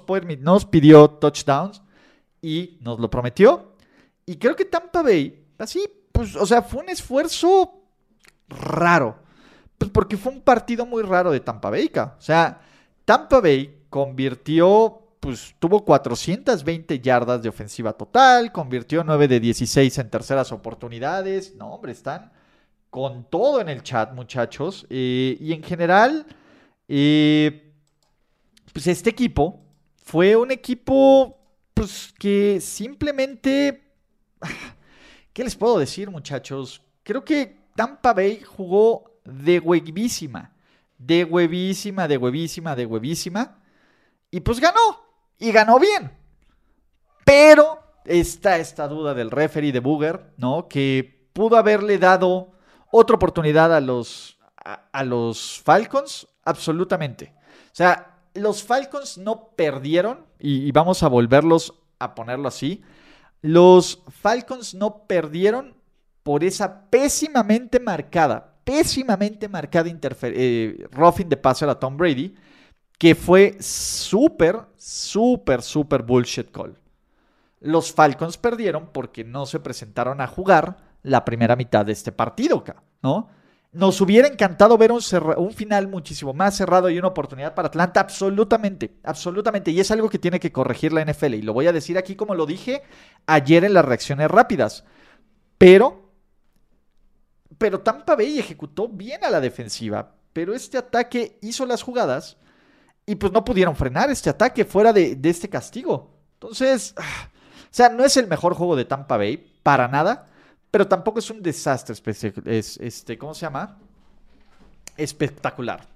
pidió 0.66 1.10
touchdowns 1.10 1.82
y 2.40 2.78
nos 2.80 3.00
lo 3.00 3.10
prometió. 3.10 3.72
Y 4.26 4.36
creo 4.36 4.54
que 4.54 4.64
Tampa 4.64 5.02
Bay, 5.02 5.44
así, 5.58 5.88
pues, 6.12 6.36
o 6.36 6.46
sea, 6.46 6.62
fue 6.62 6.82
un 6.82 6.88
esfuerzo 6.88 7.82
raro, 8.48 9.16
pues 9.78 9.90
porque 9.90 10.16
fue 10.16 10.32
un 10.32 10.42
partido 10.42 10.86
muy 10.86 11.02
raro 11.02 11.32
de 11.32 11.40
Tampa 11.40 11.70
Bay. 11.70 11.90
O 11.94 12.20
sea, 12.20 12.60
Tampa 13.04 13.40
Bay 13.40 13.84
convirtió 13.90 15.02
pues 15.22 15.54
tuvo 15.60 15.84
420 15.84 16.98
yardas 16.98 17.44
de 17.44 17.48
ofensiva 17.48 17.92
total, 17.92 18.50
convirtió 18.50 19.04
9 19.04 19.28
de 19.28 19.38
16 19.38 19.98
en 19.98 20.10
terceras 20.10 20.50
oportunidades. 20.50 21.54
No, 21.54 21.74
hombre, 21.74 21.92
están 21.92 22.32
con 22.92 23.24
todo 23.30 23.62
en 23.62 23.70
el 23.70 23.82
chat, 23.82 24.12
muchachos. 24.12 24.86
Y 24.90 25.50
en 25.50 25.62
general, 25.62 26.26
pues 26.86 28.86
este 28.86 29.08
equipo 29.08 29.64
fue 29.96 30.36
un 30.36 30.50
equipo 30.50 31.38
pues, 31.72 32.12
que 32.18 32.60
simplemente... 32.60 33.94
¿Qué 35.32 35.42
les 35.42 35.56
puedo 35.56 35.78
decir, 35.78 36.10
muchachos? 36.10 36.82
Creo 37.02 37.24
que 37.24 37.56
Tampa 37.74 38.12
Bay 38.12 38.42
jugó 38.42 39.18
de 39.24 39.58
huevísima. 39.58 40.52
De 40.98 41.24
huevísima, 41.24 42.06
de 42.06 42.18
huevísima, 42.18 42.76
de 42.76 42.84
huevísima. 42.84 43.58
Y 44.30 44.40
pues 44.40 44.60
ganó. 44.60 45.00
Y 45.38 45.50
ganó 45.50 45.78
bien. 45.78 46.12
Pero 47.24 47.78
está 48.04 48.58
esta 48.58 48.86
duda 48.86 49.14
del 49.14 49.30
referee 49.30 49.72
de 49.72 49.80
Booger, 49.80 50.34
¿no? 50.36 50.68
Que 50.68 51.30
pudo 51.32 51.56
haberle 51.56 51.96
dado 51.96 52.51
otra 52.92 53.16
oportunidad 53.16 53.74
a 53.74 53.80
los, 53.80 54.38
a, 54.54 55.02
los 55.02 55.60
Falcons? 55.64 56.28
Absolutamente. 56.44 57.34
O 57.66 57.74
sea, 57.74 58.18
los 58.34 58.62
Falcons 58.62 59.18
no 59.18 59.48
perdieron, 59.56 60.26
y, 60.38 60.70
vamos 60.72 61.02
a 61.02 61.08
volverlos 61.08 61.74
a 61.98 62.14
ponerlo 62.14 62.48
así, 62.48 62.82
los 63.40 64.02
Falcons 64.20 64.74
no 64.74 65.04
perdieron 65.06 65.74
por 66.22 66.44
esa 66.44 66.88
pésimamente 66.90 67.80
marcada, 67.80 68.54
pésimamente 68.62 69.48
marcada 69.48 69.90
eh, 70.22 70.86
roughing 70.92 71.28
de 71.28 71.36
pase 71.36 71.64
a 71.64 71.74
Tom 71.74 71.96
Brady, 71.96 72.34
que 72.98 73.14
fue 73.14 73.56
súper, 73.58 74.60
súper, 74.76 75.62
súper 75.62 76.02
bullshit 76.02 76.50
call. 76.52 76.78
Los 77.60 77.92
Falcons 77.92 78.36
perdieron 78.36 78.90
porque 78.92 79.24
no 79.24 79.46
se 79.46 79.60
presentaron 79.60 80.20
a 80.20 80.26
jugar 80.26 80.91
la 81.02 81.24
primera 81.24 81.56
mitad 81.56 81.84
de 81.84 81.92
este 81.92 82.12
partido, 82.12 82.64
¿no? 83.02 83.28
Nos 83.72 84.02
hubiera 84.02 84.28
encantado 84.28 84.76
ver 84.76 84.92
un, 84.92 85.00
final 85.52 85.88
muchísimo 85.88 86.34
más 86.34 86.54
cerrado 86.54 86.90
y 86.90 86.98
una 86.98 87.08
oportunidad 87.08 87.54
para 87.54 87.68
Atlanta, 87.68 88.00
absolutamente, 88.00 88.98
absolutamente. 89.02 89.70
Y 89.70 89.80
es 89.80 89.90
algo 89.90 90.10
que 90.10 90.18
tiene 90.18 90.38
que 90.38 90.52
corregir 90.52 90.92
la 90.92 91.02
NFL. 91.02 91.34
Y 91.34 91.42
lo 91.42 91.54
voy 91.54 91.66
a 91.66 91.72
decir 91.72 91.96
aquí 91.96 92.14
como 92.14 92.34
lo 92.34 92.44
dije 92.44 92.82
ayer 93.26 93.64
en 93.64 93.72
las 93.72 93.86
reacciones 93.86 94.30
rápidas. 94.30 94.84
Pero, 95.56 96.12
pero 97.56 97.80
Tampa 97.80 98.14
Bay 98.14 98.38
ejecutó 98.38 98.88
bien 98.88 99.24
a 99.24 99.30
la 99.30 99.40
defensiva. 99.40 100.16
Pero 100.34 100.54
este 100.54 100.76
ataque 100.76 101.38
hizo 101.40 101.64
las 101.64 101.82
jugadas 101.82 102.36
Y 103.06 103.14
pues 103.14 103.32
no 103.32 103.44
pudieron 103.44 103.74
frenar 103.74 104.10
este 104.10 104.28
ataque 104.28 104.66
fuera 104.66 104.92
de, 104.92 105.18
este 105.24 105.48
castigo. 105.48 106.20
Entonces, 106.34 106.92
ah, 106.98 107.30
o 107.64 107.68
sea, 107.70 107.88
no 107.88 108.04
es 108.04 108.18
el 108.18 108.26
mejor 108.28 108.52
juego 108.52 108.76
de 108.76 108.84
Tampa 108.84 109.16
Bay, 109.16 109.58
para 109.62 109.88
nada, 109.88 110.28
pero 110.72 110.88
tampoco 110.88 111.18
es 111.18 111.30
un 111.30 111.42
desastre, 111.42 111.94
es, 112.46 112.78
este, 112.78 113.18
¿cómo 113.18 113.34
se 113.34 113.42
llama? 113.42 113.78
Espectacular. 114.96 115.86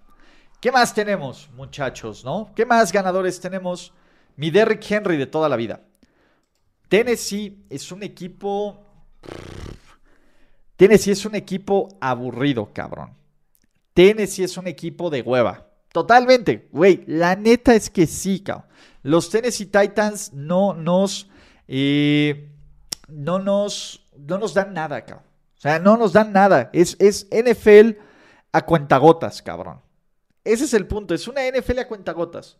¿Qué 0.60 0.70
más 0.70 0.92
tenemos, 0.94 1.48
muchachos, 1.56 2.24
no? 2.24 2.52
¿Qué 2.54 2.66
más 2.66 2.92
ganadores 2.92 3.40
tenemos? 3.40 3.94
Mi 4.36 4.50
Derrick 4.50 4.84
Henry 4.88 5.16
de 5.16 5.26
toda 5.26 5.48
la 5.48 5.56
vida. 5.56 5.80
Tennessee 6.88 7.64
es 7.70 7.90
un 7.90 8.02
equipo... 8.02 8.84
Tennessee 10.76 11.12
es 11.12 11.24
un 11.24 11.34
equipo 11.34 11.88
aburrido, 11.98 12.70
cabrón. 12.74 13.14
Tennessee 13.94 14.44
es 14.44 14.58
un 14.58 14.66
equipo 14.66 15.08
de 15.08 15.22
hueva. 15.22 15.68
Totalmente, 15.90 16.68
güey. 16.70 17.02
La 17.06 17.34
neta 17.34 17.74
es 17.74 17.88
que 17.88 18.06
sí, 18.06 18.40
cabrón. 18.40 18.66
Los 19.02 19.30
Tennessee 19.30 19.66
Titans 19.66 20.34
no 20.34 20.74
nos. 20.74 21.30
Eh, 21.66 22.50
no 23.08 23.38
nos. 23.38 24.05
No 24.26 24.38
nos 24.38 24.54
dan 24.54 24.74
nada, 24.74 25.04
cabrón. 25.04 25.24
O 25.56 25.60
sea, 25.60 25.78
no 25.78 25.96
nos 25.96 26.12
dan 26.12 26.32
nada. 26.32 26.70
Es, 26.72 26.96
es 26.98 27.28
NFL 27.30 27.98
a 28.52 28.66
cuentagotas, 28.66 29.42
cabrón. 29.42 29.80
Ese 30.44 30.64
es 30.64 30.74
el 30.74 30.86
punto. 30.86 31.14
Es 31.14 31.28
una 31.28 31.40
NFL 31.48 31.78
a 31.80 31.88
cuentagotas. 31.88 32.58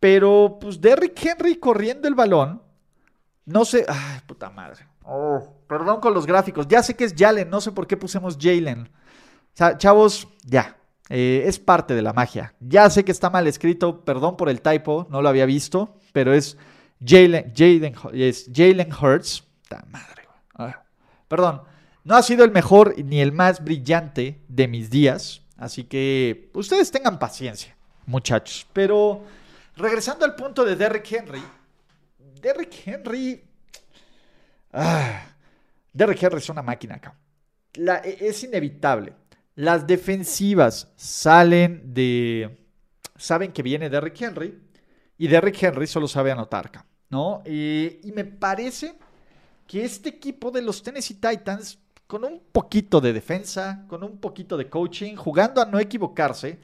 Pero, 0.00 0.58
pues, 0.60 0.80
Derrick 0.80 1.24
Henry 1.24 1.56
corriendo 1.56 2.08
el 2.08 2.14
balón. 2.14 2.62
No 3.44 3.64
sé. 3.64 3.84
Ay, 3.88 4.20
puta 4.26 4.50
madre. 4.50 4.86
Oh, 5.04 5.62
perdón 5.68 6.00
con 6.00 6.14
los 6.14 6.26
gráficos. 6.26 6.66
Ya 6.68 6.82
sé 6.82 6.94
que 6.94 7.04
es 7.04 7.14
Jalen. 7.16 7.48
No 7.48 7.60
sé 7.60 7.72
por 7.72 7.86
qué 7.86 7.96
pusimos 7.96 8.36
Jalen. 8.40 8.82
O 8.82 9.56
sea, 9.56 9.76
chavos, 9.76 10.28
ya. 10.44 10.76
Eh, 11.14 11.44
es 11.46 11.58
parte 11.58 11.94
de 11.94 12.00
la 12.00 12.14
magia. 12.14 12.54
Ya 12.58 12.88
sé 12.88 13.04
que 13.04 13.12
está 13.12 13.28
mal 13.28 13.46
escrito, 13.46 14.02
perdón 14.02 14.36
por 14.36 14.48
el 14.48 14.62
typo, 14.62 15.06
no 15.10 15.20
lo 15.20 15.28
había 15.28 15.44
visto, 15.44 15.96
pero 16.12 16.32
es 16.32 16.56
Jalen, 17.04 17.52
Jalen, 17.54 18.92
Hurts. 18.92 19.44
madre, 19.90 20.21
ah, 20.21 20.21
perdón, 21.32 21.62
no 22.04 22.14
ha 22.14 22.22
sido 22.22 22.44
el 22.44 22.50
mejor 22.50 22.94
ni 23.02 23.22
el 23.22 23.32
más 23.32 23.64
brillante 23.64 24.42
de 24.48 24.68
mis 24.68 24.90
días, 24.90 25.40
así 25.56 25.84
que 25.84 26.50
ustedes 26.52 26.90
tengan 26.90 27.18
paciencia, 27.18 27.74
muchachos. 28.04 28.66
Pero 28.74 29.24
regresando 29.74 30.26
al 30.26 30.34
punto 30.34 30.62
de 30.62 30.76
Derrick 30.76 31.10
Henry, 31.10 31.42
Derrick 32.38 32.86
Henry... 32.86 33.42
Ah, 34.74 35.22
Derrick 35.90 36.22
Henry 36.22 36.36
es 36.36 36.50
una 36.50 36.60
máquina 36.60 36.96
acá. 36.96 37.16
E, 37.72 38.18
es 38.20 38.44
inevitable 38.44 39.14
las 39.54 39.86
defensivas 39.86 40.92
salen 40.96 41.94
de. 41.94 42.58
Saben 43.16 43.52
que 43.52 43.62
viene 43.62 43.88
Derrick 43.88 44.20
Henry. 44.20 44.60
Y 45.16 45.28
Derrick 45.28 45.62
Henry 45.62 45.86
solo 45.86 46.08
sabe 46.08 46.30
anotar, 46.30 46.70
¿no? 47.08 47.42
y 47.46 48.12
me 48.14 48.24
parece 48.24 48.98
que 49.66 49.84
este 49.84 50.08
equipo 50.08 50.50
de 50.50 50.62
los 50.62 50.82
Tennessee 50.82 51.14
Titans, 51.14 51.78
con 52.06 52.24
un 52.24 52.40
poquito 52.52 53.00
de 53.00 53.12
defensa, 53.12 53.84
con 53.88 54.02
un 54.02 54.18
poquito 54.18 54.56
de 54.56 54.68
coaching, 54.68 55.16
jugando 55.16 55.62
a 55.62 55.66
no 55.66 55.78
equivocarse, 55.78 56.58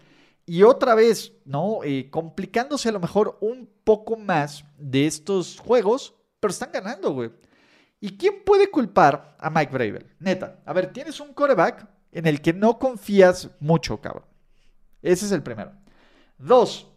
y 0.45 0.63
otra 0.63 0.95
vez, 0.95 1.33
¿no? 1.45 1.81
Eh, 1.85 2.09
complicándose 2.11 2.89
a 2.89 2.93
lo 2.93 3.01
mejor 3.01 3.37
un 3.41 3.69
poco 3.85 4.17
más 4.17 4.65
de 4.79 5.07
estos 5.07 5.59
juegos, 5.59 6.15
pero 6.41 6.51
están 6.51 6.73
ganando, 6.73 7.13
güey. 7.13 7.31
¿Y 8.01 8.17
quién 8.17 8.45
puede 8.45 8.71
culpar 8.71 9.37
a 9.39 9.51
Mike 9.51 9.73
Bravel? 9.73 10.07
Neta, 10.19 10.61
a 10.65 10.73
ver, 10.73 10.93
tienes 10.93 11.21
un 11.21 11.35
coreback 11.35 11.87
en 12.13 12.27
el 12.27 12.41
que 12.41 12.53
no 12.53 12.79
confías 12.79 13.51
mucho, 13.61 14.01
cabrón. 14.01 14.25
Ese 15.03 15.27
es 15.27 15.33
el 15.33 15.43
primero. 15.43 15.73
Dos, 16.39 16.89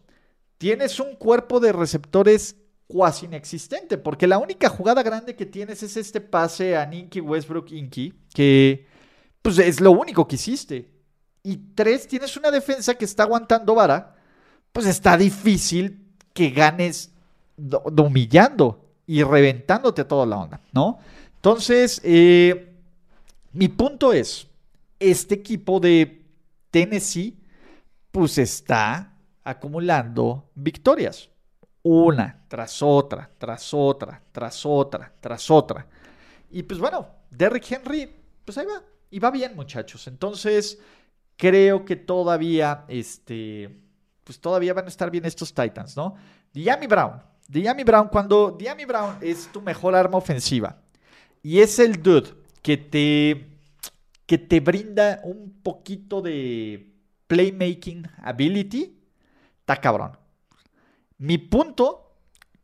tienes 0.58 1.00
un 1.00 1.16
cuerpo 1.16 1.60
de 1.60 1.72
receptores 1.72 2.56
cuasi 2.92 3.24
inexistente, 3.24 3.96
porque 3.96 4.26
la 4.26 4.36
única 4.36 4.68
jugada 4.68 5.02
grande 5.02 5.34
que 5.34 5.46
tienes 5.46 5.82
es 5.82 5.96
este 5.96 6.20
pase 6.20 6.76
a 6.76 6.84
Ninky 6.84 7.20
Westbrook 7.20 7.72
Inky, 7.72 8.12
que 8.34 8.86
pues 9.40 9.58
es 9.58 9.80
lo 9.80 9.92
único 9.92 10.28
que 10.28 10.34
hiciste. 10.34 10.90
Y 11.42 11.56
tres, 11.74 12.06
tienes 12.06 12.36
una 12.36 12.50
defensa 12.50 12.94
que 12.94 13.06
está 13.06 13.22
aguantando 13.22 13.74
vara, 13.74 14.14
pues 14.74 14.84
está 14.84 15.16
difícil 15.16 16.06
que 16.34 16.50
ganes 16.50 17.12
humillando 17.96 18.84
y 19.06 19.22
reventándote 19.22 20.04
toda 20.04 20.26
la 20.26 20.36
onda, 20.36 20.60
¿no? 20.74 20.98
Entonces, 21.36 21.98
eh, 22.04 22.74
mi 23.52 23.68
punto 23.68 24.12
es, 24.12 24.48
este 25.00 25.34
equipo 25.34 25.80
de 25.80 26.26
Tennessee 26.70 27.38
pues 28.10 28.36
está 28.36 29.16
acumulando 29.42 30.50
victorias. 30.54 31.30
Una 31.82 32.41
tras 32.52 32.82
otra, 32.82 33.30
tras 33.38 33.72
otra, 33.72 34.20
tras 34.30 34.66
otra, 34.66 35.10
tras 35.18 35.50
otra. 35.50 35.86
Y 36.50 36.62
pues 36.62 36.78
bueno, 36.78 37.08
Derrick 37.30 37.72
Henry, 37.72 38.14
pues 38.44 38.58
ahí 38.58 38.66
va. 38.66 38.82
Y 39.10 39.18
va 39.20 39.30
bien, 39.30 39.56
muchachos. 39.56 40.06
Entonces, 40.06 40.78
creo 41.38 41.86
que 41.86 41.96
todavía, 41.96 42.84
este, 42.88 43.74
pues 44.22 44.38
todavía 44.38 44.74
van 44.74 44.84
a 44.84 44.88
estar 44.88 45.10
bien 45.10 45.24
estos 45.24 45.54
Titans, 45.54 45.96
¿no? 45.96 46.14
Diami 46.52 46.86
Brown. 46.86 47.22
Diami 47.48 47.84
Brown, 47.84 48.08
cuando 48.08 48.50
Diami 48.50 48.84
Brown 48.84 49.16
es 49.22 49.50
tu 49.50 49.62
mejor 49.62 49.94
arma 49.94 50.18
ofensiva 50.18 50.76
y 51.42 51.60
es 51.60 51.78
el 51.78 52.02
dude 52.02 52.34
que 52.60 52.76
te 52.76 53.48
que 54.26 54.36
te 54.36 54.60
brinda 54.60 55.22
un 55.24 55.62
poquito 55.62 56.20
de 56.20 56.92
playmaking 57.28 58.06
ability, 58.18 58.94
está 59.60 59.80
cabrón. 59.80 60.18
Mi 61.16 61.38
punto 61.38 62.11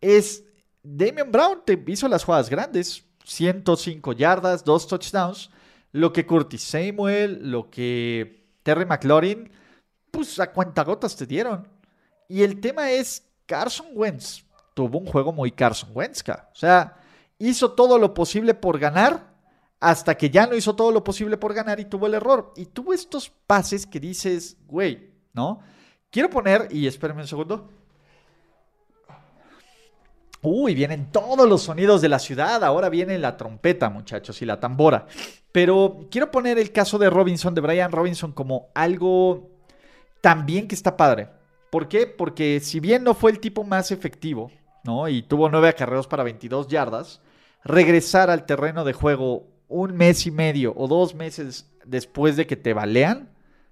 es, 0.01 0.45
Damian 0.83 1.31
Brown 1.31 1.63
te 1.65 1.83
hizo 1.87 2.09
las 2.09 2.25
jugadas 2.25 2.51
grandes, 2.51 3.05
105 3.25 4.13
yardas, 4.13 4.65
dos 4.65 4.87
touchdowns, 4.87 5.51
lo 5.93 6.13
que 6.13 6.27
Curtis 6.27 6.63
Samuel, 6.63 7.51
lo 7.51 7.71
que 7.71 8.47
Terry 8.63 8.87
McLaurin, 8.87 9.51
pues 10.11 10.39
a 10.41 10.53
cuentagotas 10.53 11.17
te 11.17 11.27
dieron. 11.27 11.69
Y 12.29 12.43
el 12.43 12.61
tema 12.61 12.91
es, 12.91 13.23
Carson 13.47 13.89
Wentz 13.95 14.45
tuvo 14.75 14.99
un 14.99 15.07
juego 15.07 15.33
muy 15.33 15.51
Carson 15.51 15.91
Wentz, 15.93 16.23
o 16.29 16.55
sea, 16.55 16.97
hizo 17.39 17.73
todo 17.73 17.99
lo 17.99 18.15
posible 18.15 18.55
por 18.55 18.79
ganar 18.79 19.29
hasta 19.81 20.17
que 20.17 20.31
ya 20.31 20.47
no 20.47 20.55
hizo 20.55 20.75
todo 20.75 20.91
lo 20.91 21.05
posible 21.05 21.37
por 21.37 21.55
ganar 21.55 21.79
y 21.81 21.85
tuvo 21.85 22.07
el 22.07 22.15
error. 22.15 22.53
Y 22.57 22.67
tuvo 22.67 22.93
estos 22.93 23.31
pases 23.47 23.87
que 23.87 24.01
dices, 24.01 24.57
güey, 24.67 25.13
¿no? 25.33 25.61
Quiero 26.11 26.31
poner, 26.31 26.69
y 26.71 26.87
espérenme 26.87 27.23
un 27.23 27.29
segundo. 27.29 27.71
Uy, 30.43 30.75
vienen 30.75 31.11
todos 31.11 31.49
los 31.49 31.63
sonidos 31.63 32.01
de 32.01 32.09
la 32.09 32.19
ciudad. 32.19 32.63
Ahora 32.63 32.89
viene 32.89 33.19
la 33.19 33.37
trompeta, 33.37 33.91
muchachos, 33.91 34.41
y 34.41 34.47
la 34.47 34.61
tambora. 34.61 35.07
Pero 35.51 36.07
quiero 36.11 36.31
poner 36.31 36.59
el 36.59 36.73
caso 36.73 36.99
de 36.99 37.11
Robinson, 37.11 37.55
de 37.55 37.61
Brian 37.61 37.91
Robinson, 37.91 38.33
como 38.33 38.69
algo 38.75 39.51
también 40.21 40.69
que 40.69 40.75
está 40.75 40.97
padre. 40.97 41.29
¿Por 41.71 41.89
qué? 41.89 42.07
Porque 42.07 42.61
si 42.61 42.81
bien 42.81 43.03
no 43.05 43.15
fue 43.15 43.31
el 43.31 43.41
tipo 43.41 43.65
más 43.65 43.91
efectivo, 43.91 44.51
¿no? 44.85 45.09
Y 45.09 45.23
tuvo 45.23 45.49
nueve 45.49 45.69
acarreos 45.69 46.07
para 46.07 46.23
22 46.23 46.69
yardas, 46.69 47.21
regresar 47.65 48.31
al 48.31 48.47
terreno 48.47 48.85
de 48.85 48.93
juego 48.93 49.47
un 49.69 49.95
mes 49.95 50.27
y 50.27 50.31
medio 50.31 50.73
o 50.77 50.89
dos 50.89 51.15
meses 51.15 51.71
después 51.85 52.37
de 52.37 52.47
que 52.47 52.57
te 52.57 52.73
balean, 52.73 53.31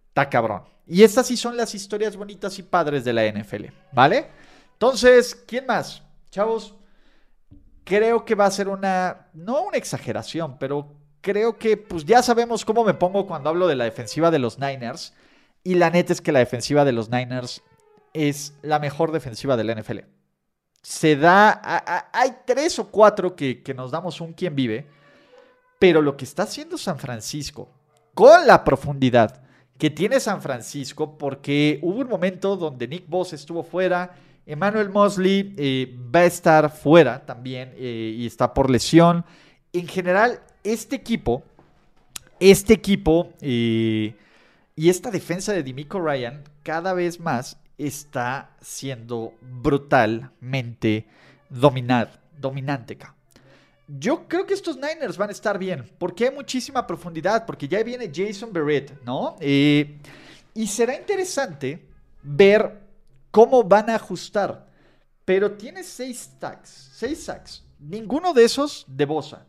está 0.08 0.28
cabrón. 0.28 0.62
Y 0.86 1.02
estas 1.02 1.26
sí 1.26 1.36
son 1.36 1.56
las 1.56 1.74
historias 1.74 2.16
bonitas 2.16 2.58
y 2.58 2.62
padres 2.62 3.04
de 3.04 3.12
la 3.12 3.26
NFL, 3.26 3.66
¿vale? 3.92 4.28
Entonces, 4.74 5.34
¿quién 5.34 5.66
más? 5.66 6.02
Chavos, 6.36 6.74
creo 7.82 8.26
que 8.26 8.34
va 8.34 8.44
a 8.44 8.50
ser 8.50 8.68
una, 8.68 9.28
no 9.32 9.62
una 9.62 9.78
exageración, 9.78 10.58
pero 10.58 10.92
creo 11.22 11.56
que 11.56 11.78
pues 11.78 12.04
ya 12.04 12.22
sabemos 12.22 12.62
cómo 12.62 12.84
me 12.84 12.92
pongo 12.92 13.26
cuando 13.26 13.48
hablo 13.48 13.66
de 13.66 13.74
la 13.74 13.84
defensiva 13.84 14.30
de 14.30 14.38
los 14.38 14.58
Niners. 14.58 15.14
Y 15.64 15.76
la 15.76 15.88
neta 15.88 16.12
es 16.12 16.20
que 16.20 16.32
la 16.32 16.40
defensiva 16.40 16.84
de 16.84 16.92
los 16.92 17.08
Niners 17.08 17.62
es 18.12 18.52
la 18.60 18.78
mejor 18.78 19.12
defensiva 19.12 19.56
de 19.56 19.64
la 19.64 19.76
NFL. 19.76 20.00
Se 20.82 21.16
da, 21.16 21.58
hay 22.12 22.36
tres 22.44 22.78
o 22.80 22.90
cuatro 22.90 23.34
que, 23.34 23.62
nos 23.74 23.90
damos 23.90 24.20
un 24.20 24.34
quien 24.34 24.54
vive 24.54 24.86
pero 25.78 26.02
lo 26.02 26.18
que 26.18 26.26
está 26.26 26.42
haciendo 26.42 26.76
San 26.76 26.98
Francisco, 26.98 27.70
con 28.12 28.46
la 28.46 28.62
profundidad 28.62 29.42
que 29.78 29.88
tiene 29.88 30.20
San 30.20 30.42
Francisco, 30.42 31.16
porque 31.16 31.78
hubo 31.82 32.00
un 32.00 32.08
momento 32.08 32.56
donde 32.56 32.88
Nick 32.88 33.08
Boss 33.08 33.32
estuvo 33.32 33.62
fuera, 33.62 34.14
Emmanuel 34.46 34.90
Mosley 34.90 35.54
eh, 35.56 35.98
va 36.14 36.20
a 36.20 36.24
estar 36.24 36.70
fuera 36.70 37.26
también 37.26 37.72
eh, 37.76 38.14
y 38.16 38.26
está 38.26 38.54
por 38.54 38.70
lesión. 38.70 39.24
En 39.72 39.88
general, 39.88 40.40
este 40.62 40.94
equipo, 40.94 41.42
este 42.38 42.72
equipo 42.72 43.32
eh, 43.40 44.14
y 44.76 44.88
esta 44.88 45.10
defensa 45.10 45.52
de 45.52 45.64
Dimico 45.64 46.00
Ryan 46.00 46.44
cada 46.62 46.92
vez 46.92 47.18
más 47.18 47.58
está 47.76 48.56
siendo 48.60 49.34
brutalmente 49.40 51.06
dominante. 51.50 52.96
Yo 53.88 54.28
creo 54.28 54.46
que 54.46 54.54
estos 54.54 54.76
Niners 54.76 55.16
van 55.16 55.28
a 55.28 55.32
estar 55.32 55.58
bien, 55.58 55.90
porque 55.98 56.28
hay 56.28 56.34
muchísima 56.34 56.86
profundidad, 56.86 57.44
porque 57.46 57.68
ya 57.68 57.82
viene 57.82 58.10
Jason 58.14 58.52
Barrett, 58.52 59.02
¿no? 59.04 59.36
Y 59.40 60.66
será 60.66 60.96
interesante 60.96 61.84
ver 62.22 62.85
cómo 63.36 63.62
van 63.62 63.90
a 63.90 63.96
ajustar. 63.96 64.64
Pero 65.26 65.52
tienes 65.52 65.86
seis 65.86 66.30
sacks, 66.40 66.90
seis 66.94 67.24
sacks. 67.24 67.62
Ninguno 67.78 68.32
de 68.32 68.44
esos 68.44 68.86
de 68.88 69.04
Bosa. 69.04 69.44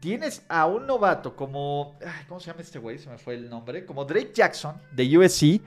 Tienes 0.00 0.42
a 0.48 0.64
un 0.64 0.86
novato 0.86 1.36
como. 1.36 1.98
¿Cómo 2.28 2.40
se 2.40 2.46
llama 2.46 2.62
este 2.62 2.78
güey? 2.78 2.98
Se 2.98 3.10
me 3.10 3.18
fue 3.18 3.34
el 3.34 3.50
nombre. 3.50 3.84
Como 3.84 4.06
Drake 4.06 4.32
Jackson 4.32 4.80
de 4.90 5.18
USC. 5.18 5.60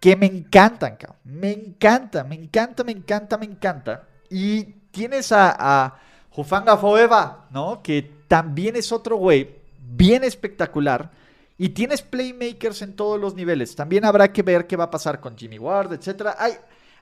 Que 0.00 0.16
me 0.16 0.26
encantan, 0.26 0.96
cabrón. 0.96 1.20
Me 1.22 1.52
encanta, 1.52 2.24
me 2.24 2.34
encanta, 2.34 2.82
me 2.82 2.90
encanta, 2.90 3.38
me 3.38 3.46
encanta. 3.46 4.08
Y 4.28 4.64
tienes 4.90 5.30
a, 5.30 5.54
a 5.56 6.00
Jufanga 6.30 6.76
Foeva, 6.76 7.46
¿no? 7.52 7.80
Que 7.80 8.02
también 8.26 8.74
es 8.74 8.90
otro 8.90 9.18
güey 9.18 9.54
bien 9.78 10.24
espectacular. 10.24 11.12
Y 11.56 11.68
tienes 11.68 12.02
playmakers 12.02 12.82
en 12.82 12.96
todos 12.96 13.20
los 13.20 13.36
niveles. 13.36 13.76
También 13.76 14.04
habrá 14.04 14.32
que 14.32 14.42
ver 14.42 14.66
qué 14.66 14.76
va 14.76 14.84
a 14.84 14.90
pasar 14.90 15.20
con 15.20 15.38
Jimmy 15.38 15.60
Ward, 15.60 15.92
etc. 15.92 16.30
Hay, 16.36 16.54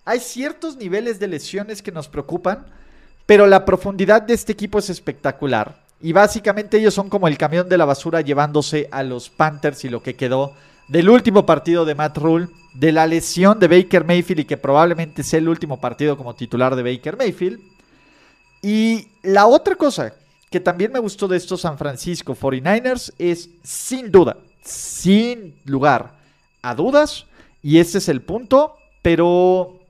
hay 0.05 0.20
ciertos 0.20 0.76
niveles 0.76 1.18
de 1.18 1.28
lesiones 1.28 1.82
que 1.82 1.92
nos 1.92 2.09
preocupan. 2.09 2.66
Pero 3.26 3.46
la 3.46 3.64
profundidad 3.64 4.22
de 4.22 4.34
este 4.34 4.53
equipo 4.53 4.78
es 4.78 4.90
espectacular. 4.90 5.80
Y 6.00 6.12
básicamente 6.12 6.78
ellos 6.78 6.94
son 6.94 7.09
como 7.09 7.28
el 7.28 7.38
camión 7.38 7.68
de 7.68 7.78
la 7.78 7.84
basura 7.84 8.20
llevándose 8.20 8.88
a 8.90 9.03
los 9.05 9.30
Panthers 9.30 9.84
y 9.84 9.88
lo 9.88 10.03
que 10.03 10.16
quedó 10.16 10.55
del 10.88 11.09
último 11.09 11.46
partido 11.46 11.84
de 11.84 11.94
Matt 11.94 12.18
Rule, 12.18 12.48
de 12.74 12.90
la 12.90 13.07
lesión 13.07 13.61
de 13.61 13.68
Baker 13.68 14.05
Mayfield 14.05 14.40
y 14.40 14.44
que 14.44 14.57
probablemente 14.57 15.22
sea 15.22 15.38
el 15.38 15.48
último 15.48 15.80
partido 15.80 16.16
como 16.16 16.34
titular 16.34 16.74
de 16.74 16.82
Baker 16.82 17.16
Mayfield. 17.16 17.61
Y 18.61 19.09
la 19.22 19.46
otra 19.46 19.76
cosa 19.76 20.12
que 20.50 20.61
también 20.61 20.92
me 20.92 20.98
gustó 20.98 21.28
de 21.28 21.36
estos 21.36 21.61
San 21.61 21.78
Francisco 21.78 22.34
49ers 22.34 23.12
es 23.18 23.48
sin 23.62 24.11
duda, 24.11 24.36
sin 24.62 25.55
lugar 25.64 26.18
a 26.61 26.74
dudas, 26.74 27.26
y 27.62 27.78
este 27.78 27.98
es 27.98 28.09
el 28.09 28.20
punto, 28.20 28.76
pero 29.00 29.82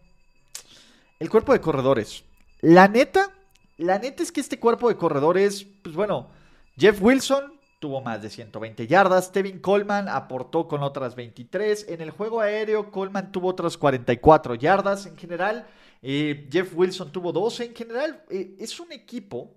el 1.23 1.31
cuerpo 1.31 1.53
de 1.53 1.61
corredores. 1.61 2.25
La 2.62 2.89
neta, 2.89 3.31
la 3.79 4.01
neta 4.01 4.25
es 4.25 4.33
que 4.33 4.41
este 4.41 4.59
cuerpo 4.59 4.89
de 4.89 4.97
corredores, 4.97 5.64
pues 5.81 5.95
bueno, 5.95 6.31
Jeff 6.77 7.01
Wilson 7.01 7.61
tuvo 7.79 8.01
más 8.01 8.20
de 8.23 8.29
120 8.29 8.89
yardas, 8.89 9.31
Tevin 9.31 9.61
Coleman 9.61 10.09
aportó 10.09 10.66
con 10.66 10.83
otras 10.83 11.14
23, 11.14 11.87
en 11.91 12.01
el 12.01 12.11
juego 12.11 12.41
aéreo 12.41 12.91
Coleman 12.91 13.31
tuvo 13.31 13.51
otras 13.51 13.77
44 13.77 14.57
yardas 14.57 15.07
en 15.07 15.16
general, 15.16 15.64
eh, 16.03 16.49
Jeff 16.51 16.73
Wilson 16.75 17.12
tuvo 17.12 17.31
12 17.31 17.66
en 17.66 17.75
general, 17.77 18.25
eh, 18.29 18.57
es 18.59 18.81
un 18.81 18.91
equipo 18.91 19.55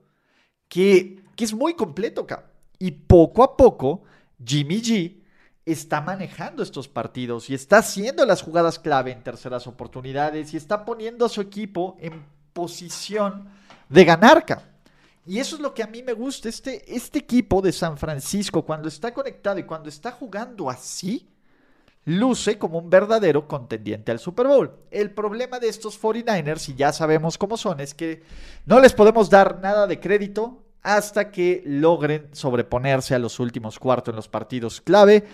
que, 0.68 1.24
que 1.36 1.46
es 1.46 1.54
muy 1.56 1.74
completo, 1.74 2.28
y 2.78 2.92
poco 2.92 3.42
a 3.42 3.58
poco 3.58 4.04
Jimmy 4.46 4.82
G 4.84 5.25
está 5.66 6.00
manejando 6.00 6.62
estos 6.62 6.88
partidos 6.88 7.50
y 7.50 7.56
está 7.56 7.80
haciendo 7.80 8.26
las 8.26 8.44
jugadas 8.44 8.78
clave 8.78 9.12
en 9.12 9.24
terceras 9.24 9.66
oportunidades 9.66 10.54
y 10.54 10.58
está 10.58 10.86
poniendo 10.86 11.26
a 11.26 11.30
su 11.30 11.42
equipo 11.42 11.98
en 12.00 12.24
posición 12.54 13.50
de 13.90 14.06
ganar, 14.06 14.46
Y 15.26 15.40
eso 15.40 15.56
es 15.56 15.62
lo 15.62 15.74
que 15.74 15.84
a 15.84 15.88
mí 15.88 16.04
me 16.04 16.14
gusta. 16.14 16.50
Este, 16.50 16.96
este 16.96 17.20
equipo 17.20 17.62
de 17.62 17.72
San 17.72 17.98
Francisco, 17.98 18.64
cuando 18.64 18.88
está 18.88 19.14
conectado 19.14 19.60
y 19.60 19.64
cuando 19.64 19.90
está 19.90 20.12
jugando 20.12 20.70
así, 20.70 21.28
luce 22.06 22.60
como 22.60 22.78
un 22.78 22.90
verdadero 22.90 23.48
contendiente 23.48 24.12
al 24.12 24.20
Super 24.20 24.48
Bowl. 24.48 24.72
El 24.92 25.12
problema 25.12 25.60
de 25.60 25.70
estos 25.70 26.00
49ers, 26.00 26.70
y 26.70 26.76
ya 26.76 26.94
sabemos 26.94 27.38
cómo 27.38 27.58
son, 27.58 27.80
es 27.80 27.94
que 27.94 28.24
no 28.66 28.80
les 28.80 28.94
podemos 28.94 29.30
dar 29.30 29.60
nada 29.60 29.88
de 29.88 30.00
crédito 30.00 30.64
hasta 30.86 31.32
que 31.32 31.64
logren 31.66 32.30
sobreponerse 32.32 33.16
a 33.16 33.20
los 33.20 33.40
últimos 33.40 33.80
cuartos 33.80 34.12
en 34.12 34.18
los 34.18 34.28
partidos 34.28 34.82
clave 34.82 35.26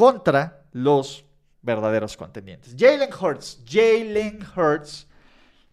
contra 0.00 0.62
los 0.72 1.26
verdaderos 1.60 2.16
contendientes. 2.16 2.74
Jalen 2.74 3.10
Hurts, 3.12 3.60
Jalen 3.68 4.40
Hurts 4.56 5.06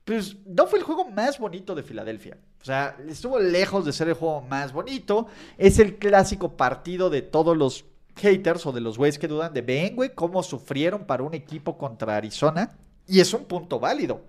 pues 0.03 0.35
no 0.45 0.67
fue 0.67 0.79
el 0.79 0.85
juego 0.85 1.05
más 1.05 1.39
bonito 1.39 1.73
de 1.73 1.81
Filadelfia. 1.81 2.37
O 2.61 2.65
sea, 2.65 2.97
estuvo 3.07 3.39
lejos 3.39 3.85
de 3.85 3.93
ser 3.93 4.09
el 4.09 4.15
juego 4.15 4.41
más 4.41 4.73
bonito. 4.73 5.27
Es 5.57 5.79
el 5.79 5.95
clásico 5.95 6.57
partido 6.57 7.09
de 7.09 7.21
todos 7.21 7.55
los 7.55 7.85
haters 8.17 8.65
o 8.65 8.73
de 8.73 8.81
los 8.81 8.97
güeyes 8.97 9.17
que 9.17 9.29
dudan 9.29 9.53
de, 9.53 9.61
ven, 9.61 9.95
güey, 9.95 10.13
cómo 10.13 10.43
sufrieron 10.43 11.05
para 11.05 11.23
un 11.23 11.33
equipo 11.33 11.77
contra 11.77 12.17
Arizona. 12.17 12.75
Y 13.07 13.21
es 13.21 13.33
un 13.33 13.45
punto 13.45 13.79
válido. 13.79 14.25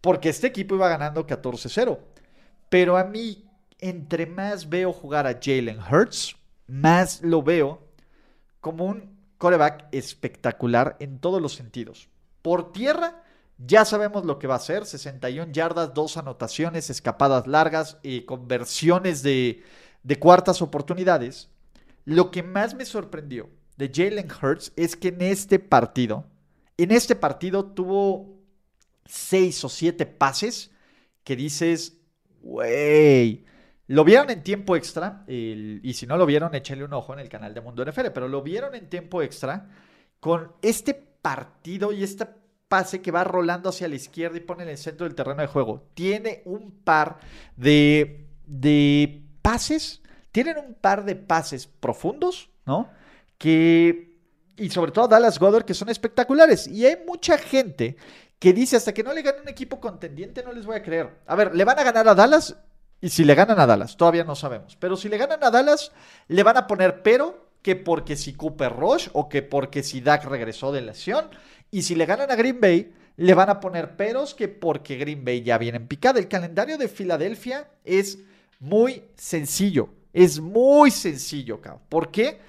Porque 0.00 0.28
este 0.28 0.48
equipo 0.48 0.74
iba 0.74 0.88
ganando 0.88 1.24
14-0. 1.24 2.00
Pero 2.68 2.96
a 2.96 3.04
mí, 3.04 3.44
entre 3.78 4.26
más 4.26 4.68
veo 4.68 4.92
jugar 4.92 5.28
a 5.28 5.38
Jalen 5.40 5.78
Hurts, 5.78 6.34
más 6.66 7.22
lo 7.22 7.44
veo 7.44 7.84
como 8.64 8.86
un 8.86 9.14
coreback 9.36 9.88
espectacular 9.92 10.96
en 10.98 11.18
todos 11.18 11.42
los 11.42 11.52
sentidos. 11.52 12.08
Por 12.40 12.72
tierra 12.72 13.22
ya 13.58 13.84
sabemos 13.84 14.24
lo 14.24 14.38
que 14.38 14.46
va 14.46 14.54
a 14.54 14.58
ser, 14.58 14.86
61 14.86 15.52
yardas, 15.52 15.92
dos 15.92 16.16
anotaciones, 16.16 16.88
escapadas 16.88 17.46
largas 17.46 17.98
y 18.02 18.22
conversiones 18.22 19.22
de, 19.22 19.62
de 20.02 20.18
cuartas 20.18 20.62
oportunidades. 20.62 21.50
Lo 22.06 22.30
que 22.30 22.42
más 22.42 22.74
me 22.74 22.86
sorprendió 22.86 23.50
de 23.76 23.92
Jalen 23.94 24.28
Hurts 24.30 24.72
es 24.76 24.96
que 24.96 25.08
en 25.08 25.20
este 25.20 25.58
partido, 25.58 26.24
en 26.78 26.90
este 26.90 27.14
partido 27.14 27.66
tuvo 27.66 28.38
seis 29.04 29.62
o 29.62 29.68
siete 29.68 30.06
pases 30.06 30.70
que 31.22 31.36
dices, 31.36 31.98
wey, 32.40 33.44
lo 33.86 34.04
vieron 34.04 34.30
en 34.30 34.42
tiempo 34.42 34.76
extra, 34.76 35.24
y 35.28 35.92
si 35.94 36.06
no 36.06 36.16
lo 36.16 36.26
vieron, 36.26 36.54
échenle 36.54 36.84
un 36.84 36.92
ojo 36.92 37.12
en 37.12 37.20
el 37.20 37.28
canal 37.28 37.52
de 37.52 37.60
Mundo 37.60 37.84
NFL, 37.84 38.08
pero 38.14 38.28
lo 38.28 38.42
vieron 38.42 38.74
en 38.74 38.88
tiempo 38.88 39.22
extra 39.22 39.68
con 40.20 40.52
este 40.62 40.94
partido 40.94 41.92
y 41.92 42.02
esta 42.02 42.36
pase 42.68 43.02
que 43.02 43.10
va 43.10 43.24
rolando 43.24 43.68
hacia 43.68 43.88
la 43.88 43.94
izquierda 43.94 44.38
y 44.38 44.40
pone 44.40 44.62
en 44.62 44.70
el 44.70 44.78
centro 44.78 45.06
del 45.06 45.14
terreno 45.14 45.42
de 45.42 45.48
juego. 45.48 45.86
Tiene 45.94 46.42
un 46.46 46.70
par 46.70 47.18
de, 47.56 48.26
de 48.46 49.22
pases, 49.42 50.02
tienen 50.32 50.56
un 50.58 50.74
par 50.74 51.04
de 51.04 51.14
pases 51.14 51.66
profundos, 51.66 52.50
¿no? 52.64 52.88
Que, 53.36 54.18
y 54.56 54.70
sobre 54.70 54.92
todo 54.92 55.08
Dallas 55.08 55.38
Goddard, 55.38 55.64
que 55.64 55.74
son 55.74 55.90
espectaculares. 55.90 56.66
Y 56.66 56.86
hay 56.86 56.96
mucha 57.06 57.36
gente 57.36 57.96
que 58.38 58.52
dice, 58.52 58.76
hasta 58.76 58.94
que 58.94 59.02
no 59.02 59.12
le 59.12 59.22
gane 59.22 59.40
un 59.42 59.48
equipo 59.48 59.78
contendiente, 59.80 60.42
no 60.42 60.52
les 60.52 60.66
voy 60.66 60.76
a 60.76 60.82
creer. 60.82 61.20
A 61.26 61.36
ver, 61.36 61.54
le 61.54 61.64
van 61.64 61.78
a 61.78 61.84
ganar 61.84 62.08
a 62.08 62.14
Dallas. 62.14 62.56
Y 63.04 63.10
si 63.10 63.22
le 63.26 63.34
ganan 63.34 63.60
a 63.60 63.66
Dallas, 63.66 63.98
todavía 63.98 64.24
no 64.24 64.34
sabemos. 64.34 64.76
Pero 64.76 64.96
si 64.96 65.10
le 65.10 65.18
ganan 65.18 65.44
a 65.44 65.50
Dallas, 65.50 65.92
le 66.26 66.42
van 66.42 66.56
a 66.56 66.66
poner 66.66 67.02
pero 67.02 67.50
que 67.60 67.76
porque 67.76 68.16
si 68.16 68.32
Cooper 68.32 68.72
Rush 68.72 69.08
o 69.12 69.28
que 69.28 69.42
porque 69.42 69.82
si 69.82 70.00
Dak 70.00 70.24
regresó 70.24 70.72
de 70.72 70.80
lesión. 70.80 71.28
Y 71.70 71.82
si 71.82 71.96
le 71.96 72.06
ganan 72.06 72.30
a 72.30 72.34
Green 72.34 72.62
Bay, 72.62 72.94
le 73.18 73.34
van 73.34 73.50
a 73.50 73.60
poner 73.60 73.94
peros 73.96 74.34
que 74.34 74.48
porque 74.48 74.96
Green 74.96 75.22
Bay 75.22 75.42
ya 75.42 75.58
viene 75.58 75.76
en 75.76 75.86
picada. 75.86 76.18
El 76.18 76.28
calendario 76.28 76.78
de 76.78 76.88
Filadelfia 76.88 77.68
es 77.84 78.20
muy 78.58 79.02
sencillo. 79.16 79.90
Es 80.14 80.40
muy 80.40 80.90
sencillo, 80.90 81.60
cabrón. 81.60 81.82
¿Por 81.90 82.10
qué? 82.10 82.40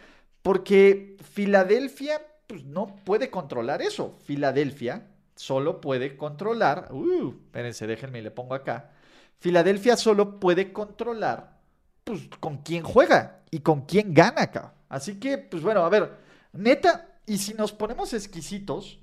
Porque 0.41 1.17
Filadelfia 1.33 2.21
pues, 2.47 2.63
no 2.63 2.95
puede 3.03 3.29
controlar 3.29 3.81
eso. 3.81 4.15
Filadelfia 4.23 5.05
solo 5.35 5.81
puede 5.81 6.15
controlar. 6.15 6.93
Uh, 6.93 7.31
espérense, 7.43 7.87
déjenme, 7.87 8.21
le 8.21 8.31
pongo 8.31 8.55
acá. 8.55 8.94
Filadelfia 9.39 9.97
solo 9.97 10.39
puede 10.39 10.73
controlar 10.73 11.59
pues, 12.03 12.27
con 12.39 12.57
quién 12.57 12.83
juega 12.83 13.41
y 13.51 13.59
con 13.59 13.81
quién 13.81 14.13
gana 14.13 14.43
acá. 14.43 14.73
Así 14.89 15.19
que, 15.19 15.37
pues 15.37 15.63
bueno, 15.63 15.81
a 15.83 15.89
ver, 15.89 16.17
neta, 16.53 17.19
y 17.25 17.37
si 17.37 17.53
nos 17.53 17.71
ponemos 17.73 18.13
exquisitos, 18.13 18.99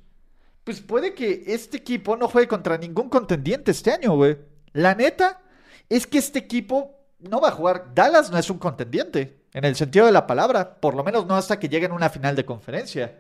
pues 0.64 0.80
puede 0.80 1.14
que 1.14 1.44
este 1.46 1.76
equipo 1.76 2.16
no 2.16 2.28
juegue 2.28 2.48
contra 2.48 2.78
ningún 2.78 3.08
contendiente 3.08 3.70
este 3.72 3.92
año, 3.92 4.14
güey. 4.14 4.38
La 4.72 4.94
neta 4.94 5.40
es 5.88 6.06
que 6.06 6.18
este 6.18 6.38
equipo 6.38 7.02
no 7.18 7.40
va 7.40 7.48
a 7.48 7.52
jugar. 7.52 7.94
Dallas 7.94 8.30
no 8.30 8.38
es 8.38 8.48
un 8.50 8.58
contendiente, 8.58 9.42
en 9.52 9.64
el 9.64 9.76
sentido 9.76 10.06
de 10.06 10.12
la 10.12 10.26
palabra, 10.26 10.80
por 10.80 10.94
lo 10.94 11.04
menos 11.04 11.26
no 11.26 11.36
hasta 11.36 11.58
que 11.58 11.68
lleguen 11.68 11.90
a 11.90 11.94
una 11.94 12.10
final 12.10 12.36
de 12.36 12.44
conferencia. 12.44 13.18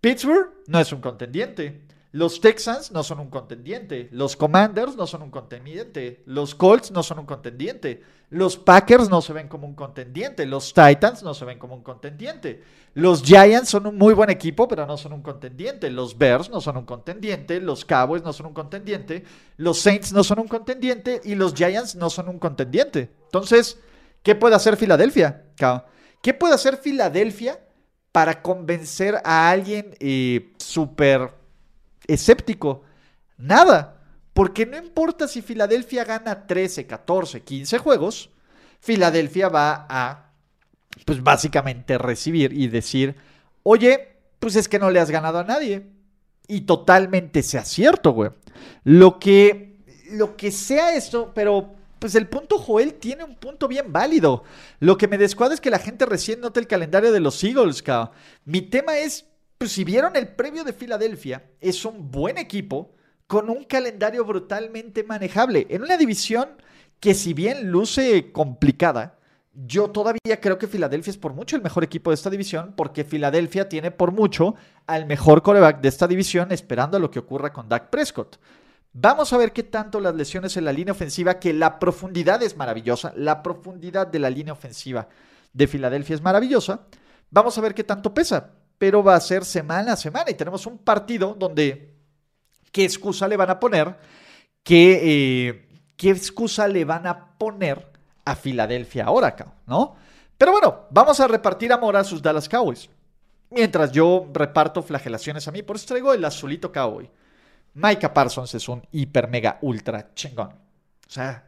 Pittsburgh 0.00 0.50
no 0.66 0.80
es 0.80 0.92
un 0.92 1.00
contendiente. 1.00 1.86
Los 2.12 2.40
Texans 2.40 2.90
no 2.90 3.04
son 3.04 3.20
un 3.20 3.30
contendiente. 3.30 4.08
Los 4.10 4.36
Commanders 4.36 4.96
no 4.96 5.06
son 5.06 5.22
un 5.22 5.30
contendiente. 5.30 6.22
Los 6.26 6.56
Colts 6.56 6.90
no 6.90 7.04
son 7.04 7.20
un 7.20 7.26
contendiente. 7.26 8.02
Los 8.30 8.56
Packers 8.56 9.08
no 9.08 9.22
se 9.22 9.32
ven 9.32 9.46
como 9.46 9.68
un 9.68 9.76
contendiente. 9.76 10.44
Los 10.44 10.74
Titans 10.74 11.22
no 11.22 11.34
se 11.34 11.44
ven 11.44 11.60
como 11.60 11.76
un 11.76 11.84
contendiente. 11.84 12.64
Los 12.94 13.22
Giants 13.22 13.68
son 13.68 13.86
un 13.86 13.96
muy 13.96 14.12
buen 14.12 14.28
equipo, 14.28 14.66
pero 14.66 14.86
no 14.86 14.96
son 14.96 15.12
un 15.12 15.22
contendiente. 15.22 15.88
Los 15.88 16.18
Bears 16.18 16.50
no 16.50 16.60
son 16.60 16.78
un 16.78 16.84
contendiente. 16.84 17.60
Los 17.60 17.84
Cowboys 17.84 18.24
no 18.24 18.32
son 18.32 18.46
un 18.46 18.54
contendiente. 18.54 19.22
Los 19.56 19.78
Saints 19.78 20.12
no 20.12 20.24
son 20.24 20.40
un 20.40 20.48
contendiente. 20.48 21.20
Y 21.22 21.36
los 21.36 21.54
Giants 21.54 21.94
no 21.94 22.10
son 22.10 22.28
un 22.28 22.40
contendiente. 22.40 23.12
Entonces, 23.26 23.78
¿qué 24.24 24.34
puede 24.34 24.56
hacer 24.56 24.76
Filadelfia? 24.76 25.44
¿Qué 26.22 26.34
puede 26.34 26.54
hacer 26.54 26.76
Filadelfia 26.76 27.60
para 28.10 28.42
convencer 28.42 29.20
a 29.24 29.48
alguien 29.48 29.94
eh, 30.00 30.52
súper 30.58 31.39
escéptico. 32.12 32.82
Nada. 33.36 33.96
Porque 34.32 34.66
no 34.66 34.76
importa 34.76 35.28
si 35.28 35.42
Filadelfia 35.42 36.04
gana 36.04 36.46
13, 36.46 36.86
14, 36.86 37.42
15 37.42 37.78
juegos, 37.78 38.30
Filadelfia 38.80 39.48
va 39.48 39.86
a, 39.88 40.32
pues 41.04 41.22
básicamente 41.22 41.98
recibir 41.98 42.52
y 42.52 42.68
decir, 42.68 43.16
oye, 43.62 44.16
pues 44.38 44.56
es 44.56 44.68
que 44.68 44.78
no 44.78 44.90
le 44.90 45.00
has 45.00 45.10
ganado 45.10 45.38
a 45.38 45.44
nadie. 45.44 45.86
Y 46.46 46.62
totalmente 46.62 47.42
sea 47.42 47.64
cierto, 47.64 48.12
güey. 48.12 48.30
Lo 48.84 49.18
que, 49.18 49.78
lo 50.12 50.36
que 50.36 50.50
sea 50.50 50.94
esto, 50.94 51.32
pero 51.34 51.74
pues 52.00 52.14
el 52.14 52.26
punto 52.26 52.58
Joel 52.58 52.94
tiene 52.94 53.24
un 53.24 53.36
punto 53.36 53.68
bien 53.68 53.92
válido. 53.92 54.42
Lo 54.80 54.96
que 54.96 55.06
me 55.06 55.18
descuadra 55.18 55.54
es 55.54 55.60
que 55.60 55.70
la 55.70 55.78
gente 55.78 56.06
recién 56.06 56.40
nota 56.40 56.58
el 56.58 56.66
calendario 56.66 57.12
de 57.12 57.20
los 57.20 57.44
Eagles, 57.44 57.82
cabrón. 57.82 58.14
Mi 58.46 58.62
tema 58.62 58.96
es, 58.98 59.26
pues 59.60 59.72
si 59.72 59.84
vieron 59.84 60.16
el 60.16 60.28
previo 60.28 60.64
de 60.64 60.72
Filadelfia, 60.72 61.44
es 61.60 61.84
un 61.84 62.10
buen 62.10 62.38
equipo 62.38 62.94
con 63.26 63.50
un 63.50 63.64
calendario 63.64 64.24
brutalmente 64.24 65.04
manejable. 65.04 65.66
En 65.68 65.82
una 65.82 65.98
división 65.98 66.48
que 66.98 67.12
si 67.12 67.34
bien 67.34 67.70
luce 67.70 68.32
complicada, 68.32 69.18
yo 69.52 69.90
todavía 69.90 70.40
creo 70.40 70.56
que 70.56 70.66
Filadelfia 70.66 71.10
es 71.10 71.18
por 71.18 71.34
mucho 71.34 71.56
el 71.56 71.62
mejor 71.62 71.84
equipo 71.84 72.08
de 72.08 72.14
esta 72.14 72.30
división, 72.30 72.72
porque 72.74 73.04
Filadelfia 73.04 73.68
tiene 73.68 73.90
por 73.90 74.12
mucho 74.12 74.54
al 74.86 75.04
mejor 75.04 75.42
coreback 75.42 75.82
de 75.82 75.88
esta 75.88 76.08
división, 76.08 76.52
esperando 76.52 76.96
a 76.96 77.00
lo 77.00 77.10
que 77.10 77.18
ocurra 77.18 77.52
con 77.52 77.68
Dak 77.68 77.90
Prescott. 77.90 78.38
Vamos 78.94 79.30
a 79.34 79.36
ver 79.36 79.52
qué 79.52 79.62
tanto 79.62 80.00
las 80.00 80.14
lesiones 80.14 80.56
en 80.56 80.64
la 80.64 80.72
línea 80.72 80.92
ofensiva, 80.92 81.38
que 81.38 81.52
la 81.52 81.78
profundidad 81.78 82.42
es 82.42 82.56
maravillosa, 82.56 83.12
la 83.14 83.42
profundidad 83.42 84.06
de 84.06 84.20
la 84.20 84.30
línea 84.30 84.54
ofensiva 84.54 85.06
de 85.52 85.66
Filadelfia 85.66 86.14
es 86.14 86.22
maravillosa. 86.22 86.86
Vamos 87.30 87.58
a 87.58 87.60
ver 87.60 87.74
qué 87.74 87.84
tanto 87.84 88.14
pesa, 88.14 88.54
pero 88.80 89.04
va 89.04 89.14
a 89.14 89.20
ser 89.20 89.44
semana 89.44 89.92
a 89.92 89.96
semana 89.96 90.30
y 90.30 90.34
tenemos 90.34 90.64
un 90.64 90.78
partido 90.78 91.36
donde 91.38 91.98
qué 92.72 92.82
excusa 92.82 93.28
le 93.28 93.36
van 93.36 93.50
a 93.50 93.60
poner, 93.60 93.94
qué, 94.62 95.00
eh, 95.02 95.68
qué 95.98 96.08
excusa 96.08 96.66
le 96.66 96.86
van 96.86 97.06
a 97.06 97.36
poner 97.36 97.92
a 98.24 98.34
Filadelfia 98.34 99.04
ahora, 99.04 99.36
¿no? 99.66 99.96
Pero 100.38 100.52
bueno, 100.52 100.86
vamos 100.90 101.20
a 101.20 101.28
repartir 101.28 101.70
amor 101.74 101.94
a 101.94 102.04
sus 102.04 102.22
Dallas 102.22 102.48
Cowboys. 102.48 102.88
Mientras 103.50 103.92
yo 103.92 104.30
reparto 104.32 104.82
flagelaciones 104.82 105.46
a 105.46 105.52
mí, 105.52 105.62
por 105.62 105.76
eso 105.76 105.84
traigo 105.84 106.14
el 106.14 106.24
azulito 106.24 106.72
cowboy. 106.72 107.10
Micah 107.74 108.14
Parsons 108.14 108.54
es 108.54 108.66
un 108.66 108.82
hiper 108.92 109.28
mega 109.28 109.58
ultra 109.60 110.14
chingón. 110.14 110.52
O 110.52 111.10
sea, 111.10 111.46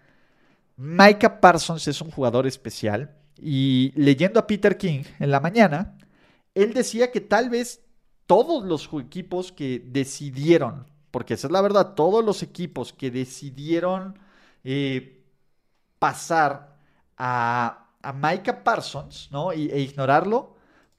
Micah 0.76 1.40
Parsons 1.40 1.88
es 1.88 1.98
un 2.02 2.10
jugador 2.10 2.46
especial. 2.46 3.16
Y 3.38 3.90
leyendo 3.96 4.38
a 4.38 4.46
Peter 4.46 4.76
King 4.76 5.04
en 5.18 5.30
la 5.30 5.40
mañana, 5.40 5.96
él 6.54 6.74
decía 6.74 7.10
que 7.10 7.20
tal 7.20 7.50
vez 7.50 7.84
todos 8.26 8.64
los 8.64 8.88
equipos 9.00 9.52
que 9.52 9.82
decidieron, 9.84 10.86
porque 11.10 11.34
esa 11.34 11.48
es 11.48 11.52
la 11.52 11.60
verdad, 11.60 11.94
todos 11.94 12.24
los 12.24 12.42
equipos 12.42 12.92
que 12.92 13.10
decidieron 13.10 14.18
eh, 14.64 15.24
pasar 15.98 16.76
a, 17.16 17.78
Micah 18.14 18.64
Parsons 18.64 19.28
¿no? 19.30 19.52
e 19.52 19.78
ignorarlo, 19.78 20.56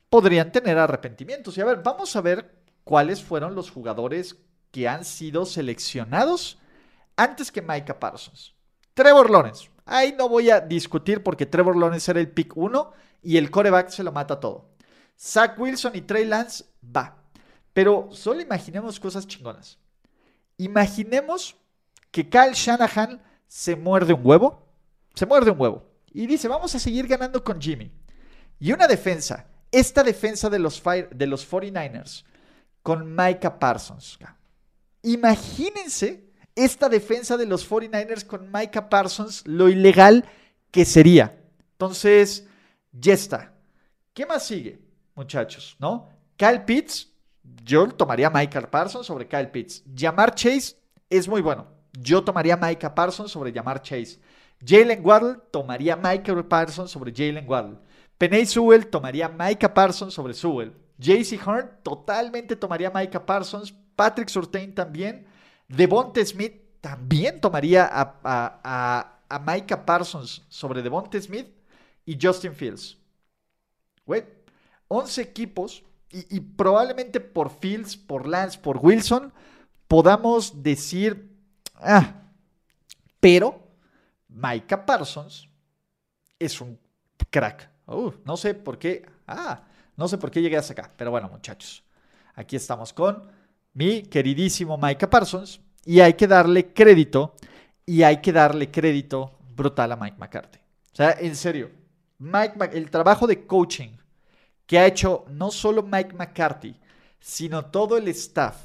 podrían 0.10 0.52
tener 0.52 0.78
arrepentimientos. 0.78 1.58
Y 1.58 1.62
a 1.62 1.66
ver, 1.66 1.82
vamos 1.84 2.16
a 2.16 2.22
ver 2.22 2.56
cuáles 2.84 3.22
fueron 3.22 3.56
los 3.56 3.72
jugadores 3.72 4.38
que 4.72 4.88
han 4.88 5.06
sido 5.06 5.46
seleccionados 5.46 6.60
antes 7.16 7.52
que 7.52 7.62
Micah 7.62 8.00
Parsons. 8.00 8.54
Trevor 8.94 9.30
Lawrence. 9.30 9.70
Ahí 9.86 10.14
no 10.18 10.30
voy 10.30 10.50
a 10.50 10.62
discutir 10.62 11.24
porque 11.24 11.46
Trevor 11.46 11.76
Lawrence 11.76 12.12
era 12.12 12.20
el 12.20 12.30
pick 12.30 12.56
1 12.56 12.92
y 13.24 13.38
el 13.38 13.52
coreback 13.52 13.90
se 13.90 14.04
lo 14.04 14.12
mata 14.12 14.40
todo. 14.40 14.73
Zach 15.20 15.58
Wilson 15.58 15.96
y 15.96 16.02
Trey 16.02 16.26
Lance 16.26 16.66
va. 16.84 17.18
Pero 17.74 18.10
solo 18.12 18.42
imaginemos 18.42 19.00
cosas 19.00 19.28
chingonas. 19.28 19.78
Imaginemos 20.58 21.56
que 22.12 22.30
Kyle 22.30 22.54
Shanahan 22.54 23.22
se 23.48 23.76
muerde 23.76 24.14
un 24.14 24.26
huevo. 24.26 24.68
Se 25.16 25.26
muerde 25.26 25.52
un 25.52 25.60
huevo. 25.60 25.84
Y 26.12 26.28
dice, 26.28 26.48
vamos 26.48 26.74
a 26.76 26.80
seguir 26.80 27.08
ganando 27.08 27.44
con 27.44 27.60
Jimmy. 27.60 27.92
Y 28.60 28.72
una 28.72 28.88
defensa. 28.88 29.48
Esta 29.72 30.04
defensa 30.04 30.50
de 30.50 30.60
los, 30.60 30.82
de 31.12 31.28
los 31.28 31.50
49ers 31.50 32.24
con 32.84 33.16
Micah 33.16 33.58
Parsons. 33.58 34.20
Imagínense 35.02 36.30
esta 36.56 36.90
defensa 36.90 37.38
de 37.38 37.48
los 37.48 37.68
49ers 37.68 38.26
con 38.26 38.52
Micah 38.52 38.90
Parsons, 38.90 39.48
lo 39.48 39.70
ilegal 39.70 40.26
que 40.70 40.86
sería. 40.86 41.42
Entonces, 41.72 42.46
ya 42.92 43.14
está. 43.14 43.54
¿Qué 44.14 44.26
más 44.28 44.46
sigue, 44.46 44.80
muchachos? 45.16 45.76
¿No? 45.80 46.10
Kyle 46.38 46.64
Pitts, 46.66 47.12
yo 47.64 47.88
tomaría 47.88 48.30
Micah 48.30 48.70
Parsons 48.70 49.06
sobre 49.06 49.28
Kyle 49.28 49.50
Pitts. 49.50 49.84
Llamar 49.86 50.34
Chase 50.36 50.76
es 51.10 51.28
muy 51.28 51.42
bueno. 51.42 51.68
Yo 51.94 52.24
tomaría 52.24 52.58
Micah 52.58 52.94
Parsons 52.96 53.32
sobre 53.32 53.52
llamar 53.52 53.82
Chase. 53.82 54.20
Jalen 54.66 55.06
Waddle 55.06 55.38
tomaría 55.52 55.96
Micah 55.96 56.48
Parsons 56.48 56.90
sobre 56.90 57.12
Jalen 57.12 57.48
Waddle. 57.48 57.78
Penay 58.18 58.46
Sewell 58.46 58.88
tomaría 58.88 59.28
Micah 59.30 59.74
Parsons 59.74 60.14
sobre 60.14 60.34
Sewell. 60.34 60.74
JC 60.98 61.40
Horn 61.46 61.72
totalmente 61.84 62.56
tomaría 62.56 62.90
Micah 62.90 63.26
Parsons 63.26 63.74
Patrick 63.96 64.30
Surtain 64.30 64.74
también. 64.74 65.26
Devonte 65.68 66.26
Smith 66.26 66.54
también 66.82 67.42
tomaría 67.42 67.90
a, 67.92 68.20
a, 68.24 69.40
Micah 69.40 69.86
Parsons 69.86 70.44
sobre 70.48 70.82
Devonte 70.82 71.20
Smith 71.22 71.48
y 72.06 72.18
Justin 72.22 72.54
Fields. 72.54 72.98
Güey, 74.06 74.24
11 74.88 75.22
equipos 75.22 75.84
y, 76.12 76.40
probablemente 76.40 77.20
por 77.20 77.50
Fields, 77.50 77.98
por 77.98 78.28
Lance, 78.28 78.60
por 78.60 78.78
Wilson, 78.78 79.34
podamos 79.88 80.62
decir, 80.62 81.36
ah, 81.76 82.22
pero 83.20 83.60
Micah 84.28 84.86
Parsons 84.86 85.50
es 86.38 86.62
un 86.62 86.80
crack. 87.32 87.70
Uh, 87.88 88.12
no 88.26 88.38
sé 88.38 88.54
por 88.54 88.78
qué, 88.78 89.04
ah, 89.26 89.64
no 89.98 90.08
sé 90.08 90.20
por 90.20 90.30
qué 90.30 90.42
llegué 90.42 90.56
hasta 90.56 90.74
acá, 90.74 90.92
pero 90.96 91.10
bueno, 91.10 91.30
muchachos, 91.30 91.84
aquí 92.36 92.56
estamos 92.56 92.94
con 92.94 93.28
mi 93.74 94.04
queridísimo 94.04 94.78
Micah 94.78 95.10
Parsons, 95.10 95.60
y 95.84 96.00
hay 96.00 96.14
que 96.14 96.28
darle 96.28 96.74
crédito, 96.74 97.36
y 97.86 98.04
hay 98.04 98.22
que 98.22 98.32
darle 98.32 98.72
crédito 98.72 99.38
brutal 99.56 99.92
a 99.92 99.96
Mike 99.96 100.18
McCarthy. 100.18 100.60
O 100.60 100.96
sea, 100.96 101.12
en 101.20 101.36
serio, 101.36 101.72
Mike, 102.20 102.70
el 102.74 102.90
trabajo 102.90 103.28
de 103.28 103.46
coaching 103.46 103.90
que 104.66 104.80
ha 104.80 104.86
hecho 104.86 105.26
no 105.30 105.52
solo 105.52 105.84
Mike 105.84 106.16
McCarthy, 106.16 106.80
sino 107.20 107.66
todo 107.66 107.98
el 107.98 108.08
staff 108.10 108.56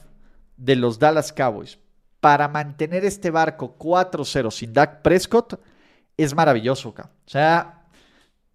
de 0.57 0.77
los 0.77 0.99
Dallas 0.99 1.33
Cowboys 1.33 1.79
para 2.21 2.49
mantener 2.49 3.05
este 3.05 3.31
barco 3.31 3.77
4-0 3.79 4.51
sin 4.51 4.73
Dak 4.73 5.03
Prescott 5.03 5.61
es 6.17 6.35
maravilloso. 6.35 6.89
O 6.89 6.95
sea, 7.27 7.87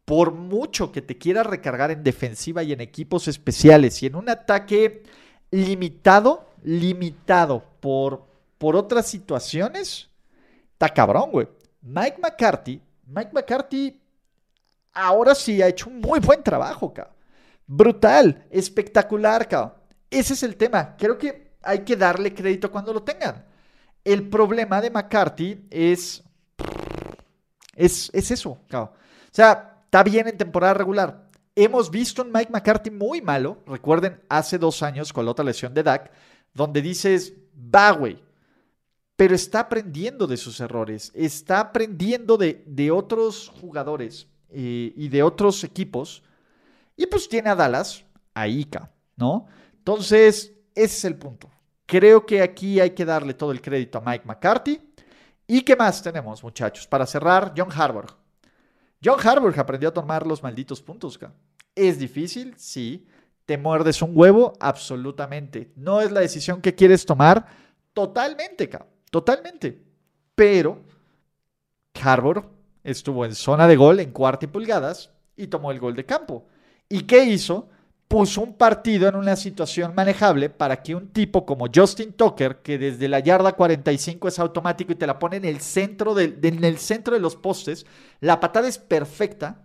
por 0.05 0.33
mucho 0.33 0.91
que 0.91 1.01
te 1.01 1.17
quieras 1.17 1.45
recargar 1.45 1.91
en 1.91 2.03
defensiva 2.03 2.61
y 2.63 2.73
en 2.73 2.81
equipos 2.81 3.27
especiales 3.27 4.03
y 4.03 4.07
en 4.07 4.15
un 4.15 4.29
ataque 4.29 5.03
limitado, 5.49 6.49
limitado 6.63 7.63
por, 7.79 8.25
por 8.57 8.75
otras 8.75 9.07
situaciones, 9.07 10.09
está 10.73 10.89
cabrón, 10.89 11.31
güey. 11.31 11.47
Mike 11.81 12.17
McCarthy, 12.21 12.81
Mike 13.07 13.31
McCarthy 13.33 14.01
ahora 14.93 15.35
sí 15.35 15.61
ha 15.61 15.67
hecho 15.67 15.89
un 15.89 15.99
muy 16.01 16.19
buen 16.19 16.43
trabajo, 16.43 16.93
cabrón. 16.93 17.15
Brutal, 17.65 18.45
espectacular, 18.49 19.47
cabrón. 19.47 19.73
Ese 20.09 20.33
es 20.33 20.43
el 20.43 20.55
tema. 20.55 20.95
Creo 20.97 21.17
que 21.17 21.53
hay 21.61 21.79
que 21.79 21.95
darle 21.95 22.33
crédito 22.33 22.71
cuando 22.71 22.93
lo 22.93 23.03
tengan. 23.03 23.45
El 24.03 24.29
problema 24.29 24.81
de 24.81 24.91
McCarthy 24.91 25.65
es. 25.69 26.23
Es, 27.75 28.11
es 28.13 28.31
eso, 28.31 28.59
cabrón. 28.67 28.91
O 28.93 29.35
sea, 29.35 29.81
está 29.85 30.03
bien 30.03 30.27
en 30.27 30.37
temporada 30.37 30.75
regular. 30.75 31.29
Hemos 31.55 31.89
visto 31.89 32.23
un 32.23 32.31
Mike 32.31 32.51
McCarthy 32.51 32.89
muy 32.89 33.21
malo, 33.21 33.59
recuerden, 33.67 34.19
hace 34.27 34.57
dos 34.57 34.81
años 34.81 35.13
con 35.13 35.25
la 35.25 35.31
otra 35.31 35.45
lesión 35.45 35.73
de 35.73 35.83
Dak, 35.83 36.11
donde 36.53 36.81
dices, 36.81 37.33
va, 37.53 37.91
güey, 37.91 38.19
pero 39.15 39.35
está 39.35 39.61
aprendiendo 39.61 40.25
de 40.25 40.37
sus 40.37 40.59
errores, 40.59 41.11
está 41.13 41.59
aprendiendo 41.59 42.37
de, 42.37 42.63
de 42.65 42.89
otros 42.91 43.51
jugadores 43.61 44.27
eh, 44.49 44.93
y 44.95 45.09
de 45.09 45.21
otros 45.21 45.63
equipos, 45.63 46.23
y 46.95 47.05
pues 47.07 47.27
tiene 47.27 47.49
a 47.49 47.55
Dallas, 47.55 48.03
a 48.33 48.47
Ica, 48.47 48.91
¿no? 49.15 49.47
Entonces, 49.77 50.53
ese 50.75 50.95
es 50.97 51.05
el 51.05 51.15
punto. 51.17 51.49
Creo 51.85 52.25
que 52.25 52.41
aquí 52.41 52.79
hay 52.79 52.91
que 52.91 53.05
darle 53.05 53.33
todo 53.33 53.51
el 53.51 53.61
crédito 53.61 53.97
a 53.97 54.01
Mike 54.01 54.25
McCarthy. 54.25 54.79
¿Y 55.45 55.61
qué 55.61 55.75
más 55.75 56.01
tenemos, 56.01 56.43
muchachos? 56.43 56.87
Para 56.87 57.05
cerrar, 57.05 57.53
John 57.55 57.69
Harbaugh. 57.71 58.17
John 59.03 59.19
Harbaugh 59.21 59.59
aprendió 59.59 59.89
a 59.89 59.93
tomar 59.93 60.25
los 60.25 60.41
malditos 60.41 60.81
puntos. 60.81 61.19
¿Es 61.75 61.99
difícil? 61.99 62.53
Sí. 62.57 63.05
¿Te 63.45 63.57
muerdes 63.57 64.01
un 64.01 64.11
huevo? 64.15 64.53
Absolutamente. 64.59 65.73
¿No 65.75 65.99
es 65.99 66.11
la 66.11 66.21
decisión 66.21 66.61
que 66.61 66.73
quieres 66.73 67.05
tomar? 67.05 67.45
Totalmente, 67.91 68.69
totalmente. 69.09 69.83
Pero 70.33 70.81
Harbaugh 72.01 72.45
estuvo 72.83 73.25
en 73.25 73.35
zona 73.35 73.67
de 73.67 73.75
gol 73.75 73.99
en 73.99 74.11
cuarta 74.11 74.45
y 74.45 74.47
pulgadas 74.47 75.11
y 75.35 75.47
tomó 75.47 75.71
el 75.71 75.79
gol 75.79 75.95
de 75.95 76.05
campo. 76.05 76.47
¿Y 76.89 77.01
qué 77.01 77.25
hizo? 77.25 77.69
puso 78.13 78.41
un 78.41 78.53
partido 78.53 79.09
en 79.09 79.15
una 79.15 79.35
situación 79.35 79.95
manejable 79.95 80.47
para 80.47 80.83
que 80.83 80.93
un 80.93 81.07
tipo 81.07 81.47
como 81.47 81.65
Justin 81.73 82.13
Tucker, 82.13 82.61
que 82.61 82.77
desde 82.77 83.07
la 83.07 83.17
yarda 83.17 83.53
45 83.53 84.27
es 84.27 84.37
automático 84.37 84.91
y 84.91 84.95
te 84.95 85.07
la 85.07 85.17
pone 85.17 85.37
en 85.37 85.45
el 85.45 85.61
centro 85.61 86.13
de, 86.13 86.37
en 86.43 86.63
el 86.63 86.77
centro 86.77 87.15
de 87.15 87.19
los 87.19 87.35
postes, 87.35 87.87
la 88.19 88.39
patada 88.39 88.67
es 88.67 88.77
perfecta, 88.77 89.63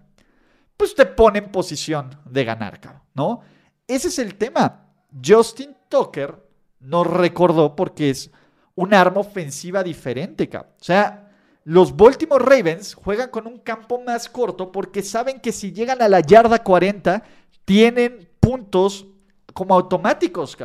pues 0.79 0.95
te 0.95 1.05
pone 1.05 1.41
en 1.41 1.53
posición 1.53 2.09
de 2.25 2.45
ganar, 2.47 2.81
¿no? 3.13 3.43
Ese 3.87 4.09
es 4.09 4.19
el 4.19 4.37
tema. 4.37 4.87
Justin 5.23 5.77
Tucker 5.91 6.43
nos 6.81 7.07
recordó 7.07 7.77
porque 7.77 8.09
es 8.09 8.31
un 8.77 8.95
arma 8.95 9.21
ofensiva 9.21 9.83
diferente, 9.83 10.49
cabrón. 10.49 10.73
O 10.81 10.85
sea, 10.85 11.28
los 11.69 11.95
Baltimore 11.95 12.43
Ravens 12.43 12.95
juegan 12.95 13.29
con 13.29 13.47
un 13.47 13.59
campo 13.59 14.01
más 14.01 14.31
corto 14.31 14.73
porque 14.73 15.03
saben 15.03 15.39
que 15.39 15.53
si 15.53 15.71
llegan 15.71 16.01
a 16.01 16.09
la 16.09 16.21
yarda 16.21 16.65
40, 16.65 17.23
tienen 17.67 18.27
puntos 18.41 19.05
como 19.53 19.75
automáticos. 19.75 20.57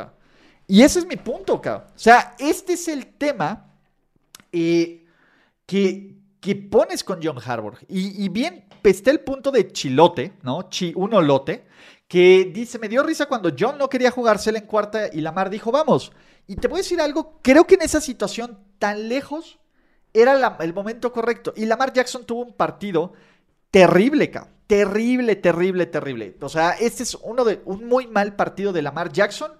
Y 0.66 0.80
ese 0.80 1.00
es 1.00 1.06
mi 1.06 1.16
punto, 1.16 1.60
cabrón. 1.60 1.88
O 1.94 1.98
sea, 1.98 2.34
este 2.38 2.72
es 2.72 2.88
el 2.88 3.04
tema 3.18 3.70
eh, 4.50 5.04
que, 5.66 6.16
que 6.40 6.56
pones 6.56 7.04
con 7.04 7.20
John 7.22 7.36
Harbaugh. 7.38 7.76
Y, 7.86 8.26
bien, 8.30 8.64
está 8.82 9.10
el 9.10 9.20
punto 9.20 9.50
de 9.50 9.70
Chilote, 9.72 10.38
¿no? 10.40 10.70
Chi, 10.70 10.94
uno 10.96 11.20
lote, 11.20 11.66
que 12.08 12.50
dice, 12.50 12.78
me 12.78 12.88
dio 12.88 13.02
risa 13.02 13.26
cuando 13.26 13.50
John 13.58 13.76
no 13.76 13.90
quería 13.90 14.10
jugársela 14.10 14.58
en 14.58 14.66
cuarta 14.66 15.10
y 15.12 15.20
Lamar 15.20 15.50
dijo, 15.50 15.70
vamos. 15.70 16.12
Y 16.46 16.56
te 16.56 16.66
voy 16.66 16.78
a 16.78 16.82
decir 16.82 17.02
algo, 17.02 17.40
creo 17.42 17.66
que 17.66 17.74
en 17.74 17.82
esa 17.82 18.00
situación 18.00 18.58
tan 18.78 19.10
lejos 19.10 19.58
era 20.14 20.56
el 20.60 20.72
momento 20.72 21.12
correcto. 21.12 21.52
Y 21.56 21.66
Lamar 21.66 21.92
Jackson 21.92 22.24
tuvo 22.24 22.44
un 22.44 22.54
partido 22.54 23.12
terrible, 23.70 24.30
cabrón. 24.30 24.54
Terrible, 24.66 25.36
terrible, 25.36 25.86
terrible. 25.86 26.38
O 26.40 26.48
sea, 26.48 26.70
este 26.70 27.02
es 27.02 27.14
uno 27.16 27.44
de 27.44 27.60
un 27.66 27.86
muy 27.86 28.06
mal 28.06 28.34
partido 28.34 28.72
de 28.72 28.80
Lamar 28.80 29.12
Jackson 29.12 29.52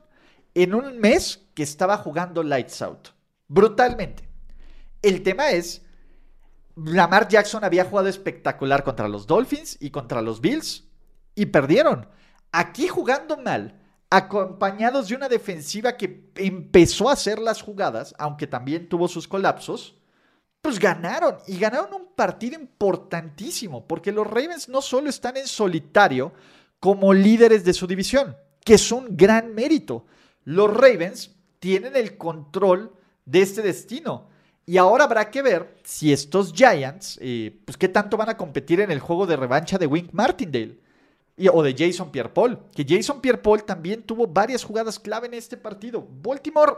en 0.54 0.74
un 0.74 0.98
mes 0.98 1.46
que 1.54 1.62
estaba 1.62 1.98
jugando 1.98 2.42
Lights 2.42 2.80
Out. 2.80 3.08
Brutalmente. 3.46 4.26
El 5.02 5.22
tema 5.22 5.50
es, 5.50 5.82
Lamar 6.74 7.28
Jackson 7.28 7.64
había 7.64 7.84
jugado 7.84 8.08
espectacular 8.08 8.82
contra 8.82 9.08
los 9.08 9.26
Dolphins 9.26 9.76
y 9.78 9.90
contra 9.90 10.22
los 10.22 10.40
Bills 10.40 10.84
y 11.34 11.46
perdieron. 11.46 12.08
Aquí 12.50 12.88
jugando 12.88 13.36
mal, 13.36 13.82
acompañados 14.08 15.08
de 15.08 15.16
una 15.16 15.28
defensiva 15.28 15.96
que 15.98 16.30
empezó 16.36 17.10
a 17.10 17.12
hacer 17.12 17.38
las 17.38 17.60
jugadas, 17.60 18.14
aunque 18.18 18.46
también 18.46 18.88
tuvo 18.88 19.06
sus 19.08 19.28
colapsos, 19.28 20.00
pues 20.64 20.78
ganaron 20.78 21.36
y 21.46 21.58
ganaron 21.58 21.92
un 21.92 22.06
partido 22.16 22.58
importantísimo, 22.58 23.86
porque 23.86 24.10
los 24.10 24.26
Ravens 24.26 24.66
no 24.70 24.80
solo 24.80 25.10
están 25.10 25.36
en 25.36 25.46
solitario 25.46 26.32
como 26.80 27.12
líderes 27.12 27.64
de 27.64 27.74
su 27.74 27.86
división, 27.86 28.34
que 28.64 28.74
es 28.74 28.90
un 28.90 29.14
gran 29.14 29.54
mérito, 29.54 30.06
los 30.44 30.74
Ravens 30.74 31.36
tienen 31.58 31.94
el 31.96 32.16
control 32.16 32.94
de 33.26 33.42
este 33.42 33.60
destino. 33.60 34.30
Y 34.64 34.78
ahora 34.78 35.04
habrá 35.04 35.30
que 35.30 35.42
ver 35.42 35.76
si 35.84 36.14
estos 36.14 36.54
Giants, 36.54 37.18
eh, 37.20 37.60
pues 37.66 37.76
qué 37.76 37.88
tanto 37.88 38.16
van 38.16 38.30
a 38.30 38.38
competir 38.38 38.80
en 38.80 38.90
el 38.90 39.00
juego 39.00 39.26
de 39.26 39.36
revancha 39.36 39.76
de 39.76 39.86
Wink 39.86 40.12
Martindale 40.12 40.78
o 41.52 41.62
de 41.62 41.74
Jason 41.76 42.10
Pierre-Paul. 42.10 42.58
Que 42.74 42.86
Jason 42.88 43.20
Pierre-Paul 43.20 43.64
también 43.64 44.02
tuvo 44.02 44.26
varias 44.26 44.64
jugadas 44.64 44.98
clave 44.98 45.26
en 45.26 45.34
este 45.34 45.58
partido. 45.58 46.08
Baltimore 46.22 46.72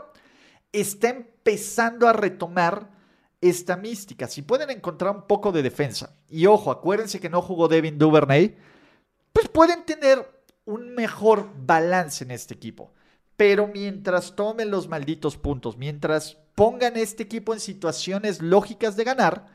está 0.73 1.07
empezando 1.07 2.05
a 2.05 2.11
retomar 2.11 2.96
esta 3.41 3.77
mística. 3.77 4.27
Si 4.27 4.41
pueden 4.41 4.69
encontrar 4.69 5.15
un 5.15 5.27
poco 5.27 5.51
de 5.51 5.63
defensa. 5.63 6.15
Y 6.29 6.45
ojo, 6.45 6.71
acuérdense 6.71 7.19
que 7.19 7.29
no 7.29 7.41
jugó 7.41 7.67
Devin 7.67 7.97
Duvernay. 7.97 8.57
Pues 9.33 9.47
pueden 9.49 9.85
tener 9.85 10.25
un 10.65 10.93
mejor 10.95 11.49
balance 11.65 12.23
en 12.23 12.31
este 12.31 12.53
equipo. 12.53 12.93
Pero 13.35 13.67
mientras 13.67 14.35
tomen 14.35 14.71
los 14.71 14.87
malditos 14.87 15.37
puntos, 15.37 15.77
mientras 15.77 16.37
pongan 16.55 16.97
este 16.97 17.23
equipo 17.23 17.53
en 17.53 17.59
situaciones 17.59 18.41
lógicas 18.41 18.95
de 18.95 19.03
ganar, 19.03 19.45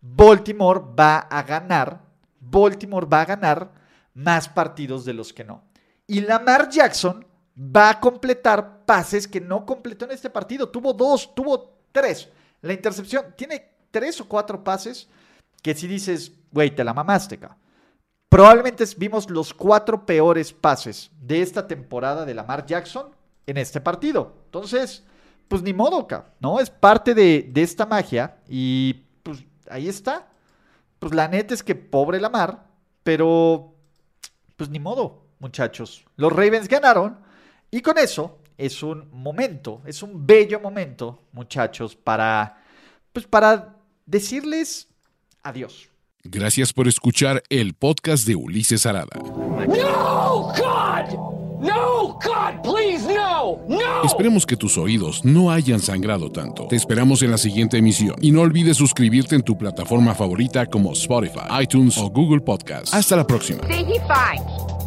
Baltimore 0.00 0.80
va 0.98 1.18
a 1.18 1.42
ganar, 1.42 2.02
Baltimore 2.38 3.06
va 3.06 3.22
a 3.22 3.26
ganar 3.26 3.72
más 4.14 4.48
partidos 4.48 5.04
de 5.04 5.14
los 5.14 5.32
que 5.32 5.44
no. 5.44 5.64
Y 6.06 6.20
Lamar 6.20 6.68
Jackson 6.68 7.26
va 7.58 7.90
a 7.90 8.00
completar 8.00 8.84
pases 8.84 9.26
que 9.26 9.40
no 9.40 9.66
completó 9.66 10.04
en 10.04 10.12
este 10.12 10.30
partido. 10.30 10.68
Tuvo 10.68 10.92
dos, 10.92 11.34
tuvo 11.34 11.78
tres. 11.90 12.28
La 12.62 12.72
intercepción 12.72 13.34
tiene 13.36 13.70
tres 13.90 14.20
o 14.20 14.28
cuatro 14.28 14.64
pases 14.64 15.08
que 15.62 15.74
si 15.74 15.86
dices, 15.86 16.32
güey, 16.50 16.74
te 16.74 16.84
la 16.84 16.94
mamaste, 16.94 17.38
Probablemente 18.28 18.84
vimos 18.96 19.28
los 19.28 19.52
cuatro 19.52 20.06
peores 20.06 20.54
pases 20.54 21.10
de 21.20 21.42
esta 21.42 21.68
temporada 21.68 22.24
de 22.24 22.32
Lamar 22.32 22.64
Jackson 22.64 23.10
en 23.46 23.58
este 23.58 23.78
partido. 23.78 24.38
Entonces, 24.46 25.04
pues 25.48 25.62
ni 25.62 25.74
modo, 25.74 26.08
¿no? 26.40 26.58
Es 26.58 26.70
parte 26.70 27.14
de, 27.14 27.52
esta 27.54 27.84
magia 27.84 28.38
y 28.48 29.04
pues 29.22 29.44
ahí 29.68 29.86
está. 29.86 30.30
Pues 30.98 31.12
la 31.14 31.28
neta 31.28 31.52
es 31.52 31.62
que 31.62 31.74
pobre 31.74 32.20
la 32.20 32.30
mar, 32.30 32.68
pero 33.02 33.74
pues 34.56 34.70
ni 34.70 34.78
modo, 34.78 35.26
muchachos. 35.38 36.06
Los 36.16 36.32
Ravens 36.32 36.68
ganaron 36.68 37.18
y 37.70 37.82
con 37.82 37.98
eso 37.98 38.38
es 38.62 38.82
un 38.82 39.08
momento, 39.10 39.82
es 39.84 40.02
un 40.02 40.24
bello 40.24 40.60
momento, 40.60 41.22
muchachos, 41.32 41.96
para 41.96 42.62
pues 43.12 43.26
para 43.26 43.76
decirles 44.06 44.88
adiós. 45.42 45.88
Gracias 46.24 46.72
por 46.72 46.86
escuchar 46.86 47.42
el 47.48 47.74
podcast 47.74 48.24
de 48.26 48.36
Ulises 48.36 48.86
Arada. 48.86 49.16
No, 49.16 50.52
God! 50.56 51.32
No, 51.60 52.14
God, 52.14 52.62
please, 52.62 53.06
no, 53.06 53.58
no. 53.68 54.02
Esperemos 54.04 54.46
que 54.46 54.56
tus 54.56 54.76
oídos 54.78 55.24
no 55.24 55.50
hayan 55.50 55.78
sangrado 55.78 56.30
tanto. 56.30 56.66
Te 56.66 56.74
esperamos 56.74 57.22
en 57.22 57.30
la 57.30 57.38
siguiente 57.38 57.78
emisión 57.78 58.16
y 58.20 58.32
no 58.32 58.40
olvides 58.40 58.76
suscribirte 58.76 59.36
en 59.36 59.42
tu 59.42 59.56
plataforma 59.56 60.14
favorita 60.14 60.66
como 60.66 60.92
Spotify, 60.92 61.62
iTunes 61.62 61.98
o 61.98 62.10
Google 62.10 62.40
Podcast. 62.40 62.92
Hasta 62.92 63.16
la 63.16 63.26
próxima. 63.26 63.60
See, 63.68 63.84
he 63.84 64.00
fine. 64.00 64.44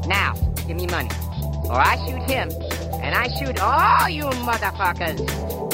Now, 0.08 0.34
give 0.68 0.76
me 0.76 0.86
money, 0.88 1.08
or 1.70 1.80
I 1.80 1.98
shoot 2.06 2.22
him, 2.24 2.50
and 3.02 3.16
I 3.16 3.28
shoot 3.38 3.60
all 3.60 4.10
you 4.10 4.24
motherfuckers. 4.24 5.65